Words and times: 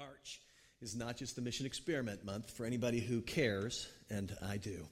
March 0.00 0.40
is 0.80 0.96
not 0.96 1.14
just 1.14 1.36
the 1.36 1.42
Mission 1.42 1.66
Experiment 1.66 2.24
Month 2.24 2.52
for 2.52 2.64
anybody 2.64 3.00
who 3.00 3.20
cares, 3.20 3.86
and 4.08 4.34
I 4.40 4.56
do. 4.56 4.86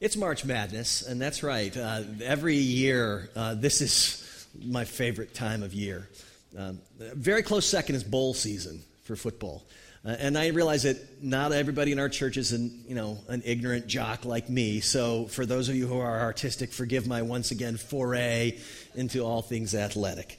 It's 0.00 0.18
March 0.18 0.44
Madness, 0.44 1.00
and 1.00 1.18
that's 1.18 1.42
right. 1.42 1.74
Uh, 1.74 2.02
every 2.22 2.56
year, 2.56 3.30
uh, 3.34 3.54
this 3.54 3.80
is 3.80 4.46
my 4.62 4.84
favorite 4.84 5.32
time 5.32 5.62
of 5.62 5.72
year. 5.72 6.10
Um, 6.58 6.78
very 6.98 7.42
close 7.42 7.64
second 7.64 7.94
is 7.94 8.04
bowl 8.04 8.34
season 8.34 8.82
for 9.04 9.16
football. 9.16 9.64
Uh, 10.04 10.14
and 10.18 10.36
I 10.36 10.48
realize 10.48 10.82
that 10.82 11.22
not 11.22 11.52
everybody 11.52 11.92
in 11.92 11.98
our 11.98 12.10
church 12.10 12.36
is 12.36 12.52
an, 12.52 12.84
you 12.86 12.94
know, 12.94 13.16
an 13.28 13.40
ignorant 13.46 13.86
jock 13.86 14.26
like 14.26 14.50
me. 14.50 14.80
So 14.80 15.24
for 15.24 15.46
those 15.46 15.70
of 15.70 15.74
you 15.74 15.86
who 15.86 15.98
are 16.00 16.20
artistic, 16.20 16.70
forgive 16.70 17.06
my 17.06 17.22
once 17.22 17.50
again 17.50 17.78
foray 17.78 18.58
into 18.94 19.24
all 19.24 19.40
things 19.40 19.74
athletic. 19.74 20.38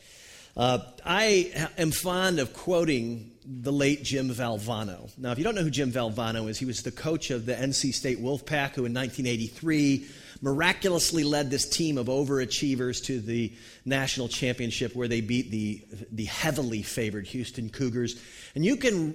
Uh, 0.57 0.79
I 1.05 1.69
am 1.77 1.91
fond 1.91 2.39
of 2.39 2.53
quoting 2.53 3.31
the 3.45 3.73
late 3.73 4.03
Jim 4.03 4.29
Valvano. 4.29 5.11
Now, 5.17 5.31
if 5.31 5.37
you 5.37 5.43
don't 5.43 5.53
know 5.53 5.63
who 5.63 5.69
Jim 5.69 5.91
Valvano 5.91 6.49
is, 6.49 6.57
he 6.57 6.65
was 6.65 6.81
the 6.81 6.91
coach 6.91 7.29
of 7.29 7.45
the 7.45 7.53
NC 7.53 7.93
State 7.93 8.19
Wolfpack, 8.19 8.71
who 8.71 8.85
in 8.85 8.93
1983 8.93 10.07
miraculously 10.41 11.23
led 11.25 11.49
this 11.49 11.67
team 11.67 11.97
of 11.97 12.07
overachievers 12.07 13.03
to 13.05 13.19
the 13.19 13.51
national 13.83 14.29
championship 14.29 14.95
where 14.95 15.09
they 15.09 15.19
beat 15.19 15.51
the, 15.51 15.81
the 16.11 16.25
heavily 16.25 16.83
favored 16.83 17.27
Houston 17.27 17.69
Cougars. 17.69 18.19
And 18.55 18.63
you 18.63 18.77
can 18.77 19.13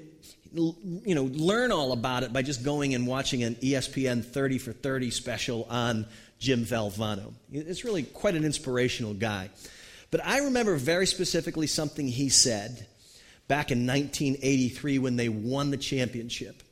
you 0.52 1.14
know, 1.14 1.24
learn 1.24 1.72
all 1.72 1.92
about 1.92 2.22
it 2.22 2.32
by 2.32 2.42
just 2.42 2.64
going 2.64 2.94
and 2.94 3.06
watching 3.06 3.44
an 3.44 3.54
ESPN 3.56 4.24
30 4.24 4.58
for 4.58 4.72
30 4.72 5.10
special 5.10 5.66
on 5.70 6.06
Jim 6.38 6.64
Valvano. 6.64 7.32
It's 7.52 7.84
really 7.84 8.02
quite 8.02 8.34
an 8.34 8.44
inspirational 8.44 9.14
guy. 9.14 9.50
But 10.10 10.24
I 10.26 10.38
remember 10.38 10.76
very 10.76 11.06
specifically 11.06 11.66
something 11.66 12.08
he 12.08 12.28
said 12.28 12.86
back 13.48 13.70
in 13.70 13.86
1983 13.86 14.98
when 14.98 15.16
they 15.16 15.28
won 15.28 15.70
the 15.70 15.76
championship. 15.76 16.62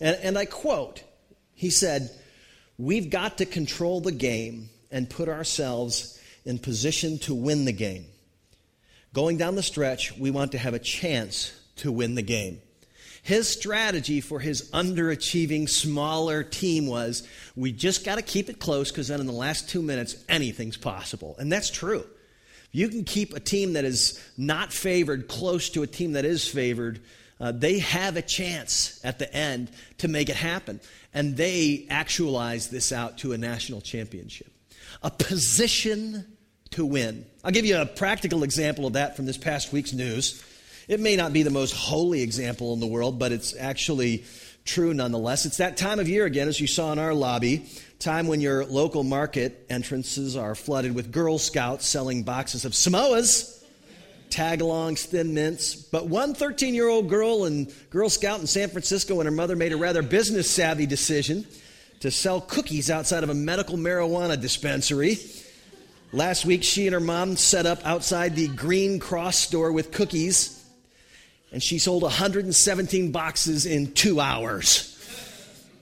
And, 0.00 0.16
and 0.22 0.38
I 0.38 0.46
quote 0.46 1.02
He 1.54 1.70
said, 1.70 2.10
We've 2.78 3.10
got 3.10 3.38
to 3.38 3.46
control 3.46 4.00
the 4.00 4.12
game 4.12 4.70
and 4.90 5.08
put 5.08 5.28
ourselves 5.28 6.18
in 6.44 6.58
position 6.58 7.18
to 7.20 7.34
win 7.34 7.64
the 7.64 7.72
game. 7.72 8.06
Going 9.12 9.36
down 9.36 9.54
the 9.54 9.62
stretch, 9.62 10.16
we 10.16 10.30
want 10.30 10.52
to 10.52 10.58
have 10.58 10.74
a 10.74 10.78
chance 10.78 11.52
to 11.76 11.92
win 11.92 12.14
the 12.14 12.22
game. 12.22 12.60
His 13.22 13.48
strategy 13.48 14.20
for 14.20 14.40
his 14.40 14.70
underachieving, 14.72 15.68
smaller 15.68 16.42
team 16.42 16.86
was 16.86 17.26
we 17.54 17.70
just 17.70 18.04
got 18.04 18.16
to 18.16 18.22
keep 18.22 18.48
it 18.48 18.58
close 18.58 18.90
because 18.90 19.08
then 19.08 19.20
in 19.20 19.26
the 19.26 19.32
last 19.32 19.68
two 19.68 19.82
minutes, 19.82 20.16
anything's 20.28 20.76
possible. 20.76 21.36
And 21.38 21.52
that's 21.52 21.70
true. 21.70 22.04
You 22.72 22.88
can 22.88 23.04
keep 23.04 23.34
a 23.34 23.40
team 23.40 23.74
that 23.74 23.84
is 23.84 24.18
not 24.36 24.72
favored 24.72 25.28
close 25.28 25.68
to 25.70 25.82
a 25.82 25.86
team 25.86 26.12
that 26.12 26.24
is 26.24 26.48
favored. 26.48 27.00
Uh, 27.38 27.52
they 27.52 27.78
have 27.80 28.16
a 28.16 28.22
chance 28.22 29.00
at 29.04 29.18
the 29.18 29.32
end 29.34 29.70
to 29.98 30.08
make 30.08 30.30
it 30.30 30.36
happen. 30.36 30.80
And 31.12 31.36
they 31.36 31.86
actualize 31.90 32.70
this 32.70 32.90
out 32.90 33.18
to 33.18 33.32
a 33.32 33.38
national 33.38 33.82
championship. 33.82 34.50
A 35.02 35.10
position 35.10 36.24
to 36.70 36.86
win. 36.86 37.26
I'll 37.44 37.52
give 37.52 37.66
you 37.66 37.78
a 37.78 37.86
practical 37.86 38.42
example 38.42 38.86
of 38.86 38.94
that 38.94 39.16
from 39.16 39.26
this 39.26 39.36
past 39.36 39.72
week's 39.72 39.92
news. 39.92 40.42
It 40.88 41.00
may 41.00 41.16
not 41.16 41.32
be 41.32 41.42
the 41.42 41.50
most 41.50 41.74
holy 41.74 42.22
example 42.22 42.72
in 42.72 42.80
the 42.80 42.86
world, 42.86 43.18
but 43.18 43.32
it's 43.32 43.54
actually 43.56 44.24
true 44.64 44.94
nonetheless. 44.94 45.46
It's 45.46 45.56
that 45.58 45.76
time 45.76 45.98
of 45.98 46.08
year 46.08 46.24
again, 46.24 46.48
as 46.48 46.60
you 46.60 46.66
saw 46.66 46.92
in 46.92 46.98
our 46.98 47.14
lobby, 47.14 47.66
time 47.98 48.26
when 48.26 48.40
your 48.40 48.64
local 48.64 49.02
market 49.02 49.66
entrances 49.68 50.36
are 50.36 50.54
flooded 50.54 50.94
with 50.94 51.12
Girl 51.12 51.38
Scouts 51.38 51.86
selling 51.86 52.22
boxes 52.22 52.64
of 52.64 52.72
Samoas, 52.72 53.64
tagalongs, 54.30 55.04
thin 55.04 55.34
mints. 55.34 55.74
But 55.74 56.06
one 56.06 56.34
13 56.34 56.74
year 56.74 56.88
old 56.88 57.08
girl 57.08 57.44
and 57.44 57.72
Girl 57.90 58.08
Scout 58.08 58.40
in 58.40 58.46
San 58.46 58.68
Francisco 58.68 59.20
and 59.20 59.26
her 59.26 59.34
mother 59.34 59.56
made 59.56 59.72
a 59.72 59.76
rather 59.76 60.02
business 60.02 60.50
savvy 60.50 60.86
decision 60.86 61.46
to 62.00 62.10
sell 62.10 62.40
cookies 62.40 62.90
outside 62.90 63.22
of 63.22 63.30
a 63.30 63.34
medical 63.34 63.76
marijuana 63.76 64.40
dispensary. 64.40 65.18
Last 66.12 66.44
week, 66.44 66.62
she 66.62 66.86
and 66.86 66.94
her 66.94 67.00
mom 67.00 67.36
set 67.36 67.64
up 67.64 67.80
outside 67.84 68.36
the 68.36 68.48
Green 68.48 68.98
Cross 68.98 69.38
store 69.38 69.72
with 69.72 69.92
cookies 69.92 70.61
and 71.52 71.62
she 71.62 71.78
sold 71.78 72.02
117 72.02 73.12
boxes 73.12 73.66
in 73.66 73.92
two 73.92 74.20
hours. 74.20 74.88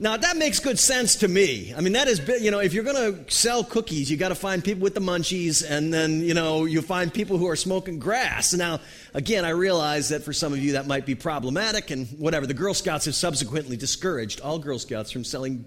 Now, 0.02 0.16
that 0.16 0.38
makes 0.38 0.60
good 0.60 0.78
sense 0.78 1.16
to 1.16 1.28
me. 1.28 1.74
I 1.76 1.82
mean, 1.82 1.92
that 1.92 2.08
is, 2.08 2.26
you 2.40 2.50
know, 2.50 2.60
if 2.60 2.72
you're 2.72 2.84
going 2.84 3.14
to 3.26 3.30
sell 3.30 3.62
cookies, 3.62 4.10
you 4.10 4.16
got 4.16 4.30
to 4.30 4.34
find 4.34 4.64
people 4.64 4.80
with 4.80 4.94
the 4.94 5.00
munchies, 5.00 5.62
and 5.68 5.92
then, 5.92 6.22
you 6.22 6.32
know, 6.32 6.64
you 6.64 6.80
find 6.80 7.12
people 7.12 7.36
who 7.36 7.46
are 7.46 7.56
smoking 7.56 7.98
grass. 7.98 8.54
Now, 8.54 8.80
again, 9.12 9.44
I 9.44 9.50
realize 9.50 10.08
that 10.08 10.22
for 10.22 10.32
some 10.32 10.54
of 10.54 10.58
you 10.58 10.72
that 10.72 10.86
might 10.86 11.04
be 11.04 11.14
problematic, 11.14 11.90
and 11.90 12.08
whatever. 12.18 12.46
The 12.46 12.54
Girl 12.54 12.72
Scouts 12.72 13.04
have 13.04 13.14
subsequently 13.14 13.76
discouraged 13.76 14.40
all 14.40 14.58
Girl 14.58 14.78
Scouts 14.78 15.10
from 15.10 15.22
selling 15.22 15.66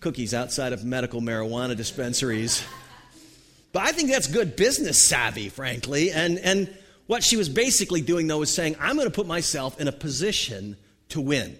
cookies 0.00 0.34
outside 0.34 0.72
of 0.72 0.84
medical 0.84 1.20
marijuana 1.20 1.76
dispensaries. 1.76 2.64
But 3.72 3.84
I 3.84 3.92
think 3.92 4.10
that's 4.10 4.26
good 4.26 4.56
business 4.56 5.06
savvy, 5.06 5.48
frankly. 5.48 6.10
And, 6.10 6.40
and 6.40 6.76
what 7.10 7.24
she 7.24 7.36
was 7.36 7.48
basically 7.48 8.02
doing, 8.02 8.28
though, 8.28 8.38
was 8.38 8.54
saying, 8.54 8.76
I'm 8.78 8.94
going 8.94 9.08
to 9.08 9.12
put 9.12 9.26
myself 9.26 9.80
in 9.80 9.88
a 9.88 9.92
position 9.92 10.76
to 11.08 11.20
win. 11.20 11.58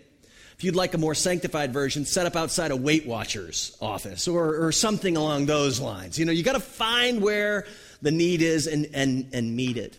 If 0.56 0.62
you'd 0.62 0.76
like 0.76 0.94
a 0.94 0.98
more 0.98 1.12
sanctified 1.12 1.72
version, 1.72 2.04
set 2.04 2.24
up 2.24 2.36
outside 2.36 2.70
a 2.70 2.76
Weight 2.76 3.04
Watchers 3.04 3.76
office 3.80 4.28
or, 4.28 4.64
or 4.64 4.70
something 4.70 5.16
along 5.16 5.46
those 5.46 5.80
lines. 5.80 6.20
You 6.20 6.24
know, 6.24 6.30
you 6.30 6.44
got 6.44 6.52
to 6.52 6.60
find 6.60 7.20
where 7.20 7.66
the 8.00 8.12
need 8.12 8.42
is 8.42 8.68
and, 8.68 8.90
and, 8.94 9.28
and 9.32 9.56
meet 9.56 9.76
it. 9.76 9.98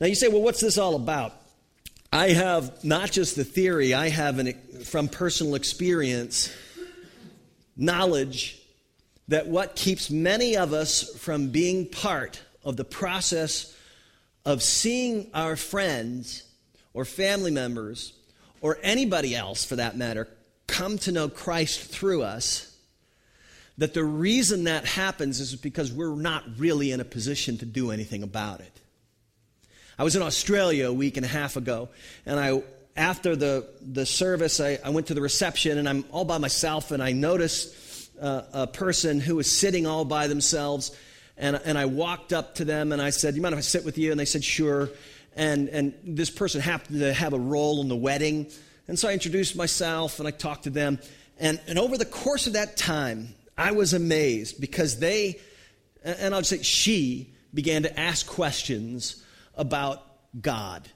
Now, 0.00 0.08
you 0.08 0.16
say, 0.16 0.26
well, 0.26 0.42
what's 0.42 0.60
this 0.60 0.78
all 0.78 0.96
about? 0.96 1.32
I 2.12 2.30
have 2.30 2.82
not 2.82 3.12
just 3.12 3.36
the 3.36 3.44
theory, 3.44 3.94
I 3.94 4.08
have 4.08 4.40
an, 4.40 4.54
from 4.82 5.06
personal 5.06 5.54
experience 5.54 6.52
knowledge 7.76 8.60
that 9.28 9.46
what 9.46 9.76
keeps 9.76 10.10
many 10.10 10.56
of 10.56 10.72
us 10.72 11.08
from 11.18 11.50
being 11.50 11.86
part 11.86 12.42
of 12.64 12.76
the 12.76 12.84
process 12.84 13.76
of 14.48 14.62
seeing 14.62 15.28
our 15.34 15.56
friends 15.56 16.42
or 16.94 17.04
family 17.04 17.50
members 17.50 18.14
or 18.62 18.78
anybody 18.82 19.36
else 19.36 19.62
for 19.62 19.76
that 19.76 19.94
matter 19.94 20.26
come 20.66 20.96
to 20.96 21.12
know 21.12 21.28
Christ 21.28 21.80
through 21.80 22.22
us, 22.22 22.74
that 23.76 23.92
the 23.92 24.02
reason 24.02 24.64
that 24.64 24.86
happens 24.86 25.38
is 25.38 25.54
because 25.54 25.92
we're 25.92 26.16
not 26.16 26.44
really 26.56 26.92
in 26.92 27.00
a 27.00 27.04
position 27.04 27.58
to 27.58 27.66
do 27.66 27.90
anything 27.90 28.22
about 28.22 28.60
it. 28.60 28.80
I 29.98 30.04
was 30.04 30.16
in 30.16 30.22
Australia 30.22 30.88
a 30.88 30.94
week 30.94 31.18
and 31.18 31.26
a 31.26 31.28
half 31.28 31.56
ago, 31.56 31.90
and 32.24 32.40
I 32.40 32.62
after 32.96 33.36
the, 33.36 33.66
the 33.82 34.06
service, 34.06 34.60
I, 34.60 34.78
I 34.82 34.88
went 34.88 35.08
to 35.08 35.14
the 35.14 35.20
reception, 35.20 35.76
and 35.76 35.86
I'm 35.86 36.06
all 36.10 36.24
by 36.24 36.38
myself, 36.38 36.90
and 36.90 37.02
I 37.02 37.12
noticed 37.12 38.10
uh, 38.18 38.42
a 38.54 38.66
person 38.66 39.20
who 39.20 39.36
was 39.36 39.50
sitting 39.50 39.86
all 39.86 40.06
by 40.06 40.26
themselves 40.26 40.90
and, 41.38 41.60
and 41.64 41.78
I 41.78 41.86
walked 41.86 42.32
up 42.32 42.56
to 42.56 42.64
them 42.64 42.92
and 42.92 43.00
I 43.00 43.10
said, 43.10 43.34
You 43.34 43.42
mind 43.42 43.54
if 43.54 43.58
I 43.58 43.62
sit 43.62 43.84
with 43.84 43.96
you? 43.96 44.10
And 44.10 44.20
they 44.20 44.24
said, 44.24 44.44
Sure. 44.44 44.90
And, 45.36 45.68
and 45.68 45.94
this 46.04 46.30
person 46.30 46.60
happened 46.60 47.00
to 47.00 47.12
have 47.12 47.32
a 47.32 47.38
role 47.38 47.80
in 47.80 47.88
the 47.88 47.96
wedding. 47.96 48.50
And 48.88 48.98
so 48.98 49.08
I 49.08 49.12
introduced 49.12 49.54
myself 49.54 50.18
and 50.18 50.26
I 50.26 50.32
talked 50.32 50.64
to 50.64 50.70
them. 50.70 50.98
And, 51.38 51.60
and 51.68 51.78
over 51.78 51.96
the 51.96 52.04
course 52.04 52.48
of 52.48 52.54
that 52.54 52.76
time, 52.76 53.34
I 53.56 53.72
was 53.72 53.94
amazed 53.94 54.60
because 54.60 54.98
they, 54.98 55.38
and 56.02 56.34
I'll 56.34 56.40
just 56.40 56.50
say 56.50 56.62
she, 56.62 57.34
began 57.54 57.82
to 57.82 57.98
ask 57.98 58.26
questions 58.26 59.24
about 59.54 60.02
God. 60.40 60.88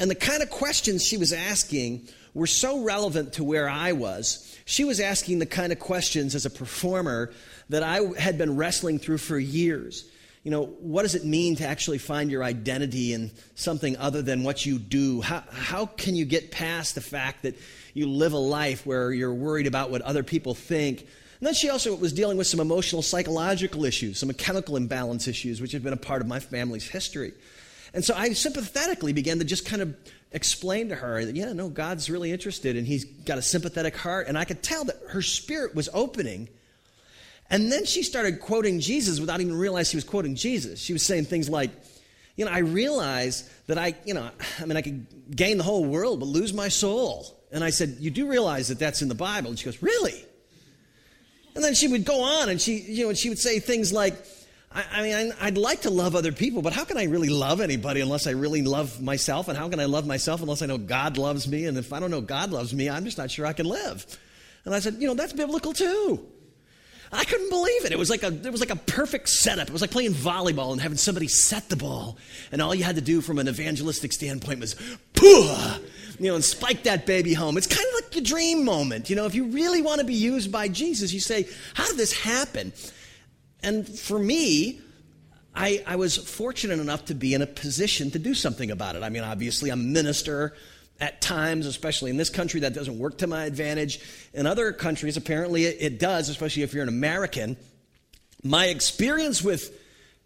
And 0.00 0.10
the 0.10 0.16
kind 0.16 0.42
of 0.42 0.48
questions 0.48 1.04
she 1.04 1.18
was 1.18 1.32
asking 1.32 2.08
were 2.32 2.46
so 2.46 2.82
relevant 2.82 3.34
to 3.34 3.44
where 3.44 3.68
I 3.68 3.92
was. 3.92 4.56
She 4.64 4.84
was 4.84 4.98
asking 4.98 5.40
the 5.40 5.46
kind 5.46 5.72
of 5.72 5.78
questions 5.78 6.34
as 6.34 6.46
a 6.46 6.50
performer 6.50 7.32
that 7.68 7.82
I 7.82 8.00
had 8.18 8.38
been 8.38 8.56
wrestling 8.56 8.98
through 8.98 9.18
for 9.18 9.38
years. 9.38 10.10
You 10.42 10.50
know, 10.50 10.64
what 10.80 11.02
does 11.02 11.14
it 11.14 11.26
mean 11.26 11.56
to 11.56 11.66
actually 11.66 11.98
find 11.98 12.30
your 12.30 12.42
identity 12.42 13.12
in 13.12 13.30
something 13.56 13.94
other 13.98 14.22
than 14.22 14.42
what 14.42 14.64
you 14.64 14.78
do? 14.78 15.20
How, 15.20 15.44
how 15.50 15.84
can 15.84 16.16
you 16.16 16.24
get 16.24 16.50
past 16.50 16.94
the 16.94 17.02
fact 17.02 17.42
that 17.42 17.58
you 17.92 18.08
live 18.08 18.32
a 18.32 18.38
life 18.38 18.86
where 18.86 19.12
you're 19.12 19.34
worried 19.34 19.66
about 19.66 19.90
what 19.90 20.00
other 20.00 20.22
people 20.22 20.54
think? 20.54 21.00
And 21.00 21.46
then 21.46 21.52
she 21.52 21.68
also 21.68 21.94
was 21.94 22.14
dealing 22.14 22.38
with 22.38 22.46
some 22.46 22.60
emotional, 22.60 23.02
psychological 23.02 23.84
issues, 23.84 24.18
some 24.18 24.32
chemical 24.32 24.76
imbalance 24.76 25.28
issues, 25.28 25.60
which 25.60 25.72
have 25.72 25.82
been 25.82 25.92
a 25.92 25.98
part 25.98 26.22
of 26.22 26.26
my 26.26 26.40
family's 26.40 26.88
history. 26.88 27.34
And 27.92 28.04
so 28.04 28.14
I 28.14 28.32
sympathetically 28.32 29.12
began 29.12 29.38
to 29.38 29.44
just 29.44 29.66
kind 29.66 29.82
of 29.82 29.96
explain 30.32 30.90
to 30.90 30.94
her 30.94 31.24
that, 31.24 31.34
yeah, 31.34 31.52
no, 31.52 31.68
God's 31.68 32.08
really 32.08 32.30
interested 32.30 32.76
and 32.76 32.86
He's 32.86 33.04
got 33.04 33.38
a 33.38 33.42
sympathetic 33.42 33.96
heart. 33.96 34.28
And 34.28 34.38
I 34.38 34.44
could 34.44 34.62
tell 34.62 34.84
that 34.84 34.96
her 35.10 35.22
spirit 35.22 35.74
was 35.74 35.88
opening 35.92 36.48
and 37.50 37.70
then 37.70 37.84
she 37.84 38.04
started 38.04 38.40
quoting 38.40 38.78
Jesus 38.78 39.18
without 39.18 39.40
even 39.40 39.58
realizing 39.58 39.90
she 39.90 39.96
was 39.96 40.04
quoting 40.04 40.36
Jesus. 40.36 40.80
She 40.80 40.92
was 40.92 41.04
saying 41.04 41.24
things 41.24 41.48
like, 41.48 41.70
you 42.36 42.44
know, 42.44 42.52
I 42.52 42.58
realize 42.58 43.50
that 43.66 43.76
I, 43.76 43.96
you 44.04 44.14
know, 44.14 44.30
I 44.60 44.64
mean, 44.64 44.76
I 44.76 44.82
could 44.82 45.34
gain 45.34 45.58
the 45.58 45.64
whole 45.64 45.84
world 45.84 46.20
but 46.20 46.26
lose 46.26 46.54
my 46.54 46.68
soul. 46.68 47.36
And 47.52 47.64
I 47.64 47.70
said, 47.70 47.96
You 47.98 48.12
do 48.12 48.28
realize 48.28 48.68
that 48.68 48.78
that's 48.78 49.02
in 49.02 49.08
the 49.08 49.16
Bible? 49.16 49.50
And 49.50 49.58
she 49.58 49.64
goes, 49.64 49.82
Really? 49.82 50.24
And 51.56 51.64
then 51.64 51.74
she 51.74 51.88
would 51.88 52.04
go 52.04 52.22
on 52.22 52.48
and 52.48 52.60
she, 52.60 52.76
you 52.76 53.02
know, 53.02 53.08
and 53.08 53.18
she 53.18 53.28
would 53.28 53.40
say 53.40 53.58
things 53.58 53.92
like, 53.92 54.14
I, 54.72 55.02
mean, 55.02 55.34
I'd 55.40 55.58
like 55.58 55.82
to 55.82 55.90
love 55.90 56.14
other 56.14 56.30
people, 56.30 56.62
but 56.62 56.72
how 56.72 56.84
can 56.84 56.96
I 56.96 57.04
really 57.04 57.28
love 57.28 57.60
anybody 57.60 58.00
unless 58.00 58.28
I 58.28 58.32
really 58.32 58.62
love 58.62 59.02
myself? 59.02 59.48
And 59.48 59.58
how 59.58 59.68
can 59.68 59.80
I 59.80 59.86
love 59.86 60.06
myself 60.06 60.42
unless 60.42 60.62
I 60.62 60.66
know 60.66 60.78
God 60.78 61.18
loves 61.18 61.48
me? 61.48 61.66
And 61.66 61.76
if 61.76 61.92
I 61.92 61.98
don't 61.98 62.10
know 62.10 62.20
God 62.20 62.52
loves 62.52 62.72
me, 62.72 62.88
I'm 62.88 63.04
just 63.04 63.18
not 63.18 63.32
sure 63.32 63.46
I 63.46 63.52
can 63.52 63.66
live. 63.66 64.06
And 64.64 64.72
I 64.72 64.78
said, 64.78 64.96
you 65.00 65.08
know, 65.08 65.14
that's 65.14 65.32
biblical 65.32 65.72
too. 65.72 66.24
I 67.12 67.24
couldn't 67.24 67.50
believe 67.50 67.84
it. 67.84 67.90
It 67.90 67.98
was 67.98 68.08
like 68.08 68.22
a 68.22 68.28
it 68.28 68.52
was 68.52 68.60
like 68.60 68.70
a 68.70 68.76
perfect 68.76 69.28
setup. 69.28 69.66
It 69.66 69.72
was 69.72 69.80
like 69.80 69.90
playing 69.90 70.12
volleyball 70.12 70.70
and 70.70 70.80
having 70.80 70.96
somebody 70.96 71.26
set 71.26 71.68
the 71.68 71.74
ball, 71.74 72.16
and 72.52 72.62
all 72.62 72.72
you 72.72 72.84
had 72.84 72.94
to 72.94 73.00
do 73.00 73.20
from 73.20 73.40
an 73.40 73.48
evangelistic 73.48 74.12
standpoint 74.12 74.60
was 74.60 74.76
pooh, 75.14 75.50
you 76.20 76.28
know, 76.28 76.36
and 76.36 76.44
spike 76.44 76.84
that 76.84 77.06
baby 77.06 77.34
home. 77.34 77.56
It's 77.56 77.66
kind 77.66 77.84
of 77.84 77.94
like 78.04 78.14
your 78.14 78.22
dream 78.22 78.64
moment. 78.64 79.10
You 79.10 79.16
know, 79.16 79.26
if 79.26 79.34
you 79.34 79.46
really 79.46 79.82
want 79.82 79.98
to 79.98 80.06
be 80.06 80.14
used 80.14 80.52
by 80.52 80.68
Jesus, 80.68 81.12
you 81.12 81.18
say, 81.18 81.48
"How 81.74 81.88
did 81.88 81.96
this 81.96 82.12
happen?" 82.12 82.72
And 83.62 83.88
for 83.88 84.18
me, 84.18 84.80
I, 85.54 85.82
I 85.86 85.96
was 85.96 86.16
fortunate 86.16 86.78
enough 86.78 87.06
to 87.06 87.14
be 87.14 87.34
in 87.34 87.42
a 87.42 87.46
position 87.46 88.10
to 88.12 88.18
do 88.18 88.34
something 88.34 88.70
about 88.70 88.96
it. 88.96 89.02
I 89.02 89.08
mean, 89.08 89.24
obviously, 89.24 89.70
I'm 89.70 89.80
a 89.80 89.82
minister 89.82 90.54
at 91.00 91.20
times, 91.20 91.66
especially 91.66 92.10
in 92.10 92.16
this 92.16 92.30
country, 92.30 92.60
that 92.60 92.74
doesn't 92.74 92.98
work 92.98 93.18
to 93.18 93.26
my 93.26 93.44
advantage. 93.44 94.00
In 94.34 94.46
other 94.46 94.72
countries, 94.72 95.16
apparently 95.16 95.64
it, 95.64 95.76
it 95.80 95.98
does, 95.98 96.28
especially 96.28 96.62
if 96.62 96.74
you're 96.74 96.82
an 96.82 96.88
American. 96.88 97.56
My 98.42 98.66
experience 98.66 99.42
with 99.42 99.76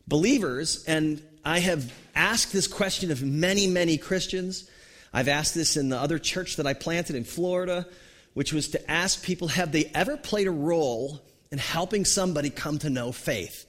believers, 0.07 0.85
and 0.87 1.23
I 1.45 1.61
have 1.61 1.93
asked 2.15 2.53
this 2.53 2.67
question 2.67 3.11
of 3.11 3.23
many, 3.23 3.67
many 3.67 3.99
Christians. 3.99 4.69
I've 5.13 5.29
asked 5.29 5.55
this 5.55 5.77
in 5.77 5.89
the 5.89 5.99
other 5.99 6.19
church 6.19 6.57
that 6.57 6.67
I 6.67 6.75
planted 6.75 7.17
in 7.17 7.25
Florida, 7.25 7.87
which 8.35 8.53
was 8.53 8.69
to 8.71 8.91
ask 8.91 9.25
people 9.25 9.49
have 9.49 9.73
they 9.73 9.91
ever 9.95 10.17
played 10.17 10.49
a 10.49 10.53
role 10.53 11.23
in 11.55 11.59
helping 11.59 12.05
somebody 12.05 12.51
come 12.51 12.81
to 12.81 12.91
know 12.91 13.13
faith? 13.13 13.65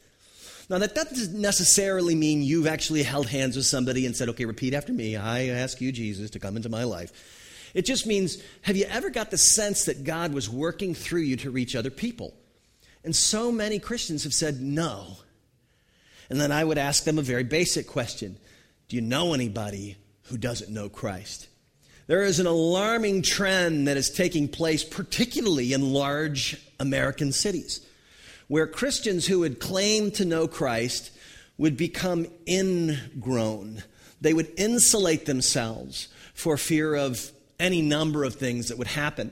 Now, 0.71 0.79
that 0.79 0.95
doesn't 0.95 1.39
necessarily 1.39 2.15
mean 2.15 2.41
you've 2.41 2.65
actually 2.65 3.03
held 3.03 3.27
hands 3.27 3.55
with 3.55 3.67
somebody 3.67 4.07
and 4.07 4.15
said, 4.15 4.27
okay, 4.29 4.45
repeat 4.45 4.73
after 4.73 4.91
me. 4.91 5.15
I 5.15 5.49
ask 5.49 5.79
you, 5.79 5.91
Jesus, 5.91 6.31
to 6.31 6.39
come 6.39 6.57
into 6.57 6.67
my 6.67 6.83
life. 6.83 7.11
It 7.75 7.85
just 7.85 8.07
means, 8.07 8.41
have 8.63 8.75
you 8.75 8.85
ever 8.85 9.11
got 9.11 9.29
the 9.29 9.37
sense 9.37 9.85
that 9.85 10.03
God 10.03 10.33
was 10.33 10.49
working 10.49 10.95
through 10.95 11.21
you 11.21 11.35
to 11.37 11.51
reach 11.51 11.75
other 11.75 11.91
people? 11.91 12.33
And 13.03 13.15
so 13.15 13.51
many 13.51 13.77
Christians 13.77 14.23
have 14.23 14.33
said 14.33 14.59
no. 14.59 15.17
And 16.31 16.41
then 16.41 16.51
I 16.51 16.63
would 16.63 16.79
ask 16.79 17.03
them 17.03 17.19
a 17.19 17.21
very 17.21 17.43
basic 17.43 17.85
question 17.85 18.35
Do 18.87 18.95
you 18.95 19.03
know 19.03 19.35
anybody 19.35 19.97
who 20.23 20.39
doesn't 20.39 20.73
know 20.73 20.89
Christ? 20.89 21.49
There 22.07 22.23
is 22.23 22.39
an 22.39 22.45
alarming 22.45 23.23
trend 23.23 23.87
that 23.87 23.97
is 23.97 24.09
taking 24.09 24.47
place, 24.47 24.83
particularly 24.83 25.73
in 25.73 25.93
large 25.93 26.61
American 26.79 27.31
cities 27.31 27.85
where 28.47 28.67
Christians 28.67 29.25
who 29.25 29.39
would 29.39 29.59
claim 29.59 30.11
to 30.11 30.25
know 30.25 30.47
Christ 30.47 31.11
would 31.57 31.77
become 31.77 32.27
ingrown. 32.47 33.83
They 34.21 34.33
would 34.33 34.51
insulate 34.57 35.25
themselves 35.25 36.09
for 36.33 36.57
fear 36.57 36.95
of 36.95 37.31
any 37.59 37.81
number 37.81 38.23
of 38.23 38.35
things 38.35 38.67
that 38.67 38.77
would 38.77 38.87
happen. 38.87 39.31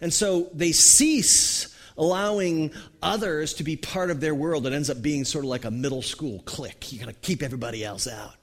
And 0.00 0.12
so 0.12 0.48
they 0.54 0.72
cease 0.72 1.74
allowing 1.96 2.72
others 3.02 3.54
to 3.54 3.64
be 3.64 3.76
part 3.76 4.10
of 4.10 4.20
their 4.20 4.34
world. 4.34 4.66
It 4.66 4.72
ends 4.72 4.90
up 4.90 5.02
being 5.02 5.24
sort 5.24 5.44
of 5.44 5.48
like 5.48 5.64
a 5.64 5.70
middle 5.70 6.02
school 6.02 6.40
clique. 6.44 6.92
You 6.92 6.98
got 6.98 7.06
to 7.06 7.12
keep 7.12 7.42
everybody 7.42 7.84
else 7.84 8.08
out. 8.08 8.34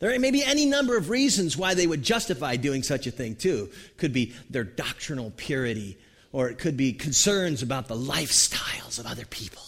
There 0.00 0.18
may 0.18 0.30
be 0.30 0.44
any 0.44 0.66
number 0.66 0.96
of 0.96 1.10
reasons 1.10 1.56
why 1.56 1.74
they 1.74 1.86
would 1.86 2.02
justify 2.02 2.56
doing 2.56 2.82
such 2.82 3.06
a 3.06 3.10
thing, 3.10 3.36
too. 3.36 3.70
Could 3.96 4.12
be 4.12 4.34
their 4.50 4.64
doctrinal 4.64 5.32
purity, 5.36 5.96
or 6.32 6.48
it 6.48 6.58
could 6.58 6.76
be 6.76 6.92
concerns 6.92 7.62
about 7.62 7.88
the 7.88 7.96
lifestyles 7.96 8.98
of 8.98 9.06
other 9.06 9.24
people. 9.24 9.62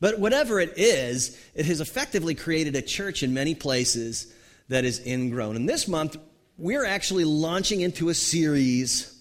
But 0.00 0.20
whatever 0.20 0.60
it 0.60 0.74
is, 0.76 1.36
it 1.54 1.66
has 1.66 1.80
effectively 1.80 2.34
created 2.34 2.76
a 2.76 2.82
church 2.82 3.22
in 3.22 3.34
many 3.34 3.54
places 3.54 4.32
that 4.68 4.84
is 4.84 5.04
ingrown. 5.04 5.56
And 5.56 5.68
this 5.68 5.88
month, 5.88 6.16
we're 6.56 6.84
actually 6.84 7.24
launching 7.24 7.80
into 7.80 8.08
a 8.08 8.14
series 8.14 9.14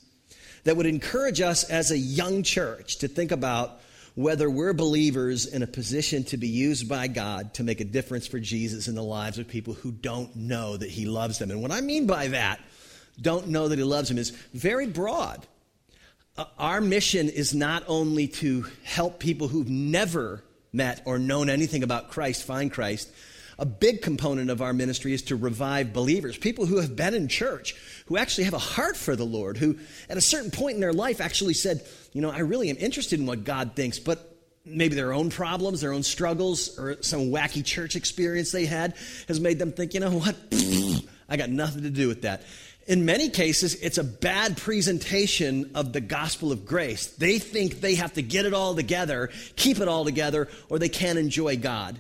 that 0.66 0.78
would 0.78 0.86
encourage 0.86 1.42
us 1.42 1.64
as 1.64 1.92
a 1.92 1.98
young 1.98 2.44
church 2.44 2.98
to 2.98 3.08
think 3.08 3.32
about 3.32 3.80
whether 4.18 4.50
we're 4.50 4.74
believers 4.74 5.46
in 5.46 5.62
a 5.62 5.68
position 5.68 6.24
to 6.24 6.38
be 6.38 6.48
used 6.48 6.90
by 6.90 7.06
God 7.06 7.54
to 7.54 7.64
make 7.64 7.82
a 7.82 7.86
difference 7.86 8.26
for 8.26 8.40
Jesus 8.40 8.88
in 8.88 8.96
the 8.96 9.04
lives 9.04 9.38
of 9.38 9.48
people 9.48 9.76
who 9.76 9.92
don't 9.92 10.36
know 10.36 10.76
that 10.76 10.90
He 10.90 11.06
loves 11.06 11.38
them. 11.38 11.52
And 11.52 11.62
what 11.62 11.70
I 11.70 11.82
mean 11.82 12.08
by 12.08 12.30
that, 12.30 12.60
don't 13.22 13.50
know 13.50 13.68
that 13.68 13.78
He 13.78 13.84
loves 13.84 14.10
them, 14.10 14.18
is 14.18 14.32
very 14.56 14.88
broad. 14.88 15.46
Uh, 16.36 16.46
our 16.58 16.82
mission 16.82 17.30
is 17.30 17.54
not 17.54 17.84
only 17.86 18.28
to 18.28 18.66
help 18.84 19.20
people 19.20 19.50
who've 19.50 19.70
never 19.70 20.44
met 20.74 21.04
or 21.06 21.20
known 21.20 21.48
anything 21.48 21.84
about 21.84 22.10
Christ 22.10 22.44
find 22.44 22.74
Christ, 22.74 23.12
a 23.60 23.66
big 23.66 24.02
component 24.02 24.50
of 24.50 24.62
our 24.62 24.74
ministry 24.74 25.14
is 25.14 25.24
to 25.24 25.36
revive 25.36 25.94
believers, 25.94 26.38
people 26.38 26.66
who 26.66 26.78
have 26.78 26.96
been 26.96 27.14
in 27.14 27.28
church, 27.28 27.76
who 28.06 28.18
actually 28.18 28.44
have 28.44 28.54
a 28.54 28.60
heart 28.60 28.96
for 28.96 29.16
the 29.16 29.26
Lord, 29.26 29.58
who 29.58 29.78
at 30.10 30.18
a 30.18 30.22
certain 30.22 30.52
point 30.52 30.76
in 30.76 30.82
their 30.82 30.94
life 30.94 31.20
actually 31.22 31.54
said, 31.54 31.86
You 32.14 32.22
know, 32.22 32.30
I 32.30 32.40
really 32.40 32.70
am 32.70 32.78
interested 32.78 33.20
in 33.20 33.26
what 33.26 33.44
God 33.44 33.76
thinks, 33.76 34.00
but 34.00 34.36
maybe 34.66 34.96
their 34.96 35.14
own 35.14 35.30
problems, 35.30 35.82
their 35.82 35.94
own 35.94 36.04
struggles, 36.04 36.78
or 36.78 37.02
some 37.02 37.32
wacky 37.32 37.66
church 37.66 37.96
experience 37.96 38.52
they 38.52 38.66
had 38.66 38.96
has 39.28 39.40
made 39.40 39.60
them 39.60 39.72
think, 39.72 39.94
You 39.94 40.02
know 40.02 40.12
what? 40.12 40.36
I 41.30 41.38
got 41.38 41.50
nothing 41.50 41.84
to 41.84 41.90
do 41.90 42.08
with 42.08 42.22
that 42.22 42.44
in 42.88 43.04
many 43.04 43.30
cases, 43.30 43.76
it's 43.76 43.98
a 43.98 44.04
bad 44.04 44.56
presentation 44.56 45.72
of 45.76 45.92
the 45.92 46.00
gospel 46.00 46.54
of 46.54 46.66
grace. 46.66 47.08
They 47.08 47.38
think 47.38 47.82
they 47.82 47.96
have 47.96 48.14
to 48.14 48.22
get 48.22 48.46
it 48.46 48.54
all 48.54 48.76
together, 48.76 49.30
keep 49.58 49.80
it 49.80 49.90
all 49.90 50.06
together, 50.06 50.48
or 50.70 50.80
they 50.80 50.88
can't 50.88 51.20
enjoy 51.20 51.58
God. 51.58 52.00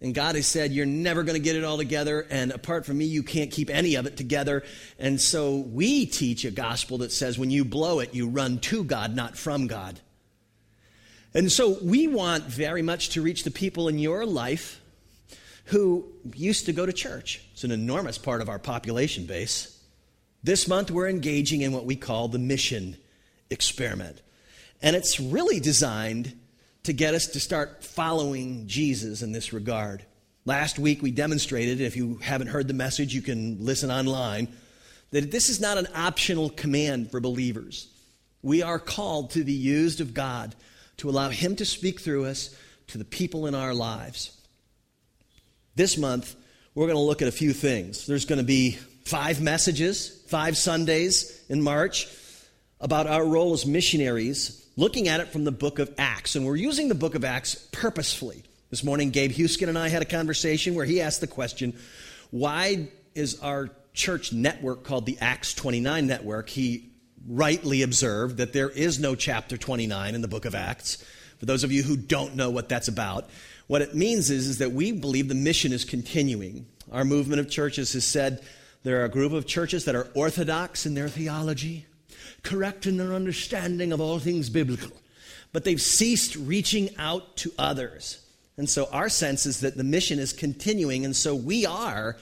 And 0.00 0.14
God 0.14 0.34
has 0.34 0.46
said, 0.46 0.72
You're 0.72 0.86
never 0.86 1.22
going 1.22 1.40
to 1.40 1.44
get 1.44 1.56
it 1.56 1.64
all 1.64 1.78
together, 1.78 2.26
and 2.30 2.52
apart 2.52 2.84
from 2.84 2.98
me, 2.98 3.06
you 3.06 3.22
can't 3.22 3.50
keep 3.50 3.70
any 3.70 3.94
of 3.94 4.06
it 4.06 4.16
together. 4.16 4.62
And 4.98 5.20
so 5.20 5.56
we 5.56 6.06
teach 6.06 6.44
a 6.44 6.50
gospel 6.50 6.98
that 6.98 7.12
says, 7.12 7.38
When 7.38 7.50
you 7.50 7.64
blow 7.64 8.00
it, 8.00 8.14
you 8.14 8.28
run 8.28 8.58
to 8.60 8.84
God, 8.84 9.16
not 9.16 9.36
from 9.36 9.66
God. 9.66 10.00
And 11.32 11.50
so 11.50 11.78
we 11.82 12.08
want 12.08 12.44
very 12.44 12.82
much 12.82 13.10
to 13.10 13.22
reach 13.22 13.44
the 13.44 13.50
people 13.50 13.88
in 13.88 13.98
your 13.98 14.24
life 14.24 14.80
who 15.66 16.06
used 16.34 16.66
to 16.66 16.72
go 16.72 16.86
to 16.86 16.92
church. 16.92 17.42
It's 17.52 17.64
an 17.64 17.72
enormous 17.72 18.18
part 18.18 18.40
of 18.40 18.48
our 18.48 18.58
population 18.58 19.26
base. 19.26 19.78
This 20.42 20.68
month, 20.68 20.90
we're 20.90 21.08
engaging 21.08 21.62
in 21.62 21.72
what 21.72 21.84
we 21.84 21.96
call 21.96 22.28
the 22.28 22.38
mission 22.38 22.96
experiment. 23.50 24.22
And 24.80 24.94
it's 24.94 25.18
really 25.18 25.58
designed 25.58 26.38
to 26.86 26.92
get 26.92 27.14
us 27.14 27.26
to 27.28 27.40
start 27.40 27.82
following 27.84 28.68
Jesus 28.68 29.20
in 29.20 29.32
this 29.32 29.52
regard. 29.52 30.04
Last 30.44 30.78
week, 30.78 31.02
we 31.02 31.10
demonstrated, 31.10 31.80
if 31.80 31.96
you 31.96 32.20
haven't 32.22 32.46
heard 32.46 32.68
the 32.68 32.74
message, 32.74 33.12
you 33.12 33.22
can 33.22 33.64
listen 33.64 33.90
online, 33.90 34.46
that 35.10 35.32
this 35.32 35.48
is 35.48 35.60
not 35.60 35.78
an 35.78 35.88
optional 35.96 36.48
command 36.48 37.10
for 37.10 37.18
believers. 37.18 37.88
We 38.42 38.62
are 38.62 38.78
called 38.78 39.32
to 39.32 39.42
be 39.42 39.52
used 39.52 40.00
of 40.00 40.14
God 40.14 40.54
to 40.98 41.10
allow 41.10 41.28
Him 41.28 41.56
to 41.56 41.64
speak 41.64 42.00
through 42.00 42.26
us 42.26 42.54
to 42.88 42.98
the 42.98 43.04
people 43.04 43.48
in 43.48 43.56
our 43.56 43.74
lives. 43.74 44.40
This 45.74 45.98
month, 45.98 46.36
we're 46.76 46.86
going 46.86 46.96
to 46.96 47.02
look 47.02 47.20
at 47.20 47.28
a 47.28 47.32
few 47.32 47.52
things. 47.52 48.06
There's 48.06 48.26
going 48.26 48.38
to 48.38 48.44
be 48.44 48.78
five 49.04 49.40
messages, 49.40 50.22
five 50.28 50.56
Sundays 50.56 51.44
in 51.48 51.62
March 51.62 52.06
about 52.80 53.06
our 53.06 53.24
role 53.24 53.52
as 53.52 53.66
missionaries, 53.66 54.66
looking 54.76 55.08
at 55.08 55.20
it 55.20 55.28
from 55.28 55.44
the 55.44 55.52
book 55.52 55.78
of 55.78 55.92
Acts. 55.98 56.36
And 56.36 56.44
we're 56.44 56.56
using 56.56 56.88
the 56.88 56.94
book 56.94 57.14
of 57.14 57.24
Acts 57.24 57.54
purposefully. 57.72 58.42
This 58.70 58.84
morning, 58.84 59.10
Gabe 59.10 59.32
Huskin 59.32 59.68
and 59.68 59.78
I 59.78 59.88
had 59.88 60.02
a 60.02 60.06
conversation 60.06 60.74
where 60.74 60.84
he 60.84 61.00
asked 61.00 61.20
the 61.20 61.26
question 61.26 61.78
why 62.30 62.88
is 63.14 63.40
our 63.40 63.70
church 63.94 64.32
network 64.32 64.84
called 64.84 65.06
the 65.06 65.16
Acts 65.20 65.54
29 65.54 66.06
Network? 66.06 66.48
He 66.48 66.90
rightly 67.26 67.82
observed 67.82 68.38
that 68.38 68.52
there 68.52 68.68
is 68.68 68.98
no 68.98 69.14
chapter 69.14 69.56
29 69.56 70.14
in 70.14 70.20
the 70.20 70.28
book 70.28 70.44
of 70.44 70.54
Acts. 70.54 71.02
For 71.38 71.46
those 71.46 71.64
of 71.64 71.72
you 71.72 71.82
who 71.82 71.96
don't 71.96 72.34
know 72.34 72.50
what 72.50 72.68
that's 72.68 72.88
about, 72.88 73.30
what 73.66 73.82
it 73.82 73.94
means 73.94 74.30
is, 74.30 74.48
is 74.48 74.58
that 74.58 74.72
we 74.72 74.92
believe 74.92 75.28
the 75.28 75.34
mission 75.34 75.72
is 75.72 75.84
continuing. 75.84 76.66
Our 76.90 77.04
movement 77.04 77.40
of 77.40 77.50
churches 77.50 77.92
has 77.94 78.06
said 78.06 78.42
there 78.82 79.00
are 79.00 79.04
a 79.04 79.10
group 79.10 79.32
of 79.32 79.46
churches 79.46 79.84
that 79.86 79.94
are 79.94 80.08
orthodox 80.14 80.86
in 80.86 80.94
their 80.94 81.08
theology, 81.08 81.86
correct 82.46 82.86
in 82.86 82.96
their 82.96 83.12
understanding 83.12 83.92
of 83.92 84.00
all 84.00 84.18
things 84.18 84.48
biblical, 84.48 84.92
but 85.52 85.64
they've 85.64 85.80
ceased 85.80 86.36
reaching 86.36 86.90
out 86.98 87.36
to 87.36 87.52
others. 87.58 88.20
And 88.56 88.70
so 88.70 88.88
our 88.90 89.08
sense 89.08 89.44
is 89.44 89.60
that 89.60 89.76
the 89.76 89.84
mission 89.84 90.18
is 90.18 90.32
continuing, 90.32 91.04
and 91.04 91.14
so 91.14 91.34
we 91.34 91.66
are 91.66 92.16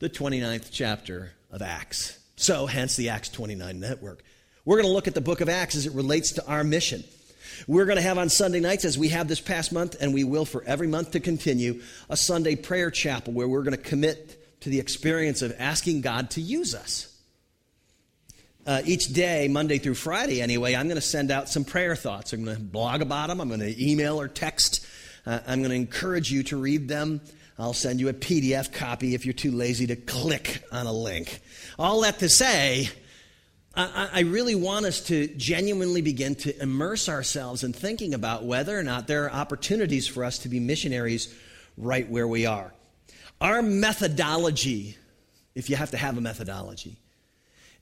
the 0.00 0.10
29th 0.10 0.68
chapter 0.70 1.32
of 1.50 1.62
Acts. 1.62 2.18
So, 2.36 2.66
hence 2.66 2.96
the 2.96 3.10
Acts 3.10 3.28
29 3.28 3.78
network. 3.78 4.24
We're 4.64 4.76
going 4.76 4.88
to 4.88 4.94
look 4.94 5.08
at 5.08 5.14
the 5.14 5.20
book 5.20 5.40
of 5.40 5.48
Acts 5.48 5.76
as 5.76 5.86
it 5.86 5.92
relates 5.92 6.32
to 6.32 6.46
our 6.46 6.64
mission. 6.64 7.04
We're 7.66 7.84
going 7.84 7.96
to 7.96 8.02
have 8.02 8.18
on 8.18 8.28
Sunday 8.28 8.60
nights, 8.60 8.84
as 8.84 8.96
we 8.96 9.08
have 9.10 9.28
this 9.28 9.40
past 9.40 9.72
month, 9.72 9.96
and 10.00 10.14
we 10.14 10.24
will 10.24 10.44
for 10.44 10.64
every 10.64 10.86
month 10.86 11.12
to 11.12 11.20
continue, 11.20 11.82
a 12.08 12.16
Sunday 12.16 12.56
prayer 12.56 12.90
chapel 12.90 13.32
where 13.32 13.48
we're 13.48 13.62
going 13.62 13.76
to 13.76 13.82
commit 13.82 14.60
to 14.62 14.70
the 14.70 14.80
experience 14.80 15.42
of 15.42 15.54
asking 15.58 16.00
God 16.00 16.30
to 16.30 16.40
use 16.40 16.74
us. 16.74 17.09
Uh, 18.66 18.82
each 18.84 19.06
day, 19.06 19.48
Monday 19.48 19.78
through 19.78 19.94
Friday 19.94 20.42
anyway, 20.42 20.74
I'm 20.74 20.86
going 20.86 20.96
to 20.96 21.00
send 21.00 21.30
out 21.30 21.48
some 21.48 21.64
prayer 21.64 21.96
thoughts. 21.96 22.32
I'm 22.32 22.44
going 22.44 22.56
to 22.56 22.62
blog 22.62 23.00
about 23.00 23.28
them, 23.28 23.40
I'm 23.40 23.48
going 23.48 23.60
to 23.60 23.82
email 23.82 24.20
or 24.20 24.28
text 24.28 24.86
Uh, 25.26 25.38
I'm 25.46 25.60
going 25.60 25.70
to 25.70 25.76
encourage 25.76 26.30
you 26.30 26.42
to 26.44 26.56
read 26.56 26.88
them. 26.88 27.20
I'll 27.58 27.74
send 27.74 28.00
you 28.00 28.08
a 28.08 28.14
PDF 28.14 28.72
copy 28.72 29.14
if 29.14 29.26
you're 29.26 29.34
too 29.34 29.50
lazy 29.50 29.86
to 29.88 29.96
click 29.96 30.62
on 30.72 30.86
a 30.86 30.92
link. 30.92 31.40
All 31.78 32.00
that 32.02 32.18
to 32.20 32.28
say, 32.28 32.88
I, 33.74 34.08
I 34.12 34.20
really 34.20 34.54
want 34.54 34.86
us 34.86 35.00
to 35.02 35.26
genuinely 35.28 36.00
begin 36.02 36.34
to 36.36 36.62
immerse 36.62 37.08
ourselves 37.08 37.62
in 37.62 37.72
thinking 37.72 38.14
about 38.14 38.44
whether 38.44 38.78
or 38.78 38.82
not 38.82 39.06
there 39.06 39.24
are 39.24 39.30
opportunities 39.30 40.06
for 40.06 40.24
us 40.24 40.38
to 40.38 40.48
be 40.48 40.58
missionaries 40.58 41.34
right 41.76 42.08
where 42.08 42.26
we 42.26 42.46
are. 42.46 42.72
Our 43.40 43.62
methodology, 43.62 44.96
if 45.54 45.70
you 45.70 45.76
have 45.76 45.90
to 45.92 45.96
have 45.96 46.18
a 46.18 46.20
methodology, 46.20 46.96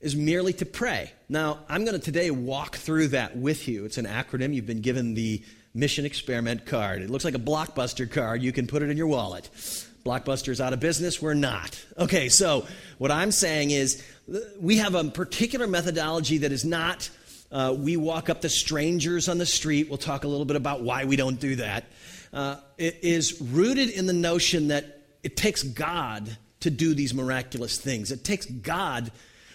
is 0.01 0.15
merely 0.15 0.53
to 0.53 0.65
pray. 0.65 1.11
Now, 1.27 1.59
I'm 1.67 1.83
going 1.85 1.97
to 1.97 2.03
today 2.03 2.31
walk 2.31 2.77
through 2.77 3.09
that 3.09 3.37
with 3.37 3.67
you. 3.67 3.85
It's 3.85 3.97
an 3.97 4.05
acronym. 4.05 4.53
You've 4.53 4.65
been 4.65 4.81
given 4.81 5.13
the 5.13 5.43
Mission 5.73 6.05
Experiment 6.05 6.65
card. 6.65 7.01
It 7.01 7.09
looks 7.09 7.25
like 7.25 7.35
a 7.35 7.39
Blockbuster 7.39 8.09
card. 8.09 8.41
You 8.41 8.51
can 8.51 8.67
put 8.67 8.81
it 8.81 8.89
in 8.89 8.97
your 8.97 9.07
wallet. 9.07 9.49
Blockbuster's 10.05 10.61
out 10.61 10.73
of 10.73 10.79
business. 10.79 11.21
We're 11.21 11.33
not. 11.33 11.83
Okay, 11.97 12.29
so 12.29 12.65
what 12.97 13.11
I'm 13.11 13.31
saying 13.31 13.71
is 13.71 14.03
we 14.59 14.77
have 14.77 14.95
a 14.95 15.03
particular 15.03 15.67
methodology 15.67 16.39
that 16.39 16.51
is 16.51 16.63
not 16.63 17.09
uh, 17.51 17.75
we 17.77 17.97
walk 17.97 18.29
up 18.29 18.41
to 18.41 18.49
strangers 18.49 19.27
on 19.27 19.37
the 19.39 19.45
street. 19.45 19.89
We'll 19.89 19.97
talk 19.97 20.23
a 20.23 20.27
little 20.27 20.45
bit 20.45 20.55
about 20.55 20.83
why 20.83 21.05
we 21.05 21.15
don't 21.15 21.39
do 21.39 21.55
that. 21.55 21.85
Uh, 22.31 22.57
it 22.77 22.99
is 23.01 23.41
rooted 23.41 23.89
in 23.89 24.05
the 24.05 24.13
notion 24.13 24.67
that 24.67 25.01
it 25.23 25.35
takes 25.35 25.63
God 25.63 26.37
to 26.59 26.69
do 26.69 26.93
these 26.93 27.13
miraculous 27.13 27.79
things. 27.79 28.11
It 28.11 28.23
takes 28.23 28.45
God. 28.45 29.11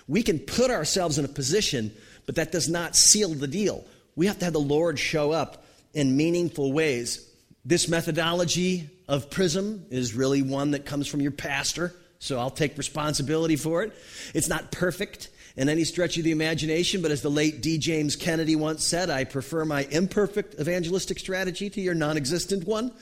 We 0.07 0.23
can 0.23 0.39
put 0.39 0.71
ourselves 0.71 1.19
in 1.19 1.25
a 1.25 1.29
position, 1.29 1.93
but 2.27 2.37
that 2.37 2.53
does 2.53 2.69
not 2.69 2.97
seal 2.97 3.31
the 3.31 3.47
deal. 3.47 3.85
We 4.17 4.27
have 4.27 4.39
to 4.39 4.45
have 4.45 4.55
the 4.55 4.61
Lord 4.61 4.99
show 4.99 5.33
up 5.33 5.65
in 5.93 6.17
meaningful 6.17 6.73
ways. 6.73 7.29
This 7.65 7.89
methodology 7.89 8.91
of 9.09 9.31
PRISM 9.31 9.87
is 9.91 10.15
really 10.15 10.43
one 10.43 10.73
that 10.73 10.85
comes 10.85 11.07
from 11.07 11.21
your 11.21 11.31
pastor, 11.31 11.95
so 12.19 12.39
I'll 12.39 12.51
take 12.51 12.77
responsibility 12.77 13.57
for 13.57 13.83
it. 13.83 13.93
It's 14.35 14.49
not 14.49 14.71
perfect 14.71 15.31
in 15.57 15.69
any 15.69 15.85
stretch 15.85 16.17
of 16.19 16.25
the 16.25 16.33
imagination, 16.33 17.01
but 17.01 17.11
as 17.11 17.23
the 17.23 17.31
late 17.31 17.63
D. 17.63 17.79
James 17.79 18.17
Kennedy 18.17 18.57
once 18.57 18.85
said, 18.85 19.09
I 19.09 19.25
prefer 19.25 19.65
my 19.65 19.87
imperfect 19.91 20.61
evangelistic 20.61 21.19
strategy 21.19 21.71
to 21.71 21.81
your 21.81 21.95
non 21.95 22.17
existent 22.17 22.67
one. 22.67 22.93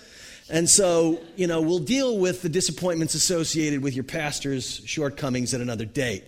And 0.50 0.68
so, 0.68 1.20
you 1.36 1.46
know, 1.46 1.60
we'll 1.60 1.78
deal 1.78 2.18
with 2.18 2.42
the 2.42 2.48
disappointments 2.48 3.14
associated 3.14 3.82
with 3.82 3.94
your 3.94 4.04
pastor's 4.04 4.82
shortcomings 4.84 5.54
at 5.54 5.60
another 5.60 5.84
date. 5.84 6.24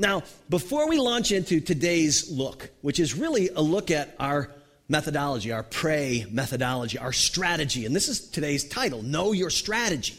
Now, 0.00 0.22
before 0.48 0.88
we 0.88 0.96
launch 0.96 1.30
into 1.30 1.60
today's 1.60 2.30
look, 2.30 2.70
which 2.80 2.98
is 2.98 3.14
really 3.14 3.50
a 3.50 3.60
look 3.60 3.90
at 3.90 4.16
our 4.18 4.50
methodology, 4.88 5.52
our 5.52 5.62
pray 5.62 6.24
methodology, 6.30 6.96
our 6.96 7.12
strategy, 7.12 7.84
and 7.84 7.94
this 7.94 8.08
is 8.08 8.30
today's 8.30 8.66
title 8.66 9.02
Know 9.02 9.32
Your 9.32 9.50
Strategy. 9.50 10.16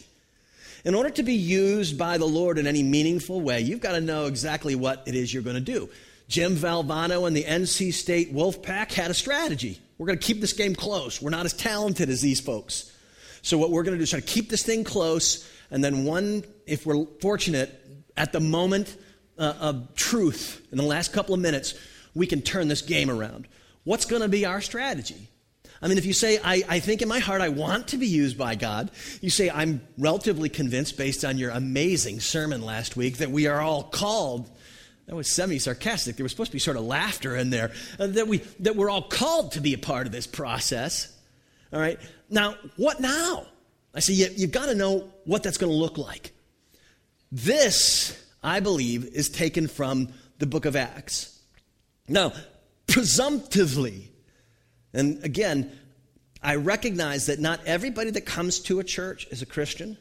In 0.85 0.93
order 0.93 1.09
to 1.09 1.23
be 1.23 1.33
used 1.33 1.97
by 1.97 2.19
the 2.19 2.27
Lord 2.27 2.59
in 2.59 2.67
any 2.67 2.83
meaningful 2.83 3.41
way, 3.41 3.61
you've 3.61 3.81
got 3.81 3.93
to 3.93 4.01
know 4.01 4.27
exactly 4.27 4.75
what 4.75 5.01
it 5.07 5.15
is 5.15 5.33
you're 5.33 5.41
going 5.41 5.55
to 5.55 5.59
do. 5.59 5.89
Jim 6.27 6.55
Valvano 6.55 7.25
and 7.25 7.35
the 7.35 7.43
NC 7.43 7.91
State 7.91 8.31
Wolfpack 8.31 8.93
had 8.93 9.09
a 9.09 9.15
strategy. 9.15 9.81
We're 9.97 10.05
going 10.05 10.19
to 10.19 10.23
keep 10.23 10.41
this 10.41 10.53
game 10.53 10.75
close. 10.75 11.19
We're 11.19 11.31
not 11.31 11.45
as 11.45 11.53
talented 11.53 12.07
as 12.09 12.21
these 12.21 12.39
folks. 12.39 12.95
So 13.41 13.57
what 13.57 13.71
we're 13.71 13.81
going 13.81 13.95
to 13.95 13.97
do 13.97 14.03
is 14.03 14.11
try 14.11 14.19
to 14.19 14.25
keep 14.27 14.51
this 14.51 14.61
thing 14.61 14.83
close, 14.83 15.49
and 15.71 15.83
then 15.83 16.05
one, 16.05 16.43
if 16.67 16.85
we're 16.85 17.07
fortunate, 17.19 17.79
at 18.15 18.31
the 18.31 18.39
moment 18.39 18.95
uh, 19.41 19.55
of 19.59 19.95
truth, 19.95 20.65
in 20.71 20.77
the 20.77 20.83
last 20.83 21.11
couple 21.11 21.33
of 21.33 21.41
minutes, 21.41 21.73
we 22.13 22.27
can 22.27 22.41
turn 22.41 22.67
this 22.67 22.81
game 22.81 23.09
around. 23.09 23.47
What's 23.83 24.05
going 24.05 24.21
to 24.21 24.29
be 24.29 24.45
our 24.45 24.61
strategy? 24.61 25.29
I 25.81 25.87
mean, 25.87 25.97
if 25.97 26.05
you 26.05 26.13
say, 26.13 26.39
I, 26.43 26.61
I 26.69 26.79
think 26.79 27.01
in 27.01 27.07
my 27.07 27.17
heart 27.17 27.41
I 27.41 27.49
want 27.49 27.87
to 27.87 27.97
be 27.97 28.05
used 28.05 28.37
by 28.37 28.53
God, 28.53 28.91
you 29.19 29.31
say, 29.31 29.49
I'm 29.49 29.81
relatively 29.97 30.47
convinced 30.47 30.95
based 30.95 31.25
on 31.25 31.39
your 31.39 31.49
amazing 31.49 32.19
sermon 32.19 32.61
last 32.61 32.95
week 32.95 33.17
that 33.17 33.31
we 33.31 33.47
are 33.47 33.59
all 33.59 33.83
called. 33.83 34.47
That 35.07 35.15
was 35.15 35.31
semi 35.31 35.57
sarcastic. 35.57 36.17
There 36.17 36.23
was 36.23 36.31
supposed 36.31 36.51
to 36.51 36.55
be 36.55 36.59
sort 36.59 36.77
of 36.77 36.83
laughter 36.83 37.35
in 37.35 37.49
there. 37.49 37.71
Uh, 37.99 38.07
that, 38.07 38.27
we, 38.27 38.37
that 38.59 38.75
we're 38.75 38.91
all 38.91 39.01
called 39.01 39.53
to 39.53 39.59
be 39.59 39.73
a 39.73 39.79
part 39.79 40.05
of 40.05 40.13
this 40.13 40.27
process. 40.27 41.11
All 41.73 41.79
right? 41.79 41.99
Now, 42.29 42.55
what 42.77 42.99
now? 42.99 43.47
I 43.95 44.01
say, 44.01 44.13
you, 44.13 44.27
you've 44.35 44.51
got 44.51 44.67
to 44.67 44.75
know 44.75 45.11
what 45.25 45.41
that's 45.41 45.57
going 45.57 45.71
to 45.71 45.77
look 45.77 45.97
like. 45.97 46.31
This, 47.31 48.15
I 48.43 48.59
believe, 48.59 49.05
is 49.05 49.29
taken 49.29 49.67
from 49.67 50.09
the 50.39 50.45
book 50.45 50.65
of 50.65 50.75
Acts. 50.75 51.39
Now, 52.07 52.33
presumptively, 52.87 54.11
and 54.93 55.23
again, 55.23 55.71
I 56.43 56.55
recognize 56.55 57.27
that 57.27 57.39
not 57.39 57.59
everybody 57.65 58.09
that 58.11 58.25
comes 58.25 58.59
to 58.61 58.79
a 58.79 58.83
church 58.83 59.27
is 59.29 59.41
a 59.41 59.45
Christian. 59.45 59.97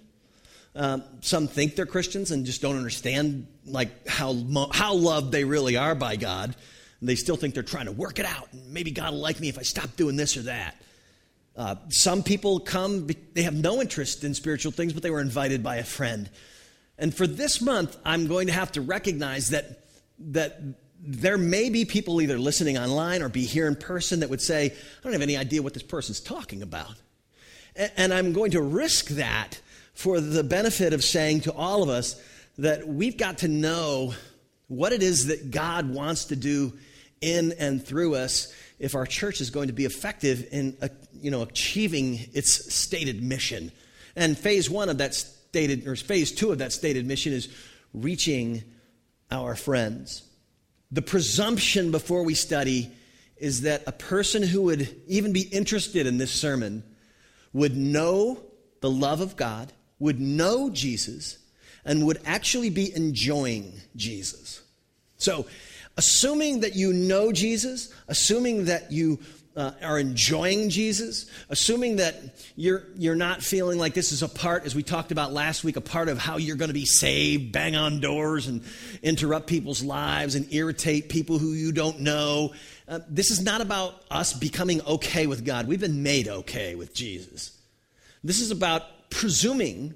Um, 0.74 1.02
some 1.20 1.48
think 1.48 1.76
they're 1.76 1.86
Christians 1.86 2.30
and 2.30 2.46
just 2.46 2.62
don't 2.62 2.76
understand 2.76 3.46
like 3.66 4.06
how 4.08 4.34
how 4.72 4.94
loved 4.94 5.32
they 5.32 5.44
really 5.44 5.76
are 5.76 5.94
by 5.94 6.16
God. 6.16 6.54
And 7.00 7.08
they 7.08 7.16
still 7.16 7.36
think 7.36 7.54
they're 7.54 7.62
trying 7.62 7.86
to 7.86 7.92
work 7.92 8.18
it 8.18 8.26
out. 8.26 8.52
And 8.52 8.72
Maybe 8.72 8.90
God 8.90 9.12
will 9.12 9.20
like 9.20 9.40
me 9.40 9.48
if 9.48 9.58
I 9.58 9.62
stop 9.62 9.96
doing 9.96 10.16
this 10.16 10.36
or 10.36 10.42
that. 10.42 10.76
Uh, 11.56 11.74
some 11.88 12.22
people 12.22 12.60
come, 12.60 13.08
they 13.34 13.42
have 13.42 13.54
no 13.54 13.80
interest 13.80 14.22
in 14.22 14.34
spiritual 14.34 14.72
things, 14.72 14.92
but 14.92 15.02
they 15.02 15.10
were 15.10 15.20
invited 15.20 15.62
by 15.62 15.76
a 15.76 15.84
friend. 15.84 16.30
And 17.00 17.14
for 17.14 17.26
this 17.26 17.60
month, 17.60 17.96
I'm 18.04 18.28
going 18.28 18.46
to 18.46 18.52
have 18.52 18.72
to 18.72 18.82
recognize 18.82 19.50
that, 19.50 19.84
that 20.18 20.60
there 21.00 21.38
may 21.38 21.70
be 21.70 21.86
people 21.86 22.20
either 22.20 22.38
listening 22.38 22.76
online 22.76 23.22
or 23.22 23.30
be 23.30 23.46
here 23.46 23.66
in 23.66 23.74
person 23.74 24.20
that 24.20 24.28
would 24.28 24.42
say, 24.42 24.66
I 24.66 25.02
don't 25.02 25.14
have 25.14 25.22
any 25.22 25.38
idea 25.38 25.62
what 25.62 25.72
this 25.72 25.82
person's 25.82 26.20
talking 26.20 26.62
about. 26.62 26.94
And 27.96 28.12
I'm 28.12 28.34
going 28.34 28.50
to 28.50 28.60
risk 28.60 29.06
that 29.08 29.60
for 29.94 30.20
the 30.20 30.44
benefit 30.44 30.92
of 30.92 31.02
saying 31.02 31.40
to 31.42 31.52
all 31.54 31.82
of 31.82 31.88
us 31.88 32.20
that 32.58 32.86
we've 32.86 33.16
got 33.16 33.38
to 33.38 33.48
know 33.48 34.12
what 34.68 34.92
it 34.92 35.02
is 35.02 35.26
that 35.26 35.50
God 35.50 35.88
wants 35.88 36.26
to 36.26 36.36
do 36.36 36.74
in 37.22 37.52
and 37.58 37.84
through 37.84 38.14
us 38.14 38.52
if 38.78 38.94
our 38.94 39.06
church 39.06 39.40
is 39.40 39.48
going 39.48 39.68
to 39.68 39.72
be 39.72 39.86
effective 39.86 40.46
in 40.52 40.76
uh, 40.82 40.88
you 41.12 41.30
know, 41.30 41.42
achieving 41.42 42.28
its 42.34 42.74
stated 42.74 43.22
mission. 43.22 43.72
And 44.16 44.36
phase 44.36 44.68
one 44.68 44.90
of 44.90 44.98
that 44.98 45.24
stated, 45.50 45.84
or 45.88 45.96
phase 45.96 46.30
two 46.30 46.52
of 46.52 46.58
that 46.58 46.72
stated 46.72 47.04
mission 47.04 47.32
is 47.32 47.48
reaching 47.92 48.62
our 49.32 49.56
friends. 49.56 50.22
The 50.92 51.02
presumption 51.02 51.90
before 51.90 52.22
we 52.22 52.34
study 52.34 52.92
is 53.36 53.62
that 53.62 53.82
a 53.84 53.92
person 53.92 54.44
who 54.44 54.62
would 54.62 54.94
even 55.08 55.32
be 55.32 55.40
interested 55.40 56.06
in 56.06 56.18
this 56.18 56.30
sermon 56.30 56.84
would 57.52 57.76
know 57.76 58.40
the 58.80 58.90
love 58.90 59.20
of 59.20 59.34
God, 59.34 59.72
would 59.98 60.20
know 60.20 60.70
Jesus, 60.70 61.38
and 61.84 62.06
would 62.06 62.20
actually 62.24 62.70
be 62.70 62.94
enjoying 62.94 63.72
Jesus. 63.96 64.62
So, 65.16 65.46
assuming 65.96 66.60
that 66.60 66.76
you 66.76 66.92
know 66.92 67.32
Jesus, 67.32 67.92
assuming 68.06 68.66
that 68.66 68.92
you 68.92 69.18
uh, 69.56 69.72
are 69.82 69.98
enjoying 69.98 70.70
Jesus, 70.70 71.26
assuming 71.48 71.96
that 71.96 72.14
you're, 72.56 72.84
you're 72.96 73.16
not 73.16 73.42
feeling 73.42 73.78
like 73.78 73.94
this 73.94 74.12
is 74.12 74.22
a 74.22 74.28
part, 74.28 74.64
as 74.64 74.74
we 74.74 74.82
talked 74.82 75.12
about 75.12 75.32
last 75.32 75.64
week, 75.64 75.76
a 75.76 75.80
part 75.80 76.08
of 76.08 76.18
how 76.18 76.36
you're 76.36 76.56
going 76.56 76.68
to 76.68 76.74
be 76.74 76.86
saved, 76.86 77.52
bang 77.52 77.74
on 77.74 78.00
doors 78.00 78.46
and 78.46 78.62
interrupt 79.02 79.46
people's 79.46 79.82
lives 79.82 80.34
and 80.34 80.52
irritate 80.52 81.08
people 81.08 81.38
who 81.38 81.52
you 81.52 81.72
don't 81.72 82.00
know. 82.00 82.52
Uh, 82.86 83.00
this 83.08 83.30
is 83.30 83.42
not 83.42 83.60
about 83.60 84.02
us 84.10 84.32
becoming 84.32 84.80
okay 84.82 85.26
with 85.26 85.44
God. 85.44 85.66
We've 85.66 85.80
been 85.80 86.02
made 86.02 86.28
okay 86.28 86.74
with 86.74 86.94
Jesus. 86.94 87.56
This 88.22 88.40
is 88.40 88.50
about 88.50 89.10
presuming 89.10 89.94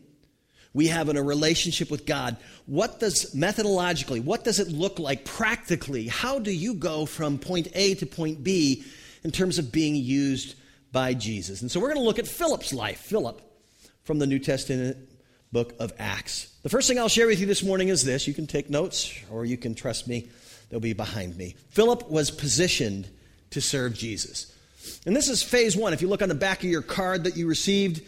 we 0.73 0.88
have 0.88 1.08
in 1.08 1.16
a 1.16 1.23
relationship 1.23 1.90
with 1.90 2.04
God. 2.04 2.37
What 2.66 2.99
does 2.99 3.32
methodologically, 3.34 4.23
what 4.23 4.42
does 4.42 4.58
it 4.58 4.68
look 4.68 4.99
like 4.99 5.25
practically? 5.25 6.08
How 6.08 6.40
do 6.40 6.50
you 6.50 6.75
go 6.75 7.06
from 7.06 7.38
point 7.38 7.68
A 7.75 7.94
to 7.94 8.06
point 8.06 8.42
B 8.42 8.84
in 9.25 9.31
terms 9.31 9.59
of 9.59 9.73
being 9.73 9.97
used 9.97 10.54
by 10.93 11.14
Jesus. 11.14 11.62
And 11.62 11.71
so 11.71 11.81
we're 11.81 11.88
going 11.88 12.00
to 12.00 12.04
look 12.04 12.19
at 12.19 12.28
Philip's 12.28 12.73
life, 12.73 13.00
Philip, 13.00 13.40
from 14.04 14.19
the 14.19 14.26
New 14.26 14.38
Testament 14.38 14.97
book 15.50 15.75
of 15.81 15.93
Acts. 15.99 16.54
The 16.62 16.69
first 16.69 16.88
thing 16.88 16.99
I'll 16.99 17.09
share 17.09 17.26
with 17.26 17.40
you 17.40 17.47
this 17.47 17.62
morning 17.62 17.88
is 17.88 18.04
this. 18.04 18.28
You 18.28 18.35
can 18.35 18.47
take 18.47 18.71
notes 18.71 19.12
or 19.31 19.45
you 19.45 19.57
can 19.57 19.75
trust 19.75 20.07
me, 20.07 20.28
they'll 20.69 20.81
be 20.81 20.93
behind 20.93 21.37
me. 21.37 21.57
Philip 21.71 22.11
was 22.11 22.31
positioned 22.31 23.09
to 23.50 23.61
serve 23.61 23.95
Jesus. 23.95 24.52
And 25.07 25.16
this 25.16 25.28
is 25.28 25.43
phase 25.43 25.76
one. 25.76 25.93
If 25.93 26.02
you 26.02 26.09
look 26.09 26.23
on 26.23 26.28
the 26.28 26.35
back 26.35 26.59
of 26.59 26.71
your 26.71 26.83
card 26.83 27.25
that 27.25 27.37
you 27.37 27.47
received, 27.47 28.02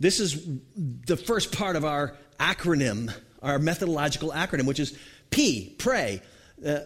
this 0.00 0.20
is 0.20 0.46
the 0.76 1.16
first 1.16 1.52
part 1.52 1.76
of 1.76 1.84
our 1.84 2.16
acronym, 2.40 3.12
our 3.42 3.58
methodological 3.58 4.30
acronym, 4.30 4.66
which 4.66 4.80
is 4.80 4.96
P, 5.30 5.74
pray. 5.78 6.22
Uh, 6.64 6.80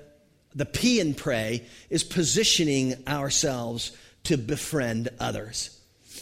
the 0.58 0.66
P 0.66 1.00
in 1.00 1.14
pray 1.14 1.64
is 1.88 2.04
positioning 2.04 2.94
ourselves 3.06 3.96
to 4.24 4.36
befriend 4.36 5.08
others. 5.18 5.80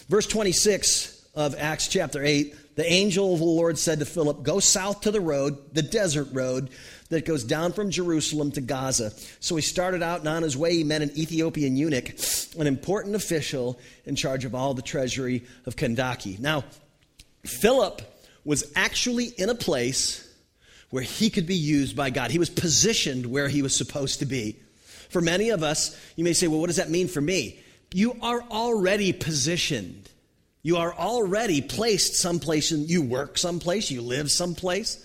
Verse 0.09 0.27
26 0.27 1.27
of 1.35 1.57
Acts 1.59 1.89
chapter 1.89 2.23
8 2.23 2.55
the 2.77 2.93
angel 2.93 3.33
of 3.33 3.39
the 3.39 3.47
Lord 3.47 3.79
said 3.79 4.01
to 4.01 4.05
Philip, 4.05 4.43
Go 4.43 4.61
south 4.61 5.01
to 5.03 5.11
the 5.11 5.21
road, 5.21 5.57
the 5.73 5.81
desert 5.81 6.29
road 6.33 6.69
that 7.09 7.25
goes 7.25 7.43
down 7.43 7.73
from 7.73 7.91
Jerusalem 7.91 8.53
to 8.53 8.61
Gaza. 8.61 9.13
So 9.41 9.57
he 9.57 9.63
started 9.63 10.03
out, 10.03 10.21
and 10.21 10.29
on 10.29 10.43
his 10.43 10.59
way, 10.59 10.75
he 10.75 10.85
met 10.85 11.01
an 11.01 11.11
Ethiopian 11.17 11.77
eunuch, 11.79 12.15
an 12.59 12.67
important 12.67 13.15
official 13.15 13.81
in 14.05 14.15
charge 14.15 14.45
of 14.45 14.55
all 14.55 14.75
the 14.75 14.83
treasury 14.83 15.45
of 15.65 15.77
Kandake. 15.77 16.39
Now, 16.39 16.65
Philip 17.45 18.03
was 18.45 18.71
actually 18.77 19.27
in 19.39 19.49
a 19.49 19.55
place 19.55 20.26
where 20.91 21.03
he 21.03 21.31
could 21.31 21.47
be 21.47 21.57
used 21.57 21.97
by 21.97 22.11
God. 22.11 22.31
He 22.31 22.39
was 22.39 22.51
positioned 22.51 23.27
where 23.27 23.49
he 23.49 23.63
was 23.63 23.75
supposed 23.75 24.21
to 24.21 24.27
be. 24.27 24.57
For 25.11 25.21
many 25.21 25.51
of 25.51 25.63
us, 25.63 25.99
you 26.17 26.25
may 26.25 26.33
say, 26.33 26.47
well, 26.49 26.61
what 26.61 26.67
does 26.67 26.77
that 26.77 26.91
mean 26.91 27.09
for 27.09 27.21
me? 27.21 27.59
You 27.93 28.17
are 28.23 28.43
already 28.43 29.13
positioned. 29.13 30.11
You 30.63 30.79
are 30.79 30.93
already 30.93 31.63
placed 31.63 32.17
someplace, 32.17 32.73
you 32.73 33.01
work 33.01 33.39
someplace, 33.39 33.91
you 33.91 34.03
live 34.03 34.33
someplace. 34.33 35.05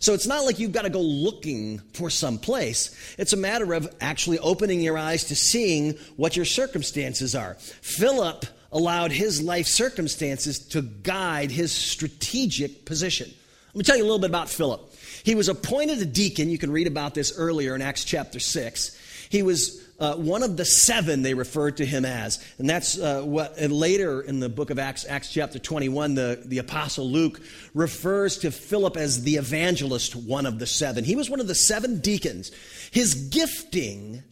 So 0.00 0.14
it's 0.14 0.26
not 0.26 0.44
like 0.44 0.58
you've 0.58 0.72
got 0.72 0.82
to 0.82 0.90
go 0.90 1.00
looking 1.00 1.80
for 1.92 2.08
some 2.08 2.38
place. 2.38 2.94
It's 3.18 3.32
a 3.32 3.36
matter 3.36 3.74
of 3.74 3.94
actually 4.00 4.38
opening 4.38 4.80
your 4.80 4.96
eyes 4.96 5.24
to 5.24 5.36
seeing 5.36 5.98
what 6.16 6.36
your 6.36 6.44
circumstances 6.44 7.34
are. 7.34 7.56
Philip 7.58 8.46
allowed 8.72 9.12
his 9.12 9.42
life 9.42 9.66
circumstances 9.66 10.58
to 10.58 10.82
guide 10.82 11.50
his 11.50 11.72
strategic 11.72 12.84
position. 12.84 13.30
Let 13.68 13.76
me 13.76 13.84
tell 13.84 13.96
you 13.96 14.02
a 14.02 14.08
little 14.08 14.18
bit 14.18 14.30
about 14.30 14.48
Philip. 14.48 14.80
He 15.26 15.34
was 15.34 15.48
appointed 15.48 16.00
a 16.00 16.06
deacon. 16.06 16.50
You 16.50 16.56
can 16.56 16.70
read 16.70 16.86
about 16.86 17.12
this 17.12 17.36
earlier 17.36 17.74
in 17.74 17.82
Acts 17.82 18.04
chapter 18.04 18.38
6. 18.38 18.96
He 19.28 19.42
was 19.42 19.84
uh, 19.98 20.14
one 20.14 20.44
of 20.44 20.56
the 20.56 20.64
seven 20.64 21.22
they 21.22 21.34
referred 21.34 21.78
to 21.78 21.84
him 21.84 22.04
as. 22.04 22.38
And 22.58 22.70
that's 22.70 22.96
uh, 22.96 23.22
what 23.22 23.58
and 23.58 23.72
later 23.72 24.22
in 24.22 24.38
the 24.38 24.48
book 24.48 24.70
of 24.70 24.78
Acts, 24.78 25.04
Acts 25.04 25.32
chapter 25.32 25.58
21, 25.58 26.14
the, 26.14 26.42
the 26.44 26.58
apostle 26.58 27.10
Luke 27.10 27.40
refers 27.74 28.38
to 28.38 28.52
Philip 28.52 28.96
as 28.96 29.24
the 29.24 29.34
evangelist, 29.34 30.14
one 30.14 30.46
of 30.46 30.60
the 30.60 30.66
seven. 30.66 31.02
He 31.02 31.16
was 31.16 31.28
one 31.28 31.40
of 31.40 31.48
the 31.48 31.56
seven 31.56 31.98
deacons. 31.98 32.52
His 32.92 33.14
gifting, 33.14 34.22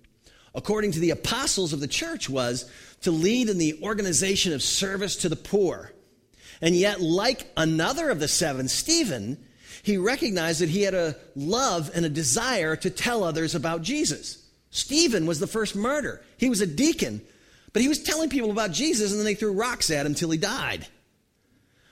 according 0.55 0.93
to 0.93 1.01
the 1.01 1.11
apostles 1.11 1.73
of 1.73 1.81
the 1.81 1.89
church, 1.89 2.31
was 2.31 2.71
to 3.01 3.11
lead 3.11 3.49
in 3.49 3.59
the 3.59 3.81
organization 3.83 4.53
of 4.53 4.63
service 4.63 5.17
to 5.17 5.29
the 5.29 5.35
poor. 5.35 5.91
And 6.61 6.77
yet, 6.77 7.01
like 7.01 7.51
another 7.57 8.11
of 8.11 8.21
the 8.21 8.29
seven, 8.29 8.69
Stephen, 8.69 9.45
he 9.85 9.99
recognized 9.99 10.61
that 10.61 10.71
he 10.71 10.83
had 10.83 10.95
a 10.95 11.15
love 11.37 11.91
and 11.95 12.07
a 12.07 12.09
desire 12.09 12.75
to 12.75 12.89
tell 12.89 13.23
others 13.23 13.55
about 13.55 13.83
Jesus. 13.83 14.43
Stephen 14.71 15.27
was 15.27 15.39
the 15.39 15.47
first 15.47 15.77
martyr. 15.77 16.23
He 16.39 16.49
was 16.49 16.63
a 16.63 16.67
deacon, 16.67 17.21
but 17.75 17.83
he 17.83 17.89
was 17.89 18.03
telling 18.03 18.31
people 18.31 18.51
about 18.51 18.73
Jesus 18.73 19.11
and 19.11 19.21
then 19.21 19.27
they 19.27 19.35
threw 19.35 19.53
rocks 19.53 19.91
at 19.91 20.07
him 20.07 20.15
till 20.15 20.31
he 20.31 20.39
died. 20.39 20.87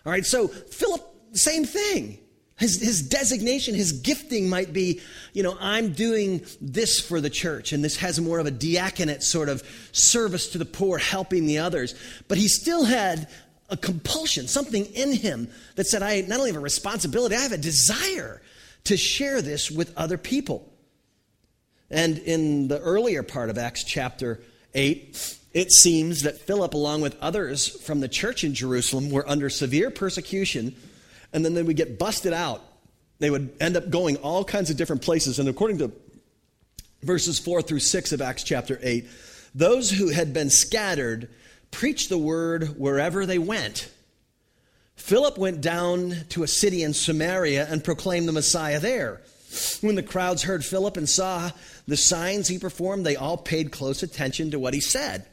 All 0.06 0.10
right, 0.10 0.24
so 0.24 0.48
Philip, 0.48 1.02
same 1.34 1.66
thing. 1.66 2.18
His, 2.58 2.80
his 2.80 3.02
designation, 3.02 3.74
his 3.74 3.92
gifting 3.92 4.48
might 4.48 4.72
be, 4.72 5.02
you 5.34 5.42
know, 5.42 5.56
I'm 5.60 5.92
doing 5.92 6.46
this 6.60 6.98
for 6.98 7.20
the 7.20 7.30
church, 7.30 7.72
and 7.72 7.84
this 7.84 7.96
has 7.98 8.20
more 8.20 8.38
of 8.38 8.46
a 8.46 8.50
diaconate 8.50 9.22
sort 9.22 9.50
of 9.50 9.62
service 9.92 10.48
to 10.52 10.58
the 10.58 10.64
poor, 10.64 10.96
helping 10.96 11.46
the 11.46 11.58
others. 11.58 11.94
But 12.26 12.38
he 12.38 12.48
still 12.48 12.84
had 12.84 13.28
a 13.70 13.76
compulsion, 13.76 14.48
something 14.48 14.84
in 14.86 15.12
him 15.12 15.48
that 15.76 15.86
said, 15.86 16.02
I 16.02 16.20
not 16.22 16.38
only 16.38 16.50
have 16.50 16.56
a 16.56 16.60
responsibility, 16.60 17.36
I 17.36 17.40
have 17.40 17.52
a 17.52 17.58
desire 17.58 18.42
to 18.84 18.96
share 18.96 19.40
this 19.40 19.70
with 19.70 19.96
other 19.96 20.18
people. 20.18 20.68
And 21.90 22.18
in 22.18 22.68
the 22.68 22.80
earlier 22.80 23.22
part 23.22 23.50
of 23.50 23.58
Acts 23.58 23.84
chapter 23.84 24.40
8, 24.74 25.38
it 25.52 25.70
seems 25.70 26.22
that 26.22 26.40
Philip, 26.40 26.74
along 26.74 27.02
with 27.02 27.16
others 27.20 27.68
from 27.82 28.00
the 28.00 28.08
church 28.08 28.44
in 28.44 28.54
Jerusalem, 28.54 29.10
were 29.10 29.28
under 29.28 29.50
severe 29.50 29.90
persecution, 29.90 30.74
and 31.32 31.44
then 31.44 31.54
they 31.54 31.62
would 31.62 31.76
get 31.76 31.98
busted 31.98 32.32
out. 32.32 32.62
They 33.18 33.30
would 33.30 33.54
end 33.60 33.76
up 33.76 33.90
going 33.90 34.16
all 34.16 34.44
kinds 34.44 34.70
of 34.70 34.76
different 34.76 35.02
places. 35.02 35.38
And 35.38 35.48
according 35.48 35.78
to 35.78 35.92
verses 37.02 37.38
4 37.38 37.62
through 37.62 37.80
6 37.80 38.12
of 38.12 38.22
Acts 38.22 38.42
chapter 38.42 38.78
8, 38.82 39.06
those 39.54 39.90
who 39.90 40.08
had 40.08 40.32
been 40.32 40.48
scattered 40.48 41.28
preached 41.72 42.08
the 42.08 42.18
word 42.18 42.78
wherever 42.78 43.26
they 43.26 43.38
went. 43.38 43.90
Philip 44.94 45.36
went 45.36 45.60
down 45.60 46.14
to 46.28 46.44
a 46.44 46.48
city 46.48 46.84
in 46.84 46.94
Samaria 46.94 47.66
and 47.68 47.82
proclaimed 47.82 48.28
the 48.28 48.32
Messiah 48.32 48.78
there. 48.78 49.20
When 49.80 49.96
the 49.96 50.02
crowds 50.02 50.44
heard 50.44 50.64
Philip 50.64 50.96
and 50.96 51.08
saw 51.08 51.50
the 51.88 51.96
signs 51.96 52.46
he 52.46 52.58
performed, 52.58 53.04
they 53.04 53.16
all 53.16 53.36
paid 53.36 53.72
close 53.72 54.02
attention 54.04 54.52
to 54.52 54.60
what 54.60 54.74
he 54.74 54.80
said. 54.80 55.26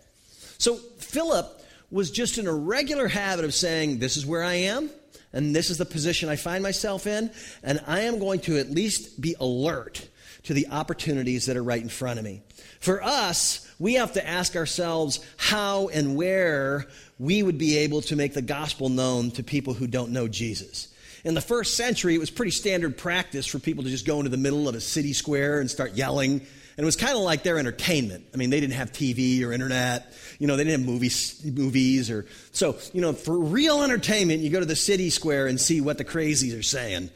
So 0.58 0.75
Philip 0.98 1.63
was 1.91 2.12
just 2.12 2.38
in 2.38 2.47
a 2.47 2.54
regular 2.54 3.08
habit 3.08 3.45
of 3.45 3.54
saying, 3.54 3.99
This 3.99 4.17
is 4.17 4.25
where 4.25 4.43
I 4.43 4.56
am, 4.56 4.89
and 5.32 5.56
this 5.56 5.69
is 5.69 5.78
the 5.78 5.86
position 5.86 6.30
I 6.30 6.36
find 6.36 6.63
myself 6.63 7.08
in, 7.08 7.32
and 7.63 7.80
I 7.88 8.02
am 8.02 8.19
going 8.19 8.39
to 8.41 8.58
at 8.58 8.71
least 8.71 9.21
be 9.21 9.36
alert 9.39 10.08
to 10.43 10.54
the 10.54 10.67
opportunities 10.69 11.45
that 11.45 11.58
are 11.58 11.63
right 11.63 11.82
in 11.82 11.89
front 11.89 12.19
of 12.19 12.25
me. 12.25 12.41
For 12.80 13.04
us, 13.04 13.68
we 13.80 13.94
have 13.96 14.13
to 14.13 14.28
ask 14.28 14.56
ourselves 14.56 15.26
how 15.38 15.88
and 15.88 16.15
where 16.15 16.86
we 17.18 17.42
would 17.42 17.58
be 17.58 17.78
able 17.78 18.02
to 18.02 18.15
make 18.15 18.34
the 18.34 18.42
gospel 18.42 18.89
known 18.89 19.32
to 19.32 19.44
people 19.44 19.74
who 19.74 19.88
don't 19.88 20.12
know 20.12 20.28
Jesus. 20.28 20.89
In 21.24 21.34
the 21.34 21.42
first 21.42 21.76
century, 21.76 22.15
it 22.15 22.20
was 22.20 22.30
pretty 22.30 22.52
standard 22.52 22.98
practice 22.98 23.46
for 23.46 23.60
people 23.60 23.84
to 23.84 23.89
just 23.89 24.06
go 24.06 24.20
into 24.20 24.30
the 24.30 24.38
middle 24.38 24.70
of 24.70 24.76
a 24.76 24.82
city 24.82 25.13
square 25.13 25.60
and 25.60 25.70
start 25.70 25.94
yelling. 25.94 26.34
And 26.34 26.84
it 26.84 26.86
was 26.86 26.96
kind 26.96 27.13
of 27.13 27.24
like 27.24 27.44
their 27.44 27.60
entertainment. 27.60 28.26
I 28.34 28.38
mean, 28.38 28.50
they 28.50 28.62
didn't 28.62 28.76
have 28.76 28.94
TV 28.94 29.44
or 29.44 29.52
internet. 29.52 30.13
You 30.39 30.48
know, 30.48 30.56
they 30.56 30.63
didn't 30.63 30.82
have 30.82 30.89
movies, 30.89 31.42
movies 31.44 32.10
or 32.10 32.26
so. 32.52 32.78
You 32.94 33.02
know, 33.02 33.12
for 33.12 33.38
real 33.38 33.84
entertainment, 33.84 34.39
you 34.39 34.50
go 34.50 34.62
to 34.62 34.65
the 34.65 34.78
city 34.78 35.10
square 35.10 35.48
and 35.48 35.60
see 35.60 35.82
what 35.82 35.98
the 35.98 36.06
crazies 36.06 36.58
are 36.58 36.63
saying. 36.63 37.10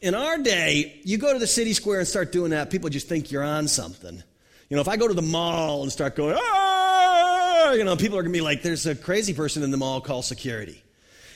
In 0.00 0.14
our 0.14 0.38
day, 0.38 1.00
you 1.04 1.18
go 1.18 1.32
to 1.32 1.38
the 1.38 1.46
city 1.46 1.72
square 1.72 1.98
and 1.98 2.08
start 2.08 2.30
doing 2.30 2.52
that, 2.52 2.70
people 2.70 2.88
just 2.88 3.08
think 3.08 3.32
you're 3.32 3.42
on 3.42 3.66
something. 3.66 4.22
You 4.68 4.76
know, 4.76 4.80
if 4.80 4.88
I 4.88 4.96
go 4.96 5.08
to 5.08 5.14
the 5.14 5.22
mall 5.22 5.82
and 5.82 5.92
start 5.92 6.16
going, 6.16 6.36
ah, 6.38 7.72
you 7.72 7.84
know, 7.84 7.96
people 7.96 8.18
are 8.18 8.22
going 8.22 8.32
to 8.32 8.38
be 8.38 8.42
like, 8.42 8.62
there's 8.62 8.86
a 8.86 8.94
crazy 8.94 9.34
person 9.34 9.62
in 9.62 9.70
the 9.70 9.76
mall, 9.76 10.00
call 10.00 10.22
security. 10.22 10.82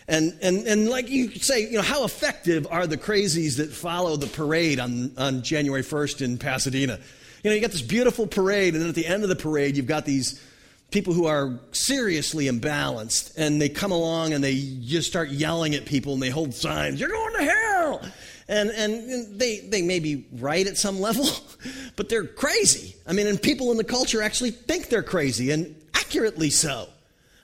And, 0.09 0.38
and, 0.41 0.67
and 0.67 0.88
like 0.88 1.11
you 1.11 1.31
say, 1.33 1.62
you 1.64 1.75
know, 1.75 1.83
how 1.83 2.05
effective 2.05 2.67
are 2.71 2.87
the 2.87 2.97
crazies 2.97 3.59
that 3.59 3.71
follow 3.71 4.17
the 4.17 4.27
parade 4.27 4.81
on, 4.81 5.12
on 5.19 5.43
January 5.43 5.83
1st 5.83 6.23
in 6.23 6.38
Pasadena? 6.38 6.99
You 7.45 7.51
know, 7.51 7.55
you 7.55 7.61
got 7.61 7.71
this 7.71 7.83
beautiful 7.83 8.27
parade, 8.27 8.73
and 8.73 8.83
then 8.83 8.88
at 8.88 8.95
the 8.95 9.07
end 9.07 9.23
of 9.23 9.29
the 9.29 9.37
parade, 9.37 9.77
you've 9.77 9.87
got 9.87 10.07
these 10.07 10.43
people 10.91 11.12
who 11.12 11.27
are 11.27 11.59
seriously 11.73 12.47
imbalanced, 12.47 13.37
and 13.37 13.61
they 13.61 13.69
come 13.69 13.93
along 13.93 14.33
and 14.33 14.43
they 14.43 14.79
just 14.81 15.09
start 15.09 15.29
yelling 15.29 15.75
at 15.75 15.85
people, 15.85 16.14
and 16.14 16.23
they 16.23 16.31
hold 16.31 16.55
signs, 16.55 16.99
You're 16.99 17.11
going 17.11 17.35
to 17.35 17.45
hell! 17.45 18.03
And, 18.48 18.70
and 18.70 19.38
they, 19.38 19.58
they 19.61 19.82
may 19.82 20.00
be 20.00 20.26
right 20.32 20.66
at 20.66 20.78
some 20.78 21.00
level, 21.00 21.26
but 21.96 22.08
they're 22.08 22.26
crazy. 22.26 22.96
I 23.06 23.12
mean, 23.12 23.26
and 23.26 23.40
people 23.40 23.70
in 23.70 23.76
the 23.76 23.84
culture 23.84 24.22
actually 24.22 24.52
think 24.52 24.88
they're 24.88 25.02
crazy, 25.02 25.50
and 25.50 25.76
accurately 25.94 26.50
so. 26.50 26.88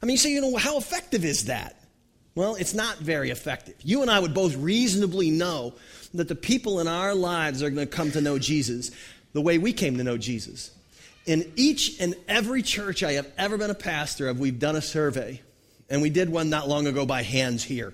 I 0.02 0.06
mean, 0.06 0.14
you 0.14 0.18
say, 0.18 0.32
you 0.32 0.40
know, 0.40 0.56
how 0.56 0.78
effective 0.78 1.24
is 1.24 1.46
that? 1.46 1.76
Well, 2.34 2.56
it's 2.56 2.74
not 2.74 2.98
very 2.98 3.30
effective. 3.30 3.74
You 3.82 4.02
and 4.02 4.10
I 4.10 4.18
would 4.18 4.34
both 4.34 4.56
reasonably 4.56 5.30
know 5.30 5.74
that 6.14 6.28
the 6.28 6.34
people 6.34 6.80
in 6.80 6.88
our 6.88 7.14
lives 7.14 7.62
are 7.62 7.70
going 7.70 7.86
to 7.86 7.94
come 7.94 8.10
to 8.12 8.20
know 8.20 8.38
Jesus 8.38 8.90
the 9.34 9.40
way 9.40 9.58
we 9.58 9.72
came 9.72 9.98
to 9.98 10.04
know 10.04 10.16
Jesus. 10.16 10.70
In 11.26 11.52
each 11.56 12.00
and 12.00 12.14
every 12.28 12.62
church 12.62 13.02
I 13.02 13.12
have 13.12 13.30
ever 13.36 13.56
been 13.56 13.70
a 13.70 13.74
pastor 13.74 14.28
of, 14.28 14.38
we've 14.38 14.58
done 14.58 14.76
a 14.76 14.82
survey. 14.82 15.40
And 15.90 16.02
we 16.02 16.10
did 16.10 16.28
one 16.28 16.50
not 16.50 16.68
long 16.68 16.86
ago 16.86 17.04
by 17.04 17.22
hands 17.22 17.62
here. 17.62 17.92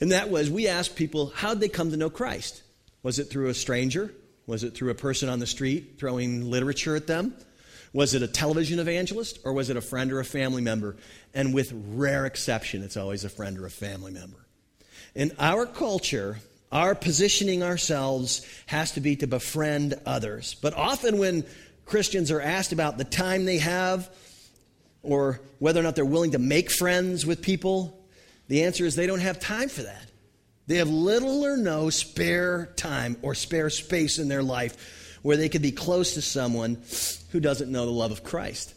And 0.00 0.12
that 0.12 0.30
was 0.30 0.50
we 0.50 0.68
asked 0.68 0.96
people, 0.96 1.32
how'd 1.34 1.60
they 1.60 1.68
come 1.68 1.90
to 1.90 1.96
know 1.96 2.10
Christ? 2.10 2.62
Was 3.02 3.18
it 3.18 3.30
through 3.30 3.48
a 3.48 3.54
stranger? 3.54 4.12
Was 4.46 4.62
it 4.62 4.74
through 4.74 4.90
a 4.90 4.94
person 4.94 5.28
on 5.28 5.38
the 5.38 5.46
street 5.46 5.94
throwing 5.98 6.50
literature 6.50 6.96
at 6.96 7.06
them? 7.06 7.34
Was 7.92 8.14
it 8.14 8.22
a 8.22 8.28
television 8.28 8.78
evangelist 8.78 9.38
or 9.44 9.52
was 9.52 9.70
it 9.70 9.76
a 9.76 9.80
friend 9.80 10.12
or 10.12 10.20
a 10.20 10.24
family 10.24 10.62
member? 10.62 10.96
And 11.32 11.54
with 11.54 11.72
rare 11.88 12.26
exception, 12.26 12.82
it's 12.82 12.96
always 12.96 13.24
a 13.24 13.28
friend 13.28 13.58
or 13.58 13.66
a 13.66 13.70
family 13.70 14.12
member. 14.12 14.46
In 15.14 15.32
our 15.38 15.64
culture, 15.64 16.38
our 16.70 16.94
positioning 16.94 17.62
ourselves 17.62 18.46
has 18.66 18.92
to 18.92 19.00
be 19.00 19.16
to 19.16 19.26
befriend 19.26 19.94
others. 20.04 20.56
But 20.60 20.74
often, 20.74 21.18
when 21.18 21.44
Christians 21.86 22.30
are 22.30 22.40
asked 22.40 22.72
about 22.72 22.98
the 22.98 23.04
time 23.04 23.44
they 23.44 23.58
have 23.58 24.10
or 25.02 25.40
whether 25.58 25.80
or 25.80 25.84
not 25.84 25.94
they're 25.94 26.04
willing 26.04 26.32
to 26.32 26.38
make 26.38 26.70
friends 26.70 27.24
with 27.24 27.40
people, 27.40 28.05
the 28.48 28.64
answer 28.64 28.84
is 28.84 28.94
they 28.94 29.06
don't 29.06 29.20
have 29.20 29.40
time 29.40 29.68
for 29.68 29.82
that. 29.82 30.10
They 30.66 30.76
have 30.76 30.88
little 30.88 31.44
or 31.44 31.56
no 31.56 31.90
spare 31.90 32.66
time 32.76 33.16
or 33.22 33.34
spare 33.34 33.70
space 33.70 34.18
in 34.18 34.28
their 34.28 34.42
life 34.42 35.18
where 35.22 35.36
they 35.36 35.48
could 35.48 35.62
be 35.62 35.72
close 35.72 36.14
to 36.14 36.22
someone 36.22 36.82
who 37.30 37.40
doesn't 37.40 37.70
know 37.70 37.84
the 37.84 37.92
love 37.92 38.12
of 38.12 38.24
Christ. 38.24 38.74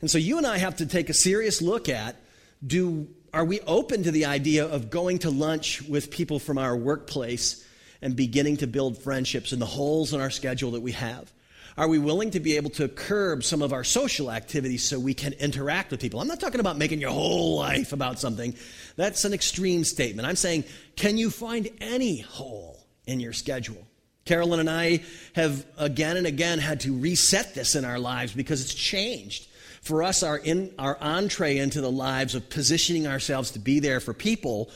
And 0.00 0.10
so 0.10 0.18
you 0.18 0.38
and 0.38 0.46
I 0.46 0.58
have 0.58 0.76
to 0.76 0.86
take 0.86 1.08
a 1.08 1.14
serious 1.14 1.62
look 1.62 1.88
at 1.88 2.16
do 2.64 3.08
are 3.32 3.44
we 3.44 3.60
open 3.62 4.04
to 4.04 4.12
the 4.12 4.26
idea 4.26 4.64
of 4.64 4.90
going 4.90 5.18
to 5.20 5.30
lunch 5.30 5.82
with 5.82 6.12
people 6.12 6.38
from 6.38 6.56
our 6.56 6.76
workplace 6.76 7.66
and 8.00 8.14
beginning 8.14 8.58
to 8.58 8.68
build 8.68 9.02
friendships 9.02 9.52
in 9.52 9.58
the 9.58 9.66
holes 9.66 10.14
in 10.14 10.20
our 10.20 10.30
schedule 10.30 10.70
that 10.72 10.82
we 10.82 10.92
have? 10.92 11.32
Are 11.76 11.88
we 11.88 11.98
willing 11.98 12.30
to 12.30 12.40
be 12.40 12.56
able 12.56 12.70
to 12.70 12.86
curb 12.86 13.42
some 13.42 13.60
of 13.60 13.72
our 13.72 13.82
social 13.82 14.30
activities 14.30 14.84
so 14.84 15.00
we 15.00 15.14
can 15.14 15.32
interact 15.32 15.90
with 15.90 16.00
people? 16.00 16.20
I'm 16.20 16.28
not 16.28 16.38
talking 16.38 16.60
about 16.60 16.78
making 16.78 17.00
your 17.00 17.10
whole 17.10 17.56
life 17.56 17.92
about 17.92 18.20
something. 18.20 18.54
That's 18.96 19.24
an 19.24 19.32
extreme 19.32 19.84
statement. 19.84 20.28
I'm 20.28 20.36
saying, 20.36 20.64
can 20.96 21.18
you 21.18 21.30
find 21.30 21.68
any 21.80 22.20
hole 22.20 22.86
in 23.06 23.20
your 23.20 23.32
schedule 23.32 23.86
Carolyn 24.24 24.60
and 24.60 24.70
I 24.70 25.02
have 25.34 25.66
again 25.76 26.16
and 26.16 26.26
again 26.26 26.58
had 26.58 26.80
to 26.80 26.96
reset 26.96 27.54
this 27.54 27.74
in 27.74 27.84
our 27.84 27.98
lives 27.98 28.32
because 28.32 28.62
it's 28.62 28.74
changed. 28.74 29.48
For 29.82 30.02
us, 30.02 30.22
our, 30.22 30.38
in, 30.38 30.72
our 30.78 30.96
entree 30.98 31.58
into 31.58 31.82
the 31.82 31.90
lives 31.90 32.34
of 32.34 32.48
positioning 32.48 33.06
ourselves 33.06 33.50
to 33.50 33.58
be 33.58 33.80
there 33.80 34.00
for 34.00 34.14
people 34.14 34.70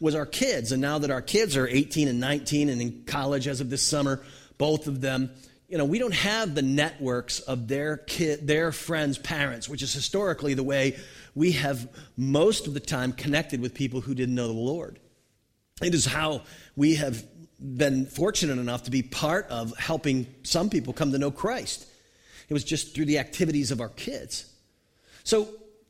was 0.00 0.14
our 0.14 0.24
kids. 0.24 0.72
And 0.72 0.80
now 0.80 0.98
that 0.98 1.10
our 1.10 1.20
kids 1.20 1.54
are 1.56 1.68
18 1.68 2.08
and 2.08 2.18
19 2.18 2.70
and 2.70 2.80
in 2.80 3.04
college 3.04 3.46
as 3.46 3.60
of 3.60 3.68
this 3.68 3.82
summer, 3.82 4.22
both 4.56 4.86
of 4.86 5.02
them, 5.02 5.30
you 5.74 5.78
know, 5.78 5.84
we 5.84 5.98
don't 5.98 6.14
have 6.14 6.54
the 6.54 6.62
networks 6.62 7.40
of 7.40 7.66
their 7.66 7.96
kid, 7.96 8.46
their 8.46 8.70
friends' 8.70 9.18
parents, 9.18 9.68
which 9.68 9.82
is 9.82 9.92
historically 9.92 10.54
the 10.54 10.62
way 10.62 10.96
we 11.34 11.50
have 11.50 11.88
most 12.16 12.68
of 12.68 12.74
the 12.74 12.80
time 12.80 13.10
connected 13.10 13.60
with 13.60 13.74
people 13.74 14.00
who 14.00 14.14
didn't 14.14 14.36
know 14.36 14.46
the 14.46 14.52
Lord. 14.52 15.00
It 15.82 15.92
is 15.92 16.06
how 16.06 16.42
we 16.76 16.94
have 16.94 17.26
been 17.58 18.06
fortunate 18.06 18.60
enough 18.60 18.84
to 18.84 18.92
be 18.92 19.02
part 19.02 19.48
of 19.48 19.76
helping 19.76 20.32
some 20.44 20.70
people 20.70 20.92
come 20.92 21.10
to 21.10 21.18
know 21.18 21.32
Christ. 21.32 21.88
It 22.48 22.54
was 22.54 22.62
just 22.62 22.94
through 22.94 23.06
the 23.06 23.18
activities 23.18 23.72
of 23.72 23.80
our 23.80 23.88
kids. 23.88 24.48
So 25.24 25.48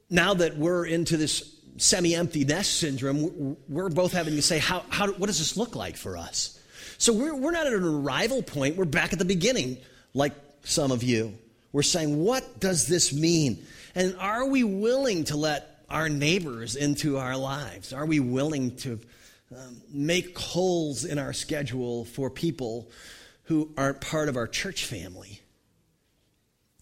now 0.08 0.32
that 0.32 0.56
we're 0.56 0.86
into 0.86 1.18
this 1.18 1.56
semi 1.76 2.14
empty 2.14 2.46
nest 2.46 2.78
syndrome, 2.78 3.58
we're 3.68 3.90
both 3.90 4.14
having 4.14 4.34
to 4.36 4.40
say, 4.40 4.60
how, 4.60 4.82
how, 4.88 5.08
what 5.12 5.26
does 5.26 5.40
this 5.40 5.58
look 5.58 5.76
like 5.76 5.98
for 5.98 6.16
us? 6.16 6.58
So 7.04 7.12
we're, 7.12 7.34
we're 7.34 7.50
not 7.50 7.66
at 7.66 7.74
an 7.74 7.84
arrival 7.84 8.42
point, 8.42 8.76
we're 8.76 8.86
back 8.86 9.12
at 9.12 9.18
the 9.18 9.26
beginning, 9.26 9.76
like 10.14 10.32
some 10.62 10.90
of 10.90 11.02
you. 11.02 11.34
We're 11.70 11.82
saying, 11.82 12.18
what 12.18 12.60
does 12.60 12.86
this 12.86 13.12
mean? 13.12 13.66
And 13.94 14.16
are 14.18 14.46
we 14.46 14.64
willing 14.64 15.24
to 15.24 15.36
let 15.36 15.84
our 15.90 16.08
neighbors 16.08 16.76
into 16.76 17.18
our 17.18 17.36
lives? 17.36 17.92
Are 17.92 18.06
we 18.06 18.20
willing 18.20 18.76
to 18.78 18.98
um, 19.54 19.82
make 19.92 20.38
holes 20.38 21.04
in 21.04 21.18
our 21.18 21.34
schedule 21.34 22.06
for 22.06 22.30
people 22.30 22.90
who 23.44 23.70
aren't 23.76 24.00
part 24.00 24.30
of 24.30 24.36
our 24.38 24.46
church 24.46 24.86
family. 24.86 25.42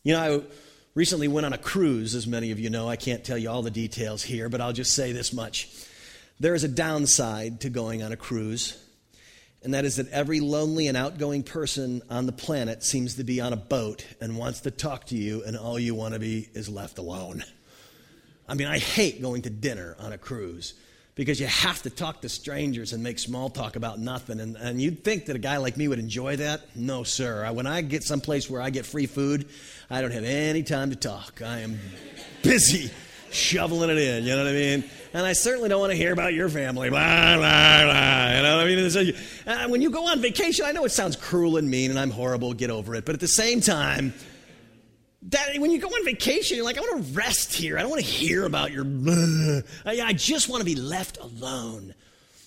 You 0.04 0.14
know, 0.14 0.20
I 0.20 0.42
recently 0.94 1.26
went 1.26 1.46
on 1.46 1.52
a 1.52 1.58
cruise, 1.58 2.14
as 2.14 2.26
many 2.26 2.52
of 2.52 2.60
you 2.60 2.70
know. 2.70 2.88
I 2.88 2.94
can't 2.96 3.24
tell 3.24 3.36
you 3.36 3.50
all 3.50 3.62
the 3.62 3.70
details 3.70 4.22
here, 4.22 4.48
but 4.48 4.60
I'll 4.60 4.72
just 4.72 4.94
say 4.94 5.10
this 5.10 5.32
much. 5.32 5.68
There 6.38 6.54
is 6.54 6.64
a 6.64 6.68
downside 6.68 7.62
to 7.62 7.70
going 7.70 8.02
on 8.02 8.12
a 8.12 8.16
cruise, 8.16 8.78
and 9.64 9.74
that 9.74 9.84
is 9.84 9.96
that 9.96 10.08
every 10.10 10.40
lonely 10.40 10.88
and 10.88 10.96
outgoing 10.96 11.42
person 11.42 12.02
on 12.10 12.26
the 12.26 12.32
planet 12.32 12.82
seems 12.82 13.14
to 13.16 13.24
be 13.24 13.40
on 13.40 13.52
a 13.52 13.56
boat 13.56 14.06
and 14.20 14.36
wants 14.36 14.60
to 14.60 14.70
talk 14.70 15.06
to 15.06 15.16
you, 15.16 15.42
and 15.44 15.56
all 15.56 15.78
you 15.78 15.94
want 15.94 16.14
to 16.14 16.20
be 16.20 16.48
is 16.54 16.68
left 16.68 16.98
alone. 16.98 17.44
I 18.48 18.54
mean, 18.54 18.66
I 18.66 18.78
hate 18.78 19.22
going 19.22 19.42
to 19.42 19.50
dinner 19.50 19.96
on 19.98 20.12
a 20.12 20.18
cruise 20.18 20.74
because 21.14 21.38
you 21.38 21.46
have 21.46 21.82
to 21.82 21.90
talk 21.90 22.22
to 22.22 22.28
strangers 22.28 22.92
and 22.92 23.02
make 23.02 23.18
small 23.18 23.50
talk 23.50 23.76
about 23.76 23.98
nothing. 23.98 24.40
And, 24.40 24.56
and 24.56 24.80
you'd 24.80 25.04
think 25.04 25.26
that 25.26 25.36
a 25.36 25.38
guy 25.38 25.58
like 25.58 25.76
me 25.76 25.86
would 25.86 25.98
enjoy 25.98 26.36
that. 26.36 26.74
No, 26.74 27.02
sir. 27.02 27.50
When 27.52 27.66
I 27.66 27.82
get 27.82 28.02
someplace 28.02 28.48
where 28.48 28.60
I 28.60 28.70
get 28.70 28.86
free 28.86 29.06
food, 29.06 29.48
I 29.90 30.00
don't 30.00 30.10
have 30.10 30.24
any 30.24 30.62
time 30.62 30.90
to 30.90 30.96
talk. 30.96 31.42
I 31.42 31.60
am 31.60 31.78
busy 32.42 32.90
shoveling 33.32 33.90
it 33.90 33.98
in, 33.98 34.24
you 34.24 34.30
know 34.30 34.44
what 34.44 34.48
I 34.48 34.52
mean? 34.52 34.84
And 35.14 35.26
I 35.26 35.32
certainly 35.32 35.68
don't 35.68 35.80
want 35.80 35.90
to 35.90 35.96
hear 35.96 36.12
about 36.12 36.32
your 36.32 36.48
family. 36.48 36.88
Blah, 36.88 37.36
blah, 37.36 37.82
blah. 37.84 38.36
You 38.36 38.42
know 38.42 38.56
what 38.56 38.66
I 38.66 38.74
mean? 38.74 38.90
So, 38.90 39.04
uh, 39.46 39.68
when 39.68 39.82
you 39.82 39.90
go 39.90 40.08
on 40.08 40.20
vacation, 40.20 40.64
I 40.64 40.72
know 40.72 40.84
it 40.84 40.92
sounds 40.92 41.16
cruel 41.16 41.56
and 41.56 41.68
mean 41.68 41.90
and 41.90 41.98
I'm 41.98 42.10
horrible, 42.10 42.54
get 42.54 42.70
over 42.70 42.94
it. 42.94 43.04
But 43.04 43.14
at 43.14 43.20
the 43.20 43.28
same 43.28 43.60
time, 43.60 44.14
that 45.28 45.58
when 45.58 45.70
you 45.70 45.78
go 45.78 45.88
on 45.88 46.04
vacation, 46.04 46.56
you're 46.56 46.64
like, 46.64 46.78
I 46.78 46.80
want 46.80 47.04
to 47.04 47.12
rest 47.12 47.52
here. 47.52 47.78
I 47.78 47.82
don't 47.82 47.90
want 47.90 48.02
to 48.02 48.10
hear 48.10 48.44
about 48.44 48.72
your. 48.72 48.84
I 49.84 50.12
just 50.12 50.48
want 50.48 50.60
to 50.60 50.64
be 50.64 50.74
left 50.74 51.18
alone. 51.18 51.94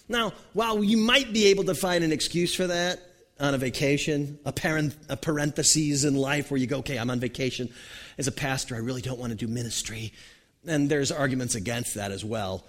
Now, 0.08 0.34
while 0.54 0.84
you 0.84 0.98
might 0.98 1.34
be 1.34 1.48
able 1.48 1.63
to 1.65 1.76
find 1.76 2.04
an 2.04 2.12
excuse 2.12 2.54
for 2.54 2.67
that 2.67 3.00
on 3.39 3.54
a 3.54 3.58
vacation, 3.58 4.39
a, 4.45 4.52
parent, 4.52 4.95
a 5.10 5.17
parenthesis 5.17 6.04
in 6.04 6.15
life 6.15 6.52
where 6.52 6.60
you 6.60 6.67
go, 6.67 6.80
okay, 6.80 6.98
I'm 6.98 7.10
on 7.10 7.19
vacation. 7.19 7.69
As 8.17 8.28
a 8.28 8.32
pastor, 8.32 8.76
I 8.76 8.80
really 8.80 9.02
don't 9.02 9.19
want 9.19 9.32
to 9.32 9.36
do 9.36 9.48
ministry. 9.48 10.13
And 10.67 10.89
there's 10.89 11.12
arguments 11.12 11.56
against 11.56 11.95
that 11.95 12.12
as 12.12 12.23
well. 12.23 12.65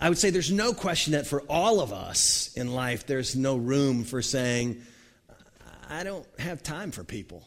I 0.00 0.08
would 0.08 0.18
say 0.18 0.30
there's 0.30 0.50
no 0.50 0.72
question 0.72 1.12
that 1.12 1.26
for 1.26 1.42
all 1.42 1.80
of 1.80 1.92
us 1.92 2.50
in 2.54 2.72
life, 2.72 3.06
there's 3.06 3.36
no 3.36 3.56
room 3.56 4.04
for 4.04 4.22
saying, 4.22 4.80
I 5.88 6.04
don't 6.04 6.26
have 6.38 6.62
time 6.62 6.90
for 6.90 7.04
people. 7.04 7.46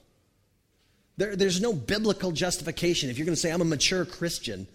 There, 1.17 1.36
there's 1.36 1.62
no 1.62 1.73
biblical 1.73 2.32
justification. 2.32 3.10
If 3.10 3.17
you're 3.17 3.25
going 3.25 3.36
to 3.36 3.41
say, 3.41 3.51
I'm 3.51 3.62
a 3.62 3.65
mature 3.65 4.06
Christian, 4.06 4.67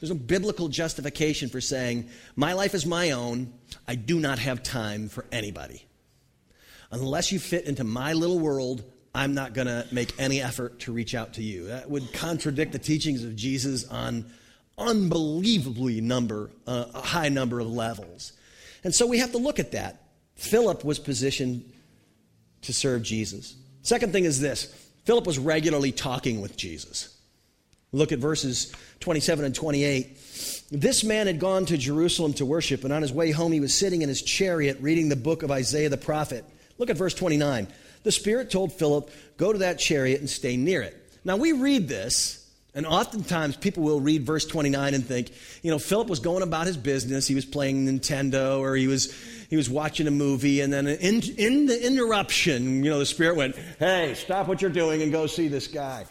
there's 0.00 0.10
no 0.10 0.16
biblical 0.16 0.68
justification 0.68 1.48
for 1.48 1.60
saying, 1.60 2.08
My 2.34 2.54
life 2.54 2.74
is 2.74 2.84
my 2.84 3.12
own. 3.12 3.52
I 3.86 3.94
do 3.94 4.18
not 4.18 4.40
have 4.40 4.62
time 4.62 5.08
for 5.08 5.24
anybody. 5.30 5.86
Unless 6.90 7.30
you 7.30 7.38
fit 7.38 7.66
into 7.66 7.84
my 7.84 8.12
little 8.12 8.38
world, 8.38 8.82
I'm 9.14 9.34
not 9.34 9.54
going 9.54 9.66
to 9.66 9.86
make 9.92 10.12
any 10.18 10.42
effort 10.42 10.80
to 10.80 10.92
reach 10.92 11.14
out 11.14 11.34
to 11.34 11.42
you. 11.42 11.66
That 11.66 11.88
would 11.88 12.12
contradict 12.12 12.72
the 12.72 12.78
teachings 12.78 13.22
of 13.24 13.36
Jesus 13.36 13.86
on 13.88 14.30
unbelievably 14.78 16.00
number, 16.00 16.50
uh, 16.66 16.86
a 16.94 17.00
high 17.00 17.28
number 17.28 17.60
of 17.60 17.68
levels. 17.68 18.32
And 18.84 18.94
so 18.94 19.06
we 19.06 19.18
have 19.18 19.32
to 19.32 19.38
look 19.38 19.58
at 19.58 19.72
that. 19.72 20.02
Philip 20.34 20.84
was 20.84 20.98
positioned 20.98 21.70
to 22.62 22.72
serve 22.72 23.02
Jesus. 23.02 23.56
Second 23.82 24.12
thing 24.12 24.24
is 24.24 24.40
this 24.40 24.66
Philip 25.04 25.26
was 25.26 25.38
regularly 25.38 25.92
talking 25.92 26.40
with 26.40 26.56
Jesus. 26.56 27.16
Look 27.92 28.10
at 28.10 28.18
verses 28.18 28.72
27 29.00 29.44
and 29.44 29.54
28. 29.54 30.18
This 30.70 31.04
man 31.04 31.26
had 31.26 31.38
gone 31.38 31.66
to 31.66 31.76
Jerusalem 31.76 32.32
to 32.34 32.46
worship, 32.46 32.84
and 32.84 32.92
on 32.92 33.02
his 33.02 33.12
way 33.12 33.30
home, 33.30 33.52
he 33.52 33.60
was 33.60 33.74
sitting 33.74 34.00
in 34.00 34.08
his 34.08 34.22
chariot 34.22 34.78
reading 34.80 35.10
the 35.10 35.16
book 35.16 35.42
of 35.42 35.50
Isaiah 35.50 35.90
the 35.90 35.98
prophet. 35.98 36.44
Look 36.78 36.88
at 36.88 36.96
verse 36.96 37.12
29. 37.12 37.68
The 38.02 38.12
Spirit 38.12 38.50
told 38.50 38.72
Philip, 38.72 39.10
Go 39.36 39.52
to 39.52 39.58
that 39.58 39.78
chariot 39.78 40.20
and 40.20 40.30
stay 40.30 40.56
near 40.56 40.80
it. 40.80 40.96
Now, 41.24 41.36
we 41.36 41.52
read 41.52 41.86
this, 41.86 42.41
and 42.74 42.86
oftentimes 42.86 43.56
people 43.56 43.82
will 43.82 44.00
read 44.00 44.24
verse 44.24 44.46
29 44.46 44.94
and 44.94 45.04
think, 45.04 45.30
you 45.62 45.70
know, 45.70 45.78
Philip 45.78 46.08
was 46.08 46.20
going 46.20 46.42
about 46.42 46.66
his 46.66 46.76
business. 46.76 47.26
He 47.26 47.34
was 47.34 47.44
playing 47.44 47.86
Nintendo 47.86 48.58
or 48.58 48.74
he 48.74 48.86
was 48.86 49.14
he 49.50 49.56
was 49.56 49.68
watching 49.68 50.06
a 50.06 50.10
movie, 50.10 50.62
and 50.62 50.72
then 50.72 50.86
in, 50.86 51.20
in 51.36 51.66
the 51.66 51.86
interruption, 51.86 52.82
you 52.82 52.90
know, 52.90 52.98
the 52.98 53.04
Spirit 53.04 53.36
went, 53.36 53.54
Hey, 53.78 54.14
stop 54.14 54.48
what 54.48 54.62
you're 54.62 54.70
doing 54.70 55.02
and 55.02 55.12
go 55.12 55.26
see 55.26 55.48
this 55.48 55.66
guy. 55.66 56.06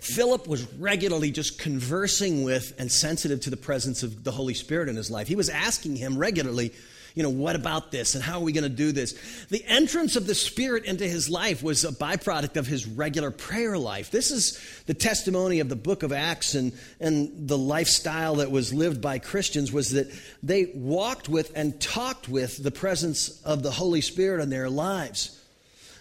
Philip 0.00 0.46
was 0.48 0.70
regularly 0.74 1.30
just 1.30 1.58
conversing 1.58 2.42
with 2.42 2.74
and 2.78 2.90
sensitive 2.90 3.40
to 3.42 3.50
the 3.50 3.56
presence 3.56 4.02
of 4.02 4.24
the 4.24 4.32
Holy 4.32 4.54
Spirit 4.54 4.88
in 4.88 4.96
his 4.96 5.10
life. 5.10 5.28
He 5.28 5.36
was 5.36 5.48
asking 5.48 5.96
him 5.96 6.18
regularly, 6.18 6.72
you 7.16 7.22
know, 7.22 7.30
what 7.30 7.56
about 7.56 7.90
this 7.90 8.14
and 8.14 8.22
how 8.22 8.34
are 8.34 8.44
we 8.44 8.52
going 8.52 8.62
to 8.62 8.68
do 8.68 8.92
this? 8.92 9.18
The 9.48 9.64
entrance 9.64 10.16
of 10.16 10.26
the 10.26 10.34
Spirit 10.34 10.84
into 10.84 11.08
his 11.08 11.30
life 11.30 11.62
was 11.62 11.82
a 11.82 11.90
byproduct 11.90 12.58
of 12.58 12.66
his 12.66 12.86
regular 12.86 13.30
prayer 13.30 13.78
life. 13.78 14.10
This 14.10 14.30
is 14.30 14.60
the 14.84 14.92
testimony 14.92 15.60
of 15.60 15.70
the 15.70 15.76
book 15.76 16.02
of 16.02 16.12
Acts 16.12 16.54
and, 16.54 16.74
and 17.00 17.48
the 17.48 17.56
lifestyle 17.56 18.36
that 18.36 18.50
was 18.50 18.74
lived 18.74 19.00
by 19.00 19.18
Christians 19.18 19.72
was 19.72 19.92
that 19.92 20.12
they 20.42 20.70
walked 20.74 21.26
with 21.26 21.52
and 21.56 21.80
talked 21.80 22.28
with 22.28 22.62
the 22.62 22.70
presence 22.70 23.40
of 23.44 23.62
the 23.62 23.70
Holy 23.70 24.02
Spirit 24.02 24.42
in 24.42 24.50
their 24.50 24.68
lives. 24.68 25.42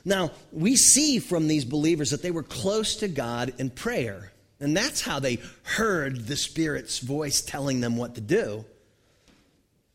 Now, 0.04 0.32
we 0.51 0.75
see 0.75 1.19
from 1.19 1.47
these 1.47 1.63
believers 1.63 2.10
that 2.10 2.23
they 2.23 2.32
were 2.32 2.43
close 2.43 2.97
to 2.97 3.08
God 3.08 3.54
in 3.58 3.69
prayer. 3.69 4.34
And 4.60 4.75
that's 4.75 4.99
how 4.99 5.19
they 5.19 5.39
heard 5.63 6.28
the 6.28 6.36
Spirit's 6.36 6.99
voice 6.99 7.41
telling 7.41 7.80
them 7.80 7.95
what 7.95 8.15
to 8.15 8.21
do. 8.21 8.65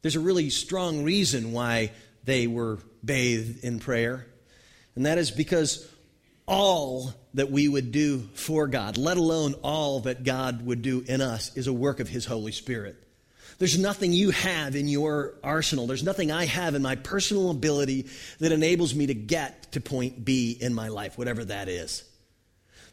There's 0.02 0.16
a 0.16 0.20
really 0.20 0.50
strong 0.50 1.02
reason 1.02 1.52
why 1.52 1.92
they 2.24 2.46
were 2.46 2.78
bathed 3.04 3.64
in 3.64 3.78
prayer, 3.80 4.26
and 4.94 5.06
that 5.06 5.18
is 5.18 5.30
because 5.30 5.86
all 6.46 7.14
that 7.34 7.50
we 7.50 7.68
would 7.68 7.92
do 7.92 8.28
for 8.34 8.66
God, 8.66 8.96
let 8.96 9.16
alone 9.16 9.54
all 9.62 10.00
that 10.00 10.24
God 10.24 10.66
would 10.66 10.82
do 10.82 11.04
in 11.06 11.20
us, 11.20 11.56
is 11.56 11.66
a 11.66 11.72
work 11.72 12.00
of 12.00 12.08
His 12.08 12.26
Holy 12.26 12.52
Spirit. 12.52 12.96
There's 13.58 13.78
nothing 13.78 14.12
you 14.14 14.30
have 14.30 14.74
in 14.74 14.88
your 14.88 15.34
arsenal. 15.44 15.86
There's 15.86 16.02
nothing 16.02 16.32
I 16.32 16.46
have 16.46 16.74
in 16.74 16.80
my 16.80 16.96
personal 16.96 17.50
ability 17.50 18.06
that 18.38 18.52
enables 18.52 18.94
me 18.94 19.06
to 19.06 19.14
get 19.14 19.72
to 19.72 19.82
point 19.82 20.24
B 20.24 20.56
in 20.58 20.72
my 20.74 20.88
life, 20.88 21.18
whatever 21.18 21.44
that 21.44 21.68
is. 21.68 22.02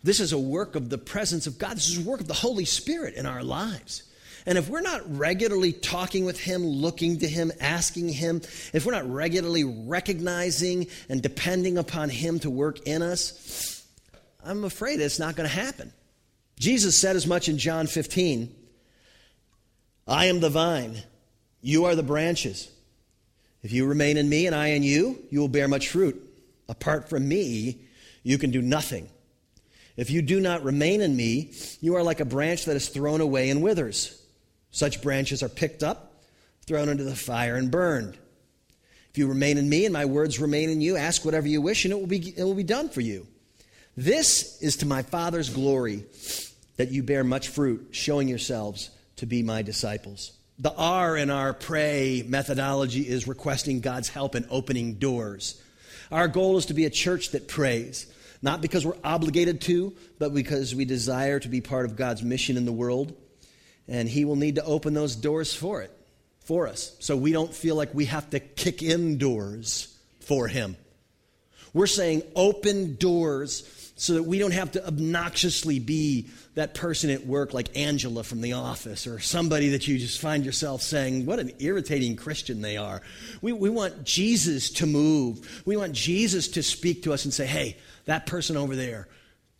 This 0.03 0.19
is 0.19 0.33
a 0.33 0.37
work 0.37 0.75
of 0.75 0.89
the 0.89 0.97
presence 0.97 1.47
of 1.47 1.57
God. 1.57 1.77
This 1.77 1.89
is 1.89 2.05
a 2.05 2.09
work 2.09 2.19
of 2.19 2.27
the 2.27 2.33
Holy 2.33 2.65
Spirit 2.65 3.15
in 3.15 3.25
our 3.25 3.43
lives. 3.43 4.03
And 4.47 4.57
if 4.57 4.69
we're 4.69 4.79
not 4.79 5.01
regularly 5.17 5.73
talking 5.73 6.23
with 6.23 6.39
Him, 6.39 6.65
looking 6.65 7.19
to 7.19 7.27
Him, 7.27 7.51
asking 7.59 8.07
Him, 8.07 8.41
if 8.71 8.85
we're 8.85 8.93
not 8.93 9.11
regularly 9.11 9.65
recognizing 9.65 10.87
and 11.09 11.21
depending 11.21 11.77
upon 11.77 12.09
Him 12.09 12.39
to 12.39 12.49
work 12.49 12.79
in 12.87 13.01
us, 13.01 13.85
I'm 14.41 14.63
afraid 14.63 15.01
it's 15.01 15.19
not 15.19 15.35
going 15.35 15.49
to 15.49 15.53
happen. 15.53 15.91
Jesus 16.57 17.01
said 17.01 17.17
as 17.17 17.27
much 17.27 17.49
in 17.49 17.57
John 17.57 17.87
15 17.87 18.55
I 20.07 20.25
am 20.27 20.39
the 20.39 20.49
vine, 20.49 21.03
you 21.59 21.83
are 21.83 21.95
the 21.95 22.01
branches. 22.01 22.71
If 23.61 23.73
you 23.73 23.85
remain 23.85 24.15
in 24.15 24.29
me 24.29 24.47
and 24.47 24.55
I 24.55 24.67
in 24.67 24.81
you, 24.81 25.21
you 25.29 25.41
will 25.41 25.49
bear 25.49 25.67
much 25.67 25.89
fruit. 25.89 26.23
Apart 26.69 27.09
from 27.09 27.27
me, 27.27 27.81
you 28.23 28.37
can 28.37 28.51
do 28.51 28.61
nothing. 28.61 29.09
If 29.97 30.09
you 30.09 30.21
do 30.21 30.39
not 30.39 30.63
remain 30.63 31.01
in 31.01 31.17
me, 31.17 31.51
you 31.81 31.95
are 31.95 32.03
like 32.03 32.21
a 32.21 32.25
branch 32.25 32.63
that 32.63 32.77
is 32.77 32.87
thrown 32.87 33.19
away 33.19 33.49
and 33.49 33.61
withers. 33.61 34.23
Such 34.71 35.01
branches 35.01 35.41
are 35.41 35.49
picked 35.49 35.83
up, 35.83 36.23
thrown 36.65 36.89
into 36.89 37.03
the 37.03 37.15
fire, 37.15 37.55
and 37.55 37.71
burned. 37.71 38.17
If 39.09 39.17
you 39.17 39.27
remain 39.27 39.57
in 39.57 39.67
me 39.67 39.85
and 39.85 39.93
my 39.93 40.05
words 40.05 40.39
remain 40.39 40.69
in 40.69 40.81
you, 40.81 40.95
ask 40.95 41.25
whatever 41.25 41.47
you 41.47 41.61
wish 41.61 41.85
and 41.85 41.91
it 41.91 41.99
will 41.99 42.07
be, 42.07 42.33
it 42.37 42.43
will 42.43 42.53
be 42.53 42.63
done 42.63 42.89
for 42.89 43.01
you. 43.01 43.25
This 43.95 44.61
is 44.61 44.77
to 44.77 44.85
my 44.85 45.01
Father's 45.01 45.49
glory 45.49 46.05
that 46.75 46.91
you 46.91 47.01
bear 47.01 47.23
much 47.23 47.47
fruit, 47.47 47.87
showing 47.91 48.27
yourselves 48.27 48.91
to 49.15 49.25
be 49.25 49.41
my 49.41 49.63
disciples. 49.63 50.33
The 50.59 50.73
R 50.73 51.17
in 51.17 51.31
our 51.31 51.53
pray 51.53 52.23
methodology 52.27 53.01
is 53.01 53.27
requesting 53.27 53.79
God's 53.79 54.09
help 54.09 54.35
in 54.35 54.45
opening 54.49 54.95
doors. 54.95 55.61
Our 56.11 56.27
goal 56.27 56.57
is 56.57 56.67
to 56.67 56.73
be 56.73 56.85
a 56.85 56.91
church 56.91 57.31
that 57.31 57.47
prays, 57.47 58.05
not 58.41 58.61
because 58.61 58.85
we're 58.85 58.97
obligated 59.03 59.61
to, 59.61 59.95
but 60.19 60.33
because 60.33 60.75
we 60.75 60.85
desire 60.85 61.39
to 61.39 61.49
be 61.49 61.61
part 61.61 61.85
of 61.85 61.95
God's 61.95 62.21
mission 62.21 62.57
in 62.57 62.65
the 62.65 62.71
world. 62.71 63.15
And 63.87 64.09
He 64.09 64.25
will 64.25 64.35
need 64.35 64.55
to 64.55 64.63
open 64.63 64.93
those 64.93 65.15
doors 65.15 65.53
for 65.53 65.81
it, 65.81 65.91
for 66.39 66.67
us, 66.67 66.95
so 66.99 67.15
we 67.15 67.31
don't 67.31 67.53
feel 67.53 67.75
like 67.75 67.93
we 67.93 68.05
have 68.05 68.29
to 68.31 68.39
kick 68.39 68.83
in 68.83 69.17
doors 69.17 69.95
for 70.19 70.47
Him. 70.47 70.75
We're 71.73 71.87
saying 71.87 72.23
open 72.35 72.95
doors 72.95 73.93
so 73.97 74.13
that 74.13 74.23
we 74.23 74.37
don't 74.37 74.51
have 74.51 74.71
to 74.73 74.87
obnoxiously 74.87 75.79
be 75.79 76.27
that 76.53 76.75
person 76.75 77.09
at 77.09 77.25
work 77.25 77.53
like 77.53 77.75
Angela 77.75 78.23
from 78.23 78.41
the 78.41 78.53
office 78.53 79.07
or 79.07 79.19
somebody 79.19 79.69
that 79.69 79.87
you 79.87 79.97
just 79.97 80.19
find 80.19 80.45
yourself 80.45 80.83
saying, 80.83 81.25
what 81.25 81.39
an 81.39 81.51
irritating 81.59 82.15
Christian 82.15 82.61
they 82.61 82.77
are. 82.77 83.01
We, 83.41 83.53
we 83.53 83.69
want 83.69 84.03
Jesus 84.03 84.69
to 84.73 84.85
move. 84.85 85.63
We 85.65 85.77
want 85.77 85.93
Jesus 85.93 86.47
to 86.49 86.63
speak 86.63 87.03
to 87.03 87.13
us 87.13 87.25
and 87.25 87.33
say, 87.33 87.47
hey, 87.47 87.77
that 88.05 88.27
person 88.27 88.55
over 88.55 88.75
there, 88.75 89.07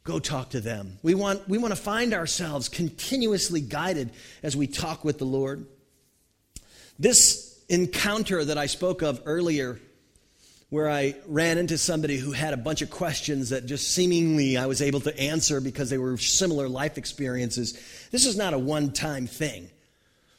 go 0.08 0.20
talk 0.20 0.52
to 0.52 0.62
them. 0.62 0.98
We 1.04 1.14
want, 1.14 1.48
we 1.50 1.58
want 1.58 1.76
to 1.76 1.80
find 1.80 2.14
ourselves 2.14 2.70
continuously 2.70 3.60
guided 3.60 4.12
as 4.42 4.56
we 4.56 4.66
talk 4.66 5.04
with 5.04 5.20
the 5.20 5.26
Lord. 5.26 5.68
This 6.98 7.62
encounter 7.68 8.44
that 8.44 8.58
I 8.58 8.68
spoke 8.68 9.02
of 9.02 9.22
earlier 9.26 9.80
where 10.70 10.90
I 10.90 11.16
ran 11.28 11.58
into 11.58 11.78
somebody 11.78 12.18
who 12.18 12.32
had 12.32 12.54
a 12.54 12.58
bunch 12.58 12.82
of 12.82 12.90
questions 12.90 13.50
that 13.50 13.66
just 13.66 13.94
seemingly 13.94 14.58
I 14.58 14.66
was 14.66 14.82
able 14.82 15.02
to 15.02 15.18
answer 15.20 15.62
because 15.62 15.90
they 15.90 15.98
were 15.98 16.18
similar 16.18 16.70
life 16.70 16.98
experiences. 16.98 17.78
This 18.12 18.26
is 18.26 18.38
not 18.38 18.54
a 18.54 18.60
one 18.60 18.92
time 18.92 19.28
thing. 19.28 19.70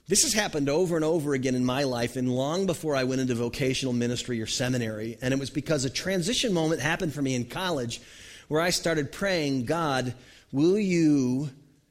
This 0.07 0.23
has 0.23 0.33
happened 0.33 0.71
over 0.71 0.97
and 0.97 1.05
over 1.05 1.35
again 1.35 1.55
in 1.55 1.65
my 1.65 1.83
life 1.85 2.17
and 2.17 2.35
long 2.35 2.65
before 2.65 2.97
I 2.97 3.05
went 3.05 3.21
into 3.21 3.35
vocational 3.35 3.93
ministry 3.93 4.41
or 4.41 4.47
seminary. 4.47 5.19
And 5.21 5.35
it 5.35 5.41
was 5.41 5.51
because 5.51 5.85
a 5.85 5.91
transition 5.91 6.55
moment 6.55 6.81
happened 6.81 7.13
for 7.13 7.21
me 7.21 7.35
in 7.35 7.45
college 7.45 8.01
where 8.49 8.61
I 8.61 8.71
started 8.71 9.13
praying, 9.13 9.67
God, 9.67 10.15
will 10.53 10.79
you 10.79 11.51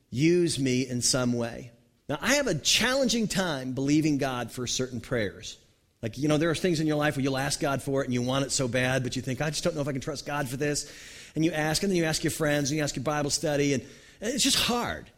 use 0.10 0.60
me 0.60 0.88
in 0.88 1.02
some 1.02 1.34
way? 1.34 1.72
Now, 2.10 2.18
I 2.22 2.36
have 2.36 2.48
a 2.48 2.56
challenging 2.56 3.28
time 3.28 3.74
believing 3.74 4.18
God 4.18 4.52
for 4.52 4.66
certain 4.66 5.02
prayers. 5.02 5.58
Like, 6.02 6.18
you 6.18 6.28
know, 6.28 6.38
there 6.38 6.50
are 6.50 6.56
things 6.56 6.80
in 6.80 6.88
your 6.88 6.96
life 6.96 7.16
where 7.16 7.24
you'll 7.24 7.38
ask 7.38 7.60
God 7.60 7.82
for 7.82 8.02
it 8.02 8.06
and 8.06 8.14
you 8.14 8.22
want 8.22 8.46
it 8.46 8.52
so 8.52 8.68
bad, 8.68 9.04
but 9.04 9.16
you 9.16 9.22
think, 9.22 9.42
I 9.42 9.50
just 9.50 9.64
don't 9.64 9.76
know 9.76 9.82
if 9.82 9.88
I 9.88 9.92
can 9.92 10.02
trust 10.02 10.26
God 10.26 10.48
for 10.48 10.58
this. 10.58 10.92
And 11.36 11.44
you 11.44 11.52
ask, 11.52 11.84
and 11.84 11.92
then 11.92 11.98
you 11.98 12.06
ask 12.06 12.24
your 12.24 12.32
friends, 12.32 12.70
and 12.70 12.78
you 12.78 12.84
ask 12.84 12.96
your 12.96 13.04
Bible 13.04 13.30
study, 13.30 13.74
and, 13.74 13.84
and 14.22 14.34
it's 14.34 14.44
just 14.44 14.58
hard. 14.58 15.10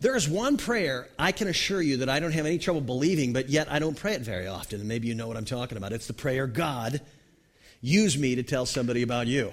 There 0.00 0.16
is 0.16 0.28
one 0.28 0.56
prayer 0.56 1.08
I 1.18 1.32
can 1.32 1.46
assure 1.46 1.80
you 1.80 1.98
that 1.98 2.08
I 2.08 2.20
don't 2.20 2.32
have 2.32 2.46
any 2.46 2.58
trouble 2.58 2.80
believing, 2.80 3.32
but 3.32 3.48
yet 3.48 3.70
I 3.70 3.78
don't 3.78 3.96
pray 3.96 4.14
it 4.14 4.22
very 4.22 4.46
often. 4.46 4.80
And 4.80 4.88
maybe 4.88 5.08
you 5.08 5.14
know 5.14 5.28
what 5.28 5.36
I'm 5.36 5.44
talking 5.44 5.78
about. 5.78 5.92
It's 5.92 6.06
the 6.06 6.14
prayer, 6.14 6.46
God, 6.46 7.00
use 7.80 8.18
me 8.18 8.34
to 8.34 8.42
tell 8.42 8.66
somebody 8.66 9.02
about 9.02 9.26
you. 9.26 9.52